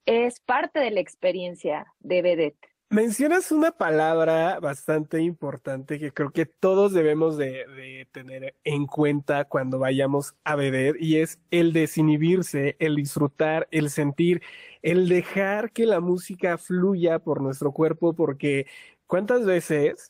es 0.06 0.40
parte 0.40 0.80
de 0.80 0.90
la 0.90 1.00
experiencia 1.00 1.92
de 2.00 2.22
Vedette. 2.22 2.68
Mencionas 2.90 3.52
una 3.52 3.70
palabra 3.70 4.60
bastante 4.60 5.20
importante 5.20 5.98
que 5.98 6.10
creo 6.10 6.30
que 6.30 6.46
todos 6.46 6.94
debemos 6.94 7.36
de, 7.36 8.08
tener 8.12 8.54
en 8.64 8.86
cuenta 8.86 9.44
cuando 9.44 9.78
vayamos 9.78 10.34
a 10.42 10.56
Vedette 10.56 10.96
y 10.98 11.16
es 11.18 11.38
el 11.50 11.74
desinhibirse, 11.74 12.76
el 12.78 12.96
disfrutar, 12.96 13.68
el 13.72 13.90
sentir, 13.90 14.40
el 14.80 15.06
dejar 15.10 15.70
que 15.72 15.84
la 15.84 16.00
música 16.00 16.56
fluya 16.56 17.18
por 17.18 17.42
nuestro 17.42 17.72
cuerpo 17.72 18.14
porque 18.14 18.66
cuántas 19.06 19.44
veces 19.44 20.08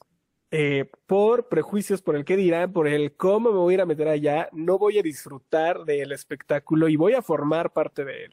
eh, 0.51 0.91
por 1.07 1.49
prejuicios, 1.49 2.01
por 2.01 2.17
el 2.17 2.25
qué 2.25 2.37
dirán, 2.37 2.73
por 2.73 2.89
el 2.89 3.15
cómo 3.15 3.51
me 3.51 3.59
voy 3.59 3.73
a 3.73 3.77
ir 3.77 3.81
a 3.83 3.87
meter 3.87 4.09
allá, 4.09 4.49
no 4.53 4.79
voy 4.79 4.99
a 4.99 5.03
disfrutar 5.03 5.85
del 5.85 6.13
espectáculo 6.13 6.89
y 6.89 6.97
voy 6.97 7.13
a 7.13 7.23
formar 7.23 7.73
parte 7.73 8.05
de 8.05 8.25
él. 8.25 8.33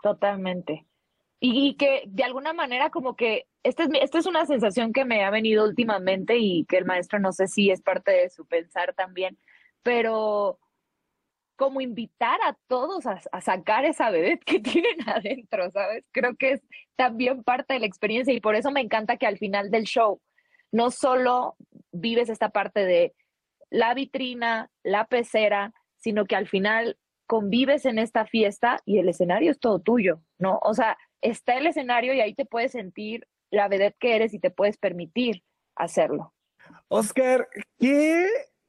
Totalmente. 0.00 0.86
Y, 1.40 1.74
que 1.74 2.04
de 2.06 2.22
alguna 2.22 2.52
manera 2.52 2.90
como 2.90 3.16
que 3.16 3.48
esta 3.64 3.82
es, 3.82 3.90
esta 4.00 4.18
es 4.18 4.26
una 4.26 4.46
sensación 4.46 4.92
que 4.92 5.04
me 5.04 5.24
ha 5.24 5.30
venido 5.30 5.64
últimamente 5.64 6.36
y 6.38 6.64
que 6.66 6.78
el 6.78 6.84
maestro 6.84 7.18
no 7.18 7.32
sé 7.32 7.48
si 7.48 7.72
es 7.72 7.82
parte 7.82 8.12
de 8.12 8.30
su 8.30 8.46
pensar 8.46 8.94
también, 8.94 9.36
pero 9.82 10.60
como 11.56 11.80
invitar 11.80 12.38
a 12.44 12.56
todos 12.68 13.06
a, 13.06 13.20
a, 13.32 13.40
sacar 13.40 13.84
esa 13.84 14.10
bebé 14.10 14.38
que 14.38 14.60
tienen 14.60 15.08
adentro, 15.08 15.68
¿sabes? 15.72 16.04
Creo 16.12 16.36
que 16.36 16.52
es 16.52 16.62
también 16.94 17.42
parte 17.42 17.74
de 17.74 17.80
la 17.80 17.86
experiencia 17.86 18.32
y 18.32 18.40
por 18.40 18.54
eso 18.54 18.70
me 18.70 18.80
encanta 18.80 19.16
que 19.16 19.26
al 19.26 19.38
final 19.38 19.68
del 19.72 19.84
show 19.84 20.20
no 20.72 20.90
solo 20.90 21.56
vives 21.92 22.28
esta 22.28 22.50
parte 22.50 22.84
de 22.84 23.14
la 23.70 23.94
vitrina, 23.94 24.70
la 24.82 25.06
pecera, 25.06 25.72
sino 25.98 26.24
que 26.24 26.36
al 26.36 26.48
final 26.48 26.98
convives 27.26 27.86
en 27.86 27.98
esta 27.98 28.26
fiesta 28.26 28.80
y 28.84 28.98
el 28.98 29.08
escenario 29.08 29.50
es 29.50 29.60
todo 29.60 29.78
tuyo, 29.78 30.20
¿no? 30.38 30.58
O 30.62 30.74
sea, 30.74 30.98
está 31.20 31.56
el 31.56 31.66
escenario 31.66 32.12
y 32.12 32.20
ahí 32.20 32.34
te 32.34 32.44
puedes 32.44 32.72
sentir 32.72 33.26
la 33.50 33.68
vedette 33.68 33.96
que 33.98 34.16
eres 34.16 34.34
y 34.34 34.38
te 34.38 34.50
puedes 34.50 34.76
permitir 34.76 35.44
hacerlo. 35.76 36.34
Oscar, 36.88 37.48
¿qué 37.78 38.28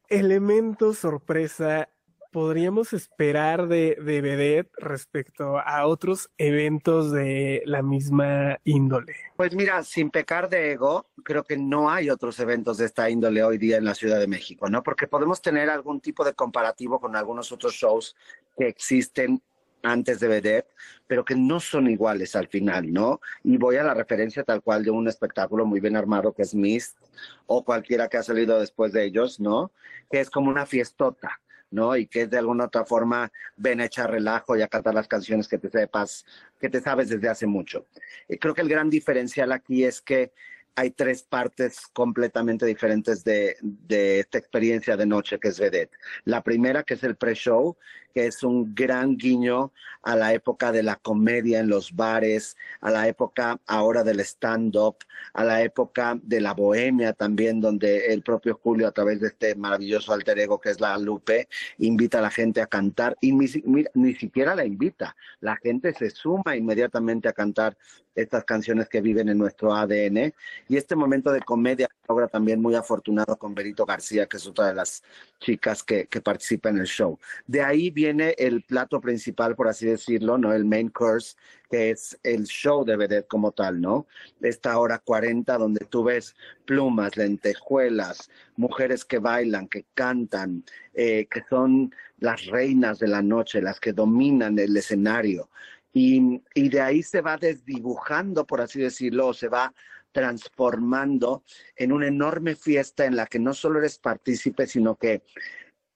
elemento 0.09 0.93
sorpresa 0.93 1.89
podríamos 2.33 2.91
esperar 2.91 3.67
de, 3.67 3.95
de 3.95 4.67
respecto 4.77 5.57
a 5.59 5.85
otros 5.85 6.29
eventos 6.37 7.11
de 7.11 7.61
la 7.65 7.81
misma 7.81 8.59
índole? 8.65 9.15
Pues 9.37 9.55
mira, 9.55 9.83
sin 9.83 10.09
pecar 10.09 10.49
de 10.49 10.73
ego, 10.73 11.07
creo 11.23 11.43
que 11.43 11.55
no 11.55 11.89
hay 11.89 12.09
otros 12.09 12.39
eventos 12.39 12.79
de 12.79 12.87
esta 12.87 13.09
índole 13.09 13.43
hoy 13.43 13.57
día 13.57 13.77
en 13.77 13.85
la 13.85 13.93
Ciudad 13.93 14.19
de 14.19 14.27
México, 14.27 14.69
¿no? 14.69 14.83
Porque 14.83 15.07
podemos 15.07 15.41
tener 15.41 15.69
algún 15.69 16.01
tipo 16.01 16.25
de 16.25 16.33
comparativo 16.33 16.99
con 16.99 17.15
algunos 17.15 17.51
otros 17.51 17.73
shows 17.73 18.15
que 18.57 18.67
existen 18.67 19.41
antes 19.83 20.19
de 20.19 20.27
Vedette, 20.27 20.69
pero 21.05 21.23
que 21.23 21.35
no 21.35 21.59
son 21.59 21.87
iguales 21.87 22.35
al 22.35 22.47
final, 22.47 22.91
¿no? 22.91 23.19
Y 23.43 23.57
voy 23.57 23.75
a 23.75 23.83
la 23.83 23.93
referencia 23.93 24.43
tal 24.43 24.63
cual 24.63 24.83
de 24.83 24.91
un 24.91 25.07
espectáculo 25.07 25.65
muy 25.65 25.79
bien 25.79 25.95
armado 25.95 26.33
que 26.33 26.41
es 26.41 26.55
Mist 26.55 26.97
o 27.45 27.63
cualquiera 27.63 28.07
que 28.07 28.17
ha 28.17 28.23
salido 28.23 28.59
después 28.59 28.91
de 28.91 29.05
ellos, 29.05 29.39
¿no? 29.39 29.71
Que 30.09 30.19
es 30.19 30.29
como 30.29 30.49
una 30.49 30.65
fiestota, 30.65 31.41
¿no? 31.73 31.97
Y 31.97 32.07
que 32.07 32.21
es 32.21 32.29
de 32.29 32.38
alguna 32.38 32.65
otra 32.65 32.86
forma 32.86 33.31
ven 33.57 33.81
a 33.81 33.86
echar 33.86 34.12
relajo 34.12 34.55
y 34.55 34.62
a 34.62 34.67
cantar 34.67 34.93
las 34.93 35.07
canciones 35.07 35.47
que 35.47 35.57
te 35.57 35.69
sepas, 35.69 36.25
que 36.59 36.69
te 36.69 36.79
sabes 36.79 37.09
desde 37.09 37.27
hace 37.27 37.47
mucho. 37.47 37.88
Y 38.29 38.38
creo 38.38 38.53
que 38.53 38.62
el 38.62 38.69
gran 38.69 38.89
diferencial 38.89 39.51
aquí 39.51 39.83
es 39.83 39.99
que 39.99 40.31
hay 40.75 40.91
tres 40.91 41.23
partes 41.23 41.88
completamente 41.93 42.65
diferentes 42.65 43.23
de, 43.23 43.57
de, 43.62 44.19
esta 44.19 44.38
experiencia 44.38 44.97
de 44.97 45.05
noche 45.05 45.39
que 45.39 45.49
es 45.49 45.59
Vedette. 45.59 45.91
La 46.25 46.41
primera, 46.41 46.83
que 46.83 46.95
es 46.95 47.03
el 47.03 47.15
pre-show, 47.15 47.77
que 48.13 48.28
es 48.28 48.43
un 48.43 48.73
gran 48.76 49.17
guiño 49.17 49.71
a 50.04 50.15
la 50.15 50.34
época 50.34 50.71
de 50.71 50.84
la 50.84 50.97
comedia 50.97 51.60
en 51.60 51.69
los 51.69 51.95
bares, 51.95 52.56
a 52.82 52.91
la 52.91 53.08
época 53.08 53.60
ahora 53.65 54.04
del 54.04 54.19
stand-up, 54.19 54.97
a 55.34 55.43
la 55.43 55.62
época 55.63 56.19
de 56.21 56.41
la 56.41 56.54
bohemia 56.54 57.13
también, 57.13 57.62
donde 57.62 58.08
el 58.08 58.21
propio 58.21 58.60
Julio, 58.62 58.88
a 58.88 58.91
través 58.91 59.21
de 59.21 59.28
este 59.28 59.56
maravilloso 59.56 60.13
alter 60.13 60.38
ego 60.39 60.60
que 60.60 60.69
es 60.69 60.80
la 60.80 60.97
Lupe, 60.97 61.47
invita 61.80 62.19
a 62.19 62.21
la 62.21 62.32
gente 62.32 62.62
a 62.62 62.67
cantar 62.67 63.17
y 63.21 63.32
ni, 63.32 63.47
ni 63.93 64.14
siquiera 64.14 64.55
la 64.55 64.66
invita. 64.66 65.16
La 65.39 65.55
gente 65.55 65.93
se 65.93 66.09
suma 66.09 66.55
inmediatamente 66.55 67.30
a 67.30 67.34
cantar 67.34 67.78
estas 68.16 68.43
canciones 68.43 68.89
que 68.89 69.01
viven 69.01 69.30
en 69.30 69.38
nuestro 69.39 69.74
ADN. 69.74 70.34
Y 70.68 70.78
este 70.78 70.95
momento 70.95 71.32
de 71.32 71.41
comedia 71.41 71.89
logra 72.07 72.28
también 72.28 72.61
muy 72.61 72.76
afortunado 72.76 73.38
con 73.38 73.55
Berito 73.55 73.86
García, 73.86 74.28
que 74.28 74.38
es 74.38 74.45
otra 74.45 74.68
de 74.68 74.76
las 74.76 75.01
chicas 75.39 75.82
que, 75.82 76.05
que 76.05 76.22
participa 76.22 76.70
en 76.70 76.78
el 76.78 76.86
show. 76.86 77.18
De 77.47 77.64
ahí 77.64 77.89
viene 77.89 78.03
el 78.10 78.64
plato 78.64 79.01
principal, 79.01 79.56
por 79.56 79.68
así 79.68 79.86
decirlo, 79.86 80.38
¿no? 80.38 80.54
El 80.54 80.66
main 80.66 80.89
course, 80.89 81.36
que 81.70 81.91
es 81.91 82.18
el 82.24 82.45
show 82.45 82.86
de 82.86 82.95
vedette 82.95 83.28
como 83.28 83.51
tal, 83.51 83.82
¿no? 83.82 84.08
Esta 84.41 84.78
hora 84.78 84.99
40 84.99 85.58
donde 85.58 85.86
tú 85.86 86.04
ves 86.04 86.36
plumas, 86.66 87.18
lentejuelas, 87.18 88.30
mujeres 88.56 89.06
que 89.06 89.20
bailan, 89.20 89.68
que 89.68 89.86
cantan, 89.93 90.64
eh, 90.93 91.28
que 91.30 91.43
son 91.49 91.93
las 92.20 92.45
reinas 92.45 92.99
de 92.99 93.08
la 93.08 93.22
noche, 93.22 93.62
las 93.62 93.80
que 93.80 93.93
dominan 93.93 94.58
el 94.60 94.76
escenario. 94.78 95.49
Y, 95.93 96.41
y 96.54 96.70
de 96.70 96.82
ahí 96.82 97.04
se 97.04 97.22
va 97.22 97.38
desdibujando, 97.38 98.45
por 98.45 98.62
así 98.62 98.80
decirlo, 98.80 99.34
se 99.34 99.47
va 99.47 99.74
transformando 100.14 101.43
en 101.76 101.91
una 101.91 102.08
enorme 102.08 102.56
fiesta 102.56 103.06
en 103.06 103.16
la 103.18 103.26
que 103.26 103.39
no 103.39 103.54
solo 103.54 103.80
eres 103.80 103.97
partícipe, 103.97 104.68
sino 104.68 104.95
que 104.95 105.24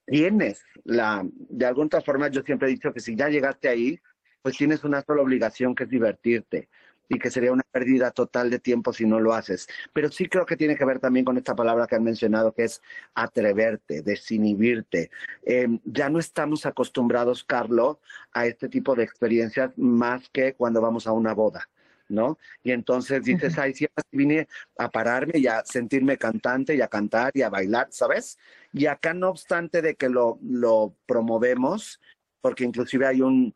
tienes 0.08 0.64
la, 0.86 1.24
de 1.32 1.66
alguna 1.66 2.02
forma 2.02 2.30
yo 2.30 2.42
siempre 2.42 2.70
he 2.70 2.72
dicho 2.72 2.94
que 2.94 3.02
si 3.02 3.16
ya 3.16 3.30
llegaste 3.30 3.68
ahí, 3.68 4.00
pues 4.42 4.58
tienes 4.58 4.84
una 4.84 5.02
sola 5.02 5.22
obligación 5.22 5.76
que 5.76 5.84
es 5.84 5.90
divertirte 5.90 6.70
y 7.10 7.20
que 7.20 7.30
sería 7.30 7.52
una 7.52 7.64
pérdida 7.72 8.12
total 8.12 8.50
de 8.50 8.60
tiempo 8.60 8.94
si 8.94 9.06
no 9.06 9.20
lo 9.20 9.34
haces. 9.34 9.68
Pero 9.94 10.10
sí 10.12 10.28
creo 10.28 10.46
que 10.46 10.58
tiene 10.58 10.76
que 10.76 10.86
ver 10.86 11.00
también 11.00 11.26
con 11.26 11.38
esta 11.38 11.56
palabra 11.56 11.88
que 11.88 11.96
han 11.96 12.04
mencionado, 12.04 12.54
que 12.54 12.64
es 12.64 12.82
atreverte, 13.16 14.02
desinhibirte. 14.02 15.10
Eh, 15.46 15.68
ya 15.86 16.10
no 16.10 16.20
estamos 16.20 16.66
acostumbrados, 16.66 17.44
Carlos, 17.44 17.98
a 18.34 18.46
este 18.46 18.70
tipo 18.70 18.96
de 18.96 19.04
experiencias 19.04 19.72
más 19.78 20.30
que 20.30 20.54
cuando 20.54 20.82
vamos 20.82 21.08
a 21.08 21.12
una 21.12 21.34
boda. 21.34 21.68
¿no? 22.10 22.38
Y 22.64 22.72
entonces 22.72 23.24
dices, 23.24 23.58
ay, 23.58 23.74
sí, 23.74 23.88
vine 24.12 24.48
a 24.78 24.90
pararme 24.90 25.40
y 25.40 25.48
a 25.48 25.64
sentirme 25.66 26.18
cantante 26.18 26.76
y 26.76 26.82
a 26.82 26.88
cantar 26.88 27.32
y 27.34 27.42
a 27.42 27.50
bailar, 27.50 27.88
¿sabes? 27.92 28.38
Y 28.78 28.86
acá 28.86 29.14
no 29.14 29.30
obstante 29.30 29.82
de 29.82 29.96
que 29.96 30.10
lo, 30.10 30.40
lo 30.42 30.96
promovemos, 31.06 32.00
porque 32.42 32.64
inclusive 32.64 33.08
hay 33.08 33.22
un, 33.22 33.56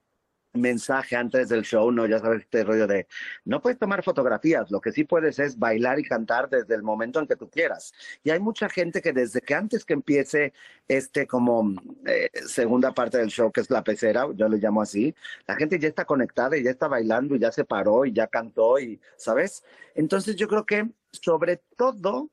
mensaje 0.54 1.16
antes 1.16 1.50
del 1.50 1.64
show, 1.64 1.92
no, 1.92 2.06
ya 2.06 2.20
sabes 2.20 2.42
este 2.42 2.64
rollo 2.64 2.88
de 2.88 3.08
no 3.46 3.62
puedes 3.62 3.80
tomar 3.80 4.04
fotografías, 4.04 4.70
lo 4.70 4.82
que 4.82 4.92
sí 4.92 5.04
puedes 5.04 5.40
es 5.40 5.58
bailar 5.58 6.00
y 6.00 6.04
cantar 6.04 6.50
desde 6.50 6.76
el 6.76 6.84
momento 6.84 7.20
en 7.20 7.28
que 7.28 7.36
tú 7.36 7.50
quieras. 7.50 7.94
Y 8.24 8.32
hay 8.32 8.40
mucha 8.40 8.70
gente 8.70 9.02
que 9.02 9.14
desde 9.14 9.42
que 9.42 9.56
antes 9.56 9.86
que 9.86 9.94
empiece 9.94 10.54
este 10.88 11.26
como 11.28 11.74
eh, 12.06 12.30
segunda 12.48 12.94
parte 12.94 13.18
del 13.18 13.30
show, 13.30 13.52
que 13.52 13.62
es 13.62 13.70
la 13.70 13.84
pecera, 13.84 14.28
yo 14.36 14.50
le 14.50 14.58
llamo 14.58 14.82
así, 14.82 15.16
la 15.48 15.56
gente 15.56 15.80
ya 15.80 15.88
está 15.88 16.06
conectada 16.06 16.58
y 16.58 16.64
ya 16.64 16.72
está 16.72 16.88
bailando 16.88 17.36
y 17.36 17.40
ya 17.40 17.52
se 17.52 17.64
paró 17.64 18.06
y 18.06 18.14
ya 18.14 18.28
cantó 18.28 18.80
y, 18.80 19.00
¿sabes? 19.18 19.64
Entonces 19.96 20.36
yo 20.36 20.48
creo 20.48 20.66
que 20.66 20.90
sobre 21.12 21.62
todo 21.78 22.30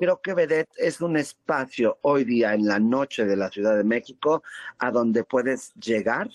creo 0.00 0.20
que 0.22 0.32
Vedette 0.32 0.72
es 0.78 1.00
un 1.02 1.18
espacio 1.18 1.98
hoy 2.00 2.24
día 2.24 2.54
en 2.54 2.66
la 2.66 2.78
noche 2.78 3.26
de 3.26 3.36
la 3.36 3.50
Ciudad 3.50 3.76
de 3.76 3.84
México 3.84 4.42
a 4.78 4.90
donde 4.90 5.24
puedes 5.24 5.74
llegar 5.74 6.30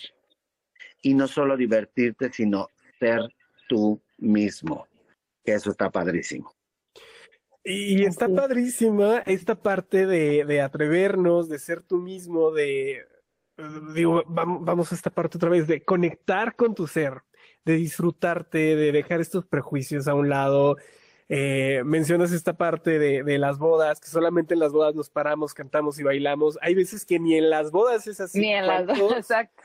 y 1.01 1.15
no 1.15 1.27
solo 1.27 1.57
divertirte, 1.57 2.31
sino 2.31 2.69
ser 2.99 3.21
tú 3.67 3.99
mismo, 4.19 4.87
que 5.43 5.53
eso 5.53 5.71
está 5.71 5.89
padrísimo. 5.89 6.53
Y 7.63 8.05
está 8.05 8.29
padrísima 8.29 9.23
esta 9.25 9.55
parte 9.55 10.05
de, 10.05 10.45
de 10.45 10.61
atrevernos, 10.61 11.49
de 11.49 11.57
ser 11.57 11.81
tú 11.81 11.97
mismo, 11.97 12.51
de, 12.51 13.03
digo, 13.95 14.23
vamos 14.27 14.91
a 14.91 14.95
esta 14.95 15.09
parte 15.09 15.37
otra 15.39 15.49
vez, 15.49 15.65
de 15.65 15.83
conectar 15.83 16.55
con 16.55 16.75
tu 16.75 16.85
ser, 16.85 17.23
de 17.63 17.73
disfrutarte, 17.73 18.75
de 18.75 18.91
dejar 18.91 19.21
estos 19.21 19.47
prejuicios 19.47 20.07
a 20.07 20.13
un 20.13 20.29
lado. 20.29 20.77
Eh, 21.27 21.81
mencionas 21.85 22.31
esta 22.31 22.53
parte 22.53 22.99
de, 22.99 23.23
de, 23.23 23.37
las 23.39 23.57
bodas, 23.57 23.99
que 23.99 24.07
solamente 24.07 24.53
en 24.53 24.59
las 24.59 24.71
bodas 24.71 24.93
nos 24.93 25.09
paramos, 25.09 25.53
cantamos 25.53 25.97
y 25.99 26.03
bailamos. 26.03 26.59
Hay 26.61 26.75
veces 26.75 27.05
que 27.05 27.19
ni 27.19 27.35
en 27.35 27.49
las 27.49 27.71
bodas 27.71 28.05
es 28.05 28.19
así. 28.19 28.39
Ni 28.39 28.53
en 28.53 28.67
las 28.67 28.85
bodas, 28.85 29.17
exacto. 29.17 29.63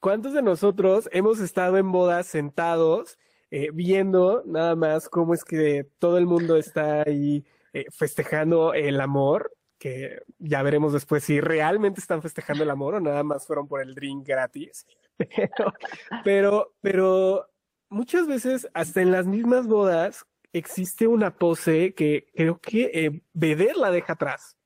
¿Cuántos 0.00 0.32
de 0.32 0.42
nosotros 0.42 1.08
hemos 1.12 1.40
estado 1.40 1.76
en 1.76 1.90
bodas 1.90 2.26
sentados 2.28 3.18
eh, 3.50 3.70
viendo 3.72 4.42
nada 4.46 4.76
más 4.76 5.08
cómo 5.08 5.34
es 5.34 5.44
que 5.44 5.88
todo 5.98 6.18
el 6.18 6.26
mundo 6.26 6.56
está 6.56 7.02
ahí 7.02 7.44
eh, 7.72 7.86
festejando 7.90 8.74
el 8.74 9.00
amor? 9.00 9.52
Que 9.76 10.22
ya 10.38 10.62
veremos 10.62 10.92
después 10.92 11.24
si 11.24 11.40
realmente 11.40 12.00
están 12.00 12.22
festejando 12.22 12.62
el 12.62 12.70
amor 12.70 12.94
o 12.94 13.00
nada 13.00 13.24
más 13.24 13.46
fueron 13.46 13.66
por 13.66 13.82
el 13.82 13.94
drink 13.94 14.26
gratis. 14.26 14.86
Pero, 15.18 15.74
pero, 16.22 16.74
pero 16.80 17.50
muchas 17.88 18.28
veces, 18.28 18.68
hasta 18.72 19.02
en 19.02 19.10
las 19.10 19.26
mismas 19.26 19.66
bodas, 19.66 20.24
existe 20.52 21.06
una 21.06 21.36
pose 21.36 21.94
que 21.94 22.28
creo 22.34 22.60
que 22.60 22.90
eh, 22.94 23.22
Beder 23.32 23.76
la 23.76 23.90
deja 23.90 24.14
atrás. 24.14 24.56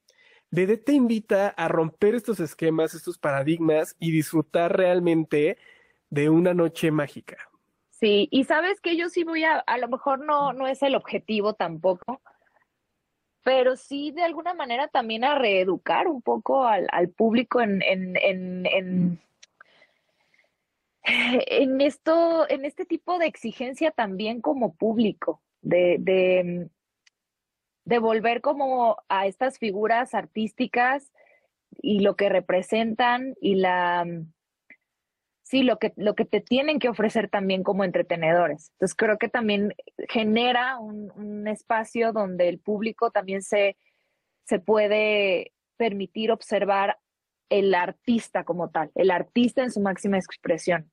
Dede 0.51 0.77
te 0.77 0.93
invita 0.93 1.49
a 1.49 1.69
romper 1.69 2.15
estos 2.15 2.39
esquemas, 2.39 2.95
estos 2.95 3.19
paradigmas 3.19 3.97
y 3.99 4.11
disfrutar 4.11 4.77
realmente 4.77 5.57
de 6.11 6.29
una 6.29 6.53
noche 6.53 6.91
mágica. 6.91 7.39
Sí, 7.91 8.29
y 8.31 8.45
sabes 8.45 8.81
que 8.81 8.97
yo 8.97 9.09
sí 9.09 9.25
voy 9.25 9.45
a, 9.45 9.59
a 9.61 9.79
lo 9.79 9.89
mejor 9.89 10.19
no, 10.25 10.53
no 10.53 10.67
es 10.67 10.83
el 10.83 10.95
objetivo 10.95 11.55
tampoco, 11.55 12.21
pero 13.45 13.77
sí 13.77 14.11
de 14.11 14.23
alguna 14.23 14.55
manera 14.55 14.89
también 14.89 15.25
a 15.25 15.39
reeducar 15.39 16.09
un 16.09 16.21
poco 16.21 16.65
al, 16.65 16.87
al 16.93 17.09
público 17.09 17.61
en, 17.61 17.81
en, 17.83 18.17
en, 18.17 19.19
en, 21.05 21.81
esto, 21.81 22.49
en 22.49 22.65
este 22.65 22.85
tipo 22.85 23.19
de 23.19 23.27
exigencia 23.27 23.91
también 23.91 24.41
como 24.41 24.75
público, 24.75 25.41
de, 25.63 26.69
de 27.85 27.99
volver 27.99 28.41
como 28.41 28.97
a 29.09 29.27
estas 29.27 29.59
figuras 29.59 30.15
artísticas 30.15 31.13
y 31.81 32.01
lo 32.01 32.17
que 32.17 32.29
representan 32.29 33.35
y 33.41 33.57
la 33.57 34.07
sí 35.43 35.63
lo 35.63 35.79
que 35.79 35.93
lo 35.97 36.15
que 36.15 36.25
te 36.25 36.41
tienen 36.41 36.79
que 36.79 36.89
ofrecer 36.89 37.29
también 37.29 37.63
como 37.63 37.85
entretenedores. 37.85 38.71
Entonces 38.73 38.95
creo 38.95 39.19
que 39.19 39.29
también 39.29 39.75
genera 40.09 40.79
un, 40.79 41.11
un 41.13 41.49
espacio 41.49 42.13
donde 42.13 42.49
el 42.49 42.59
público 42.59 43.11
también 43.11 43.43
se 43.43 43.77
se 44.45 44.59
puede 44.59 45.53
permitir 45.77 46.31
observar 46.31 46.99
el 47.49 47.75
artista 47.75 48.45
como 48.45 48.71
tal 48.71 48.91
el 48.95 49.11
artista 49.11 49.63
en 49.63 49.73
su 49.73 49.81
máxima 49.81 50.19
expresión 50.19 50.91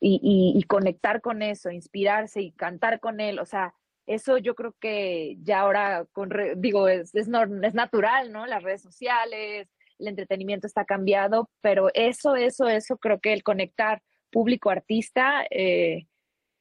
y, 0.00 0.20
y, 0.22 0.58
y 0.58 0.62
conectar 0.64 1.20
con 1.20 1.42
eso 1.42 1.70
inspirarse 1.70 2.42
y 2.42 2.52
cantar 2.52 3.00
con 3.00 3.20
él. 3.20 3.38
O 3.38 3.46
sea 3.46 3.74
eso 4.06 4.38
yo 4.38 4.54
creo 4.54 4.74
que 4.80 5.36
ya 5.42 5.60
ahora, 5.60 6.06
con 6.12 6.30
digo, 6.56 6.88
es, 6.88 7.14
es, 7.14 7.28
es 7.62 7.74
natural, 7.74 8.32
¿no? 8.32 8.46
Las 8.46 8.62
redes 8.62 8.82
sociales, 8.82 9.68
el 9.98 10.08
entretenimiento 10.08 10.66
está 10.66 10.84
cambiado, 10.84 11.50
pero 11.60 11.88
eso, 11.94 12.36
eso, 12.36 12.68
eso, 12.68 12.98
creo 12.98 13.20
que 13.20 13.32
el 13.32 13.42
conectar 13.42 14.02
público-artista 14.30 15.46
eh, 15.50 16.06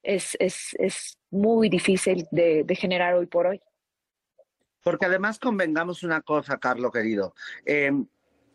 es, 0.03 0.35
es, 0.39 0.75
es, 0.79 1.17
muy 1.31 1.67
difícil 1.67 2.25
de, 2.31 2.63
de, 2.63 2.75
generar 2.75 3.13
hoy 3.15 3.25
por 3.25 3.47
hoy. 3.47 3.61
Porque 4.81 5.05
además 5.05 5.37
convengamos 5.37 6.01
una 6.03 6.21
cosa, 6.21 6.57
Carlos 6.59 6.91
querido, 6.93 7.33
eh, 7.65 7.91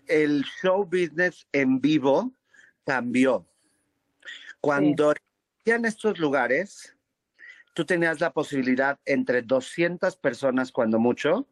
el 0.07 0.45
show 0.63 0.85
business 0.85 1.47
en 1.53 1.81
vivo 1.81 2.33
cambió. 2.87 3.47
Cuando 4.61 5.13
sí. 5.65 5.71
en 5.73 5.85
estos 5.85 6.19
lugares, 6.19 6.97
tú 7.81 7.87
tenías 7.87 8.21
la 8.21 8.35
posibilidad 8.35 8.99
entre 9.07 9.41
200 9.41 10.15
personas, 10.17 10.71
cuando 10.71 10.99
mucho, 10.99 11.49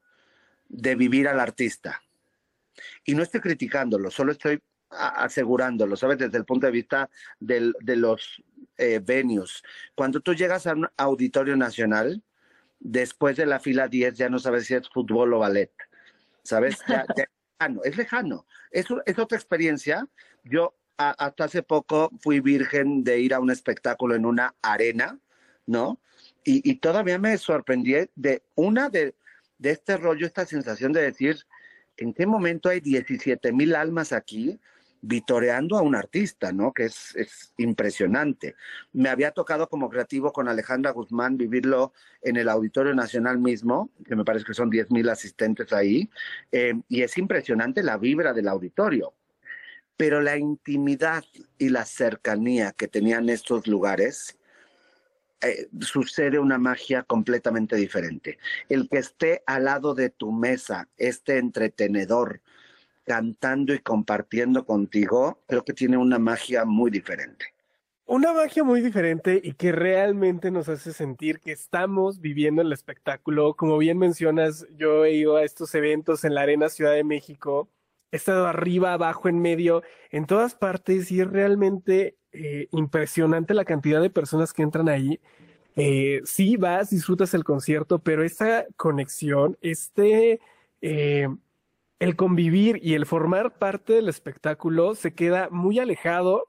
de 0.69 0.95
vivir 0.95 1.27
al 1.27 1.41
artista. 1.41 2.03
Y 3.07 3.15
no 3.15 3.23
estoy 3.23 3.41
criticándolo, 3.41 4.11
solo 4.11 4.33
estoy 4.33 4.63
asegurándolo, 4.91 5.97
¿sabes? 5.97 6.19
Desde 6.19 6.37
el 6.37 6.45
punto 6.45 6.67
de 6.67 6.73
vista 6.73 7.09
del, 7.41 7.75
de 7.81 7.97
los 7.97 8.43
eh, 8.77 9.01
venues. 9.03 9.63
Cuando 9.95 10.21
tú 10.21 10.35
llegas 10.35 10.67
a 10.67 10.75
un 10.75 10.87
auditorio 10.99 11.57
nacional, 11.57 12.23
después 12.79 13.39
de 13.39 13.47
la 13.47 13.59
fila 13.59 13.89
10 13.89 14.19
ya 14.19 14.29
no 14.29 14.39
sabes 14.39 14.67
si 14.67 14.75
es 14.75 14.87
fútbol 14.91 15.33
o 15.33 15.39
ballet, 15.39 15.73
¿sabes? 16.43 16.77
Es 17.85 17.97
lejano, 17.97 18.45
es 18.71 19.19
otra 19.19 19.39
experiencia. 19.39 20.07
Yo 20.45 20.77
hasta 20.99 21.45
hace 21.45 21.63
poco 21.63 22.11
fui 22.21 22.41
virgen 22.41 23.03
de 23.03 23.19
ir 23.19 23.33
a 23.33 23.41
un 23.41 23.51
espectáculo 23.51 24.15
en 24.15 24.27
una 24.27 24.55
arena, 24.61 25.19
¿no? 25.65 26.03
Y, 26.51 26.77
todavía 26.77 27.19
me 27.19 27.37
sorprendí 27.37 27.95
de 28.15 28.43
una 28.55 28.89
de, 28.89 29.15
de 29.59 29.71
este 29.71 29.99
rollo, 29.99 30.27
esta 30.27 30.47
sensación 30.47 30.93
de 30.93 31.03
decir, 31.03 31.37
¿en 31.99 32.15
qué 32.15 32.27
momento 32.27 32.71
hay 32.71 32.81
17 32.81 33.53
mil 33.53 33.75
almas 33.75 34.13
aquí? 34.13 34.59
vitoreando 35.01 35.79
a 35.79 35.83
un 35.83 35.95
artista, 35.95 36.51
¿no? 36.53 36.73
Que 36.73 36.87
es, 36.87 37.15
es, 37.15 37.53
impresionante. 37.57 38.57
Me 38.93 39.09
había 39.09 39.31
tocado 39.31 39.69
como 39.69 39.89
creativo 39.89 40.33
con 40.33 40.49
Alejandra 40.49 40.91
Guzmán 40.91 41.37
vivirlo 41.37 41.93
en 42.21 42.37
el 42.37 42.49
Auditorio 42.49 42.95
Nacional 42.95 43.39
mismo, 43.39 43.91
que 44.05 44.17
me 44.17 44.25
parece 44.25 44.45
que 44.45 44.55
son 44.55 44.71
10 44.71 44.91
mil 44.91 45.09
asistentes 45.09 45.73
ahí, 45.73 46.11
eh, 46.51 46.75
y 46.89 47.03
es 47.03 47.17
impresionante 47.17 47.85
la 47.85 47.97
vibra 47.97 48.33
del 48.33 48.49
auditorio. 48.49 49.15
Pero 49.97 50.21
la 50.21 50.37
intimidad 50.37 51.25
y 51.59 51.69
la 51.69 51.85
cercanía 51.85 52.73
que 52.73 52.89
tenían 52.89 53.29
estos 53.29 53.69
lugares 53.69 54.38
eh, 55.41 55.69
sucede 55.81 56.39
una 56.39 56.59
magia 56.59 57.03
completamente 57.03 57.77
diferente. 57.77 58.39
El 58.69 58.89
que 58.89 58.99
esté 58.99 59.43
al 59.47 59.65
lado 59.65 59.95
de 59.95 60.11
tu 60.11 60.33
mesa, 60.33 60.89
este 60.97 61.39
entretenedor, 61.39 62.43
cantando 63.05 63.73
y 63.73 63.79
compartiendo 63.79 64.67
contigo, 64.67 65.43
creo 65.47 65.65
que 65.65 65.73
tiene 65.73 65.97
una 65.97 66.19
magia 66.19 66.65
muy 66.65 66.91
diferente. 66.91 67.47
Una 68.05 68.33
magia 68.33 68.65
muy 68.65 68.81
diferente 68.81 69.41
y 69.43 69.53
que 69.53 69.71
realmente 69.71 70.51
nos 70.51 70.69
hace 70.69 70.93
sentir 70.93 71.41
que 71.41 71.53
estamos 71.53 72.21
viviendo 72.21 72.63
el 72.63 72.73
espectáculo. 72.73 73.55
Como 73.55 73.77
bien 73.79 73.99
mencionas, 73.99 74.67
yo 74.77 75.05
he 75.05 75.13
ido 75.13 75.37
a 75.37 75.45
estos 75.45 75.75
eventos 75.75 76.25
en 76.25 76.35
la 76.35 76.43
Arena 76.43 76.69
Ciudad 76.71 76.93
de 76.93 77.05
México 77.05 77.69
he 78.11 78.17
estado 78.17 78.47
arriba, 78.47 78.93
abajo, 78.93 79.29
en 79.29 79.41
medio, 79.41 79.83
en 80.11 80.27
todas 80.27 80.55
partes 80.55 81.11
y 81.11 81.23
realmente 81.25 82.17
eh, 82.33 82.69
impresionante 82.73 83.55
la 83.55 83.65
cantidad 83.65 84.01
de 84.01 84.11
personas 84.11 84.53
que 84.53 84.63
entran 84.63 84.89
ahí. 84.89 85.21
Eh, 85.77 86.21
sí, 86.25 86.57
vas, 86.57 86.91
disfrutas 86.91 87.35
el 87.35 87.45
concierto, 87.45 88.01
pero 88.01 88.25
esta 88.25 88.67
conexión, 88.77 89.57
este, 89.61 90.41
eh, 90.83 91.29
el 92.01 92.17
convivir 92.17 92.81
y 92.83 92.95
el 92.95 93.07
formar 93.07 93.59
parte 93.59 93.93
del 93.95 94.09
espectáculo 94.09 94.95
se 94.95 95.15
queda 95.15 95.49
muy 95.51 95.79
alejado 95.79 96.49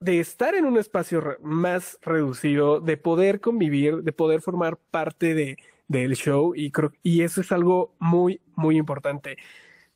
de 0.00 0.20
estar 0.20 0.54
en 0.54 0.66
un 0.66 0.76
espacio 0.76 1.38
más 1.42 1.98
reducido, 2.02 2.80
de 2.80 2.96
poder 2.96 3.40
convivir, 3.40 4.02
de 4.02 4.12
poder 4.12 4.42
formar 4.42 4.76
parte 4.76 5.34
de, 5.34 5.56
del 5.88 6.14
show 6.16 6.54
y 6.54 6.70
creo, 6.70 6.92
y 7.02 7.22
eso 7.22 7.40
es 7.40 7.52
algo 7.52 7.94
muy, 7.98 8.40
muy 8.54 8.76
importante. 8.76 9.36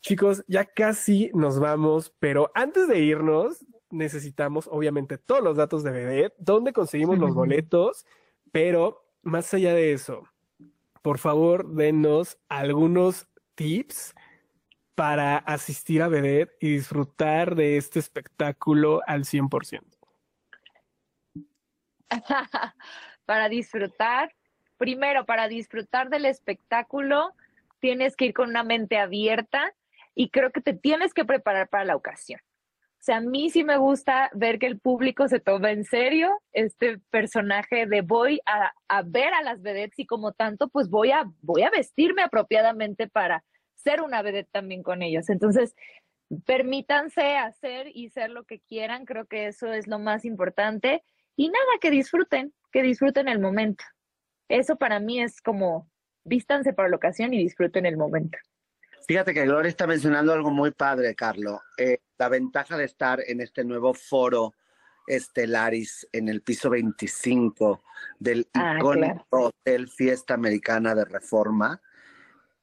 Chicos, 0.01 0.45
ya 0.49 0.65
casi 0.65 1.31
nos 1.35 1.59
vamos, 1.59 2.15
pero 2.19 2.51
antes 2.55 2.89
de 2.89 3.01
irnos, 3.01 3.67
necesitamos 3.91 4.69
obviamente 4.71 5.19
todos 5.19 5.43
los 5.43 5.57
datos 5.57 5.83
de 5.83 5.91
Vedette, 5.91 6.35
dónde 6.39 6.73
conseguimos 6.73 7.19
los 7.19 7.35
boletos, 7.35 8.07
pero 8.53 9.05
más 9.23 9.53
allá 9.55 9.75
de 9.75 9.93
eso, 9.93 10.25
por 11.03 11.19
favor, 11.19 11.69
denos 11.73 12.39
algunos 12.49 13.29
tips 13.55 14.15
para 14.95 15.39
asistir 15.39 16.03
a 16.03 16.09
Vedette 16.09 16.57
y 16.61 16.73
disfrutar 16.73 17.55
de 17.55 17.77
este 17.77 17.99
espectáculo 17.99 19.01
al 19.07 19.25
100%. 19.25 19.83
para 23.25 23.49
disfrutar, 23.49 24.35
primero, 24.77 25.25
para 25.25 25.49
disfrutar 25.49 26.11
del 26.11 26.27
espectáculo, 26.27 27.35
tienes 27.79 28.17
que 28.17 28.27
ir 28.27 28.35
con 28.35 28.51
una 28.51 28.63
mente 28.63 28.99
abierta 28.99 29.75
y 30.15 30.31
creo 30.31 30.51
que 30.51 30.61
te 30.61 30.75
tienes 30.75 31.15
que 31.15 31.25
preparar 31.25 31.69
para 31.69 31.85
la 31.85 31.97
ocasión. 31.97 32.41
O 33.01 33.03
sea, 33.03 33.17
a 33.17 33.21
mí 33.23 33.49
sí 33.49 33.65
me 33.65 33.79
gusta 33.79 34.31
ver 34.35 34.59
que 34.59 34.67
el 34.67 34.79
público 34.79 35.27
se 35.27 35.41
toma 35.41 35.71
en 35.71 35.85
serio 35.85 36.39
este 36.53 36.99
personaje 37.09 37.87
de 37.87 38.03
voy 38.03 38.43
a, 38.45 39.03
ver 39.07 39.33
a 39.33 39.43
las 39.43 39.63
vedettes 39.63 39.99
y 40.01 40.05
como 40.05 40.33
tanto, 40.33 40.69
pues 40.69 40.91
voy 40.91 41.11
a, 41.11 41.25
voy 41.41 41.63
a 41.63 41.71
vestirme 41.71 42.21
apropiadamente 42.21 43.09
para 43.09 43.43
ser 43.75 44.03
una 44.03 44.21
vedette 44.21 44.51
también 44.53 44.83
con 44.83 45.01
ellos. 45.01 45.31
Entonces, 45.31 45.75
permítanse 46.45 47.39
hacer 47.39 47.89
y 47.95 48.11
ser 48.11 48.29
lo 48.29 48.45
que 48.45 48.61
quieran, 48.61 49.07
creo 49.07 49.25
que 49.25 49.47
eso 49.47 49.73
es 49.73 49.87
lo 49.87 49.99
más 49.99 50.27
importante. 50.27 51.03
Y 51.37 51.49
nada, 51.49 51.79
que 51.81 51.91
disfruten, 51.91 52.53
que 52.71 52.83
disfruten 52.83 53.29
el 53.29 53.39
momento. 53.39 53.83
Eso 54.51 54.77
para 54.77 55.01
mí 55.01 55.23
es 55.23 55.41
como, 55.41 55.91
vístanse 56.25 56.75
para 56.75 56.91
la 56.91 56.97
ocasión 56.97 57.33
y 57.33 57.39
disfruten 57.39 57.87
el 57.87 57.97
momento. 57.97 58.37
Fíjate 59.11 59.35
que 59.35 59.45
Gloria 59.45 59.69
está 59.69 59.89
mencionando 59.89 60.33
algo 60.33 60.53
muy 60.53 60.71
padre, 60.71 61.17
Carlos. 61.17 61.59
Eh, 61.77 61.99
la 62.17 62.29
ventaja 62.29 62.77
de 62.77 62.85
estar 62.85 63.21
en 63.27 63.41
este 63.41 63.65
nuevo 63.65 63.93
foro 63.93 64.55
Estelaris 65.05 66.07
en 66.13 66.29
el 66.29 66.43
piso 66.43 66.71
25 66.71 67.83
del 68.21 68.47
ah, 68.55 68.77
icónico 68.79 69.27
Hotel 69.31 69.89
Fiesta 69.89 70.35
Americana 70.35 70.95
de 70.95 71.05
Reforma. 71.07 71.83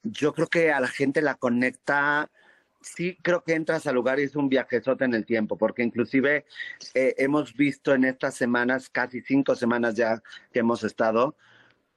Yo 0.03 0.33
creo 0.33 0.47
que 0.47 0.71
a 0.71 0.79
la 0.79 0.87
gente 0.87 1.21
la 1.21 1.35
conecta 1.35 2.31
sí 2.79 3.17
creo 3.21 3.43
que 3.43 3.53
entras 3.53 3.85
al 3.85 3.95
lugar 3.95 4.17
y 4.17 4.23
es 4.23 4.37
un 4.37 4.47
viajezote 4.47 5.03
en 5.03 5.15
el 5.15 5.25
tiempo, 5.25 5.57
porque 5.57 5.83
inclusive 5.83 6.45
eh, 6.93 7.13
hemos 7.17 7.55
visto 7.55 7.93
en 7.93 8.05
estas 8.05 8.35
semanas, 8.35 8.89
casi 8.89 9.19
cinco 9.19 9.53
semanas 9.53 9.95
ya 9.95 10.23
que 10.53 10.59
hemos 10.59 10.85
estado, 10.85 11.35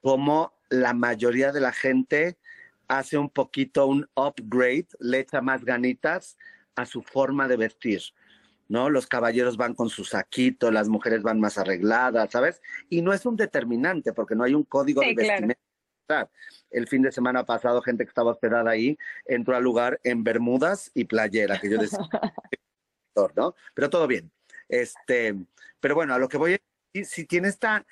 como 0.00 0.52
la 0.70 0.92
mayoría 0.92 1.52
de 1.52 1.60
la 1.60 1.70
gente 1.70 2.36
hace 2.90 3.16
un 3.16 3.30
poquito 3.30 3.86
un 3.86 4.08
upgrade, 4.16 4.88
le 4.98 5.20
echa 5.20 5.40
más 5.40 5.64
ganitas 5.64 6.36
a 6.74 6.84
su 6.84 7.02
forma 7.02 7.46
de 7.46 7.56
vestir. 7.56 8.02
¿no? 8.66 8.90
Los 8.90 9.06
caballeros 9.06 9.56
van 9.56 9.74
con 9.74 9.88
su 9.88 10.04
saquito, 10.04 10.72
las 10.72 10.88
mujeres 10.88 11.22
van 11.22 11.38
más 11.38 11.56
arregladas, 11.56 12.32
¿sabes? 12.32 12.60
Y 12.88 13.02
no 13.02 13.12
es 13.12 13.24
un 13.26 13.36
determinante, 13.36 14.12
porque 14.12 14.34
no 14.34 14.42
hay 14.42 14.54
un 14.54 14.64
código 14.64 15.02
de 15.02 15.14
vestimenta. 15.14 16.30
El 16.70 16.88
fin 16.88 17.02
de 17.02 17.12
semana 17.12 17.44
pasado, 17.44 17.80
gente 17.80 18.04
que 18.04 18.08
estaba 18.08 18.32
hospedada 18.32 18.70
ahí 18.70 18.98
entró 19.24 19.54
al 19.54 19.62
lugar 19.62 20.00
en 20.02 20.24
bermudas 20.24 20.90
y 20.92 21.04
playera, 21.04 21.60
que 21.60 21.70
yo 21.70 21.78
decía, 21.78 21.98
¿no? 23.36 23.54
Pero 23.72 23.88
todo 23.88 24.08
bien. 24.08 24.32
Este, 24.68 25.36
pero 25.78 25.94
bueno, 25.94 26.14
a 26.14 26.18
lo 26.18 26.28
que 26.28 26.38
voy 26.38 26.58
es, 26.92 27.08
si 27.08 27.24
tiene 27.24 27.48
esta, 27.48 27.86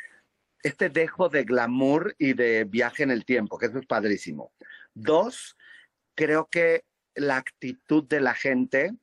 este 0.64 0.90
dejo 0.90 1.28
de 1.28 1.44
glamour 1.44 2.16
y 2.18 2.32
de 2.32 2.64
viaje 2.64 3.04
en 3.04 3.12
el 3.12 3.24
tiempo, 3.24 3.58
que 3.58 3.66
eso 3.66 3.78
es 3.78 3.86
padrísimo. 3.86 4.52
Dos, 5.00 5.56
creo 6.14 6.48
que 6.50 6.84
la 7.14 7.36
actitud 7.36 8.04
de 8.04 8.20
la 8.20 8.34
gente, 8.34 8.96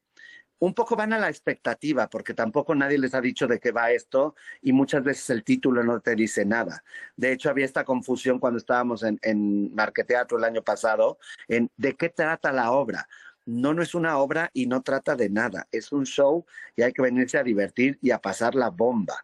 un 0.60 0.74
poco 0.74 0.96
van 0.96 1.14
a 1.14 1.20
la 1.20 1.30
expectativa, 1.30 2.10
porque 2.10 2.34
tampoco 2.34 2.76
nadie 2.76 2.98
les 2.98 3.14
ha 3.14 3.22
dicho 3.22 3.48
de 3.48 3.60
qué 3.60 3.72
va 3.72 3.92
esto 3.92 4.36
y 4.62 4.74
muchas 4.74 5.04
veces 5.04 5.30
el 5.30 5.44
título 5.44 5.84
no 5.84 6.00
te 6.02 6.16
dice 6.16 6.46
nada. 6.46 6.84
De 7.16 7.32
hecho, 7.32 7.50
había 7.50 7.66
esta 7.66 7.86
confusión 7.86 8.40
cuando 8.40 8.58
estábamos 8.58 9.04
en, 9.04 9.20
en 9.22 9.74
Marqueteatro 9.74 10.38
el 10.38 10.44
año 10.44 10.64
pasado, 10.64 11.18
en 11.48 11.70
de 11.78 11.96
qué 11.96 12.10
trata 12.10 12.52
la 12.52 12.72
obra. 12.72 13.08
No, 13.46 13.74
no 13.74 13.84
es 13.84 13.94
una 13.96 14.18
obra 14.18 14.50
y 14.54 14.66
no 14.66 14.82
trata 14.82 15.16
de 15.16 15.30
nada. 15.30 15.68
Es 15.72 15.92
un 15.92 16.06
show 16.06 16.46
y 16.76 16.82
hay 16.82 16.92
que 16.92 17.04
venirse 17.04 17.38
a 17.38 17.44
divertir 17.44 18.00
y 18.02 18.12
a 18.12 18.20
pasar 18.20 18.56
la 18.56 18.70
bomba 18.70 19.24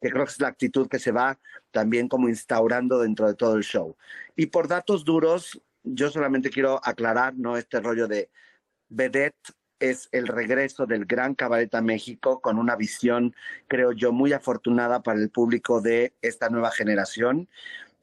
que 0.00 0.10
creo 0.10 0.24
que 0.24 0.30
es 0.30 0.40
la 0.40 0.48
actitud 0.48 0.88
que 0.88 0.98
se 0.98 1.12
va 1.12 1.38
también 1.70 2.08
como 2.08 2.28
instaurando 2.28 3.00
dentro 3.00 3.26
de 3.26 3.34
todo 3.34 3.56
el 3.56 3.64
show. 3.64 3.96
Y 4.36 4.46
por 4.46 4.68
datos 4.68 5.04
duros, 5.04 5.60
yo 5.94 6.10
solamente 6.10 6.50
quiero 6.50 6.80
aclarar, 6.82 7.34
¿no? 7.36 7.56
Este 7.56 7.80
rollo 7.80 8.08
de 8.08 8.30
vedette 8.88 9.52
es 9.80 10.08
el 10.12 10.26
regreso 10.26 10.86
del 10.86 11.04
Gran 11.04 11.34
Cabaret 11.34 11.74
a 11.74 11.82
México 11.82 12.40
con 12.40 12.58
una 12.58 12.76
visión, 12.76 13.34
creo 13.68 13.92
yo, 13.92 14.12
muy 14.12 14.32
afortunada 14.32 15.02
para 15.02 15.20
el 15.20 15.30
público 15.30 15.80
de 15.80 16.14
esta 16.20 16.48
nueva 16.48 16.70
generación 16.70 17.48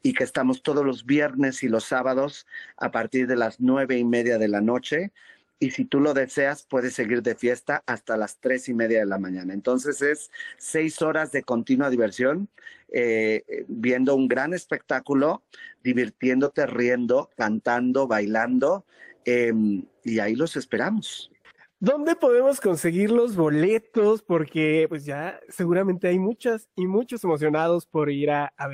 y 0.02 0.14
que 0.14 0.24
estamos 0.24 0.62
todos 0.62 0.86
los 0.86 1.06
viernes 1.06 1.64
y 1.64 1.68
los 1.68 1.86
sábados 1.86 2.46
a 2.78 2.92
partir 2.92 3.28
de 3.28 3.36
las 3.36 3.60
nueve 3.60 3.98
y 3.98 4.06
media 4.06 4.38
de 4.38 4.48
la 4.48 4.62
noche. 4.62 5.12
Y 5.60 5.72
si 5.72 5.86
tú 5.86 6.00
lo 6.00 6.14
deseas, 6.14 6.64
puedes 6.64 6.94
seguir 6.94 7.22
de 7.22 7.36
fiesta 7.36 7.84
hasta 7.86 8.18
las 8.18 8.40
tres 8.40 8.68
y 8.68 8.74
media 8.74 9.00
de 9.00 9.06
la 9.06 9.18
mañana. 9.18 9.54
Entonces 9.54 10.02
es 10.02 10.32
seis 10.58 11.02
horas 11.02 11.32
de 11.32 11.44
continua 11.44 11.90
diversión, 11.90 12.50
eh, 12.92 13.66
viendo 13.68 14.16
un 14.16 14.28
gran 14.28 14.54
espectáculo, 14.54 15.44
divirtiéndote, 15.84 16.66
riendo, 16.66 17.30
cantando, 17.38 18.08
bailando. 18.08 18.86
Em, 19.24 19.86
y 20.04 20.20
ahí 20.20 20.36
los 20.36 20.56
esperamos. 20.56 21.32
¿Dónde 21.80 22.16
podemos 22.16 22.62
conseguir 22.62 23.12
los 23.12 23.36
boletos? 23.36 24.22
Porque 24.24 24.86
pues 24.88 25.06
ya 25.06 25.40
seguramente 25.50 26.08
hay 26.08 26.20
muchas 26.20 26.70
y 26.76 26.88
muchos 26.88 27.24
emocionados 27.24 27.86
por 27.86 28.10
ir 28.10 28.32
a, 28.32 28.54
a 28.58 28.70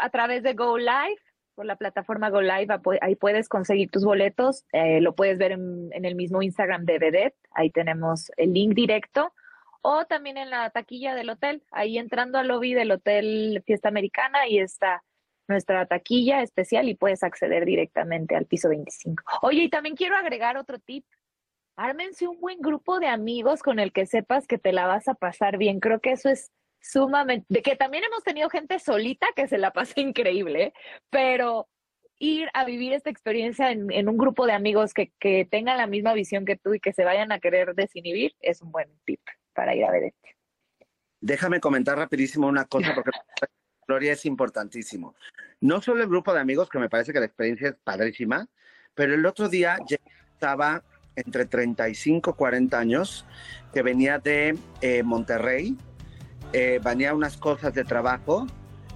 a 0.00 0.10
través 0.10 0.42
de 0.42 0.54
Go 0.54 0.78
Live, 0.78 1.18
por 1.54 1.66
la 1.66 1.76
plataforma 1.76 2.30
Go 2.30 2.40
Live, 2.40 2.68
ahí 3.00 3.16
puedes 3.16 3.48
conseguir 3.48 3.90
tus 3.90 4.04
boletos. 4.04 4.64
Eh, 4.72 5.00
lo 5.00 5.14
puedes 5.14 5.38
ver 5.38 5.52
en, 5.52 5.90
el 5.92 6.14
mismo 6.14 6.42
Instagram 6.42 6.84
de 6.84 6.98
Vedette, 6.98 7.36
ahí 7.52 7.70
tenemos 7.70 8.30
el 8.36 8.52
link 8.52 8.74
directo. 8.74 9.32
O 9.82 10.06
también 10.06 10.38
en 10.38 10.50
la 10.50 10.70
taquilla 10.70 11.14
del 11.14 11.30
hotel, 11.30 11.62
ahí 11.70 11.98
entrando 11.98 12.38
al 12.38 12.48
lobby 12.48 12.72
del 12.72 12.90
Hotel 12.90 13.62
Fiesta 13.66 13.88
Americana, 13.88 14.48
y 14.48 14.58
está 14.58 15.02
nuestra 15.46 15.84
taquilla 15.84 16.42
especial 16.42 16.88
y 16.88 16.94
puedes 16.94 17.22
acceder 17.22 17.66
directamente 17.66 18.34
al 18.34 18.46
piso 18.46 18.70
25. 18.70 19.22
Oye, 19.42 19.64
y 19.64 19.68
también 19.68 19.94
quiero 19.94 20.16
agregar 20.16 20.56
otro 20.56 20.78
tip 20.78 21.04
ármense 21.76 22.28
un 22.28 22.40
buen 22.40 22.60
grupo 22.60 23.00
de 23.00 23.08
amigos 23.08 23.62
con 23.62 23.78
el 23.78 23.92
que 23.92 24.06
sepas 24.06 24.46
que 24.46 24.58
te 24.58 24.72
la 24.72 24.86
vas 24.86 25.08
a 25.08 25.14
pasar 25.14 25.58
bien. 25.58 25.80
Creo 25.80 26.00
que 26.00 26.12
eso 26.12 26.28
es 26.28 26.52
sumamente, 26.84 27.46
de 27.48 27.62
que 27.62 27.76
también 27.76 28.04
hemos 28.04 28.22
tenido 28.22 28.50
gente 28.50 28.78
solita 28.78 29.26
que 29.34 29.48
se 29.48 29.58
la 29.58 29.72
pasa 29.72 29.94
increíble, 30.00 30.72
pero 31.10 31.68
ir 32.18 32.48
a 32.54 32.64
vivir 32.64 32.92
esta 32.92 33.10
experiencia 33.10 33.70
en, 33.72 34.08
un 34.08 34.16
grupo 34.16 34.46
de 34.46 34.52
amigos 34.52 34.94
que, 34.94 35.12
que, 35.18 35.46
tengan 35.50 35.78
la 35.78 35.86
misma 35.86 36.12
visión 36.14 36.44
que 36.44 36.56
tú 36.56 36.74
y 36.74 36.80
que 36.80 36.92
se 36.92 37.04
vayan 37.04 37.32
a 37.32 37.40
querer 37.40 37.74
desinhibir 37.74 38.34
es 38.40 38.62
un 38.62 38.70
buen 38.70 38.88
tip 39.04 39.20
para 39.52 39.74
ir 39.74 39.84
a 39.84 39.90
ver 39.90 40.04
este. 40.04 40.36
Déjame 41.20 41.58
comentar 41.58 41.98
rapidísimo 41.98 42.46
una 42.46 42.66
cosa 42.66 42.94
porque 42.94 43.10
Gloria 43.86 44.12
es 44.12 44.24
importantísimo. 44.24 45.14
No 45.60 45.82
solo 45.82 46.02
el 46.02 46.08
grupo 46.08 46.32
de 46.32 46.40
amigos, 46.40 46.70
que 46.70 46.78
me 46.78 46.88
parece 46.88 47.12
que 47.12 47.20
la 47.20 47.26
experiencia 47.26 47.68
es 47.68 47.76
padrísima, 47.82 48.48
pero 48.94 49.14
el 49.14 49.26
otro 49.26 49.48
día 49.48 49.76
estaba 50.32 50.82
entre 51.16 51.44
35 51.44 52.30
y 52.30 52.34
40 52.34 52.78
años, 52.78 53.26
que 53.72 53.82
venía 53.82 54.18
de 54.18 54.56
eh, 54.80 55.02
Monterrey, 55.02 55.76
eh, 56.54 56.80
venía 56.84 57.12
unas 57.12 57.36
cosas 57.36 57.74
de 57.74 57.82
trabajo, 57.82 58.46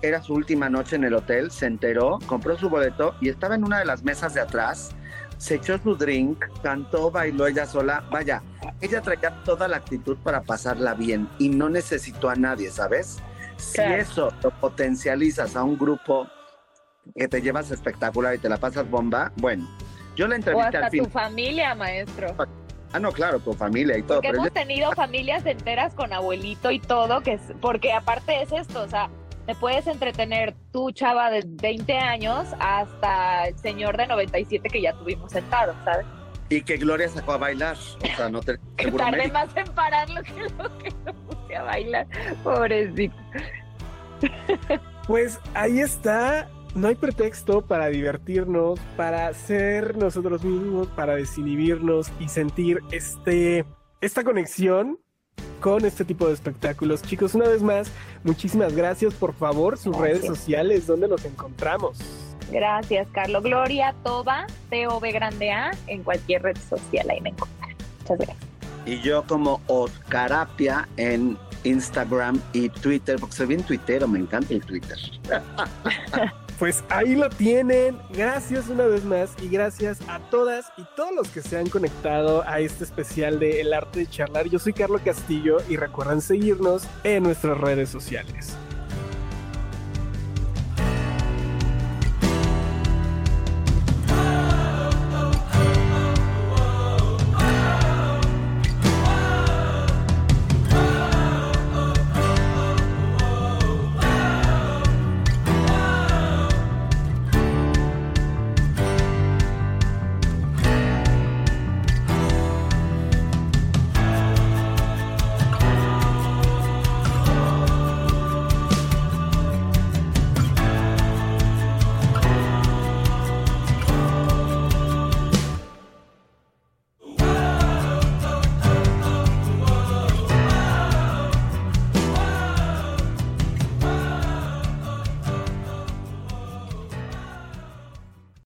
era 0.00 0.22
su 0.22 0.32
última 0.32 0.70
noche 0.70 0.94
en 0.94 1.02
el 1.02 1.14
hotel, 1.14 1.50
se 1.50 1.66
enteró, 1.66 2.20
compró 2.26 2.56
su 2.56 2.70
boleto 2.70 3.16
y 3.20 3.30
estaba 3.30 3.56
en 3.56 3.64
una 3.64 3.80
de 3.80 3.84
las 3.84 4.04
mesas 4.04 4.32
de 4.32 4.40
atrás, 4.40 4.94
se 5.38 5.56
echó 5.56 5.76
su 5.78 5.96
drink, 5.96 6.44
cantó, 6.62 7.10
bailó 7.10 7.48
ella 7.48 7.66
sola, 7.66 8.04
vaya, 8.12 8.44
ella 8.80 9.02
traía 9.02 9.42
toda 9.42 9.66
la 9.66 9.78
actitud 9.78 10.16
para 10.18 10.42
pasarla 10.42 10.94
bien 10.94 11.28
y 11.40 11.48
no 11.48 11.68
necesitó 11.68 12.30
a 12.30 12.36
nadie, 12.36 12.70
¿sabes? 12.70 13.18
Si 13.56 13.82
eso 13.82 14.32
lo 14.40 14.52
potencializas 14.52 15.56
a 15.56 15.64
un 15.64 15.76
grupo 15.76 16.28
que 17.12 17.26
te 17.26 17.42
llevas 17.42 17.72
espectacular 17.72 18.36
y 18.36 18.38
te 18.38 18.48
la 18.48 18.58
pasas 18.58 18.88
bomba, 18.88 19.32
bueno, 19.34 19.68
yo 20.14 20.28
la 20.28 20.36
entrevisté 20.36 20.78
o 20.78 20.84
hasta 20.84 20.90
tu 20.90 21.06
familia, 21.06 21.74
maestro. 21.74 22.36
Ah, 22.92 22.98
no, 22.98 23.12
claro, 23.12 23.40
con 23.40 23.54
familia 23.54 23.98
y 23.98 24.02
todo. 24.02 24.20
Porque 24.20 24.28
hemos 24.28 24.52
tenido 24.52 24.92
familias 24.92 25.44
enteras 25.44 25.94
con 25.94 26.12
abuelito 26.12 26.70
y 26.70 26.80
todo, 26.80 27.20
que 27.20 27.34
es, 27.34 27.42
porque 27.60 27.92
aparte 27.92 28.42
es 28.42 28.52
esto, 28.52 28.82
o 28.82 28.88
sea, 28.88 29.10
te 29.46 29.54
puedes 29.54 29.86
entretener 29.86 30.54
tú, 30.72 30.90
chava 30.92 31.30
de 31.30 31.42
20 31.44 31.98
años, 31.98 32.48
hasta 32.60 33.48
el 33.48 33.58
señor 33.58 33.96
de 33.96 34.06
97 34.06 34.68
que 34.68 34.82
ya 34.82 34.92
tuvimos 34.94 35.32
sentado, 35.32 35.74
¿sabes? 35.84 36.06
Y 36.50 36.62
que 36.62 36.76
Gloria 36.78 37.08
sacó 37.08 37.32
a 37.32 37.36
bailar. 37.38 37.76
O 37.76 38.16
sea, 38.16 38.28
no 38.28 38.40
te. 38.40 38.58
Que 38.76 38.90
tardé 38.90 39.28
más 39.28 39.48
en 39.54 39.66
pararlo 39.74 40.22
que 40.22 40.32
lo 40.56 40.78
que 40.78 40.92
lo 41.04 41.12
puse 41.14 41.56
a 41.56 41.62
bailar. 41.62 42.06
Pobrecito. 42.42 43.16
Pues 45.06 45.38
ahí 45.54 45.80
está. 45.80 46.48
No 46.74 46.88
hay 46.88 46.94
pretexto 46.94 47.62
para 47.62 47.88
divertirnos, 47.88 48.78
para 48.96 49.32
ser 49.34 49.96
nosotros 49.96 50.44
mismos, 50.44 50.88
para 50.88 51.16
desinhibirnos 51.16 52.12
y 52.20 52.28
sentir 52.28 52.80
este, 52.92 53.64
esta 54.00 54.22
conexión 54.22 54.98
con 55.60 55.84
este 55.84 56.04
tipo 56.04 56.26
de 56.28 56.34
espectáculos. 56.34 57.02
Chicos, 57.02 57.34
una 57.34 57.48
vez 57.48 57.62
más, 57.62 57.90
muchísimas 58.22 58.74
gracias. 58.74 59.14
Por 59.14 59.34
favor, 59.34 59.76
sus 59.76 59.96
redes 59.96 60.24
sociales, 60.24 60.86
¿dónde 60.86 61.08
los 61.08 61.24
encontramos? 61.24 61.98
Gracias, 62.50 63.08
Carlos. 63.12 63.42
Gloria 63.42 63.94
Toba, 64.04 64.46
T-O-B 64.70 65.12
grande 65.12 65.50
A, 65.50 65.72
en 65.86 66.02
cualquier 66.02 66.42
red 66.42 66.56
social 66.68 67.08
ahí 67.10 67.20
me 67.20 67.30
encuentran. 67.30 67.76
Muchas 68.00 68.18
gracias. 68.18 68.48
Y 68.86 69.00
yo 69.02 69.24
como 69.26 69.60
Oscarapia 69.66 70.88
en 70.96 71.36
Instagram 71.64 72.40
y 72.52 72.68
Twitter, 72.70 73.16
porque 73.18 73.36
soy 73.36 73.46
bien 73.48 73.62
tuitero, 73.62 74.08
me 74.08 74.18
encanta 74.18 74.54
el 74.54 74.64
Twitter. 74.64 74.96
Pues 76.58 76.82
ahí 76.88 77.14
lo 77.14 77.30
tienen. 77.30 77.98
Gracias 78.10 78.68
una 78.68 78.84
vez 78.86 79.04
más 79.04 79.30
y 79.40 79.48
gracias 79.48 80.00
a 80.08 80.18
todas 80.30 80.72
y 80.76 80.84
todos 80.96 81.14
los 81.14 81.28
que 81.28 81.40
se 81.40 81.56
han 81.56 81.68
conectado 81.68 82.42
a 82.46 82.58
este 82.58 82.84
especial 82.84 83.38
de 83.38 83.60
El 83.60 83.72
arte 83.72 84.00
de 84.00 84.06
charlar. 84.08 84.48
Yo 84.48 84.58
soy 84.58 84.72
Carlos 84.72 85.02
Castillo 85.04 85.58
y 85.68 85.76
recuerden 85.76 86.20
seguirnos 86.20 86.82
en 87.04 87.22
nuestras 87.22 87.58
redes 87.58 87.90
sociales. 87.90 88.56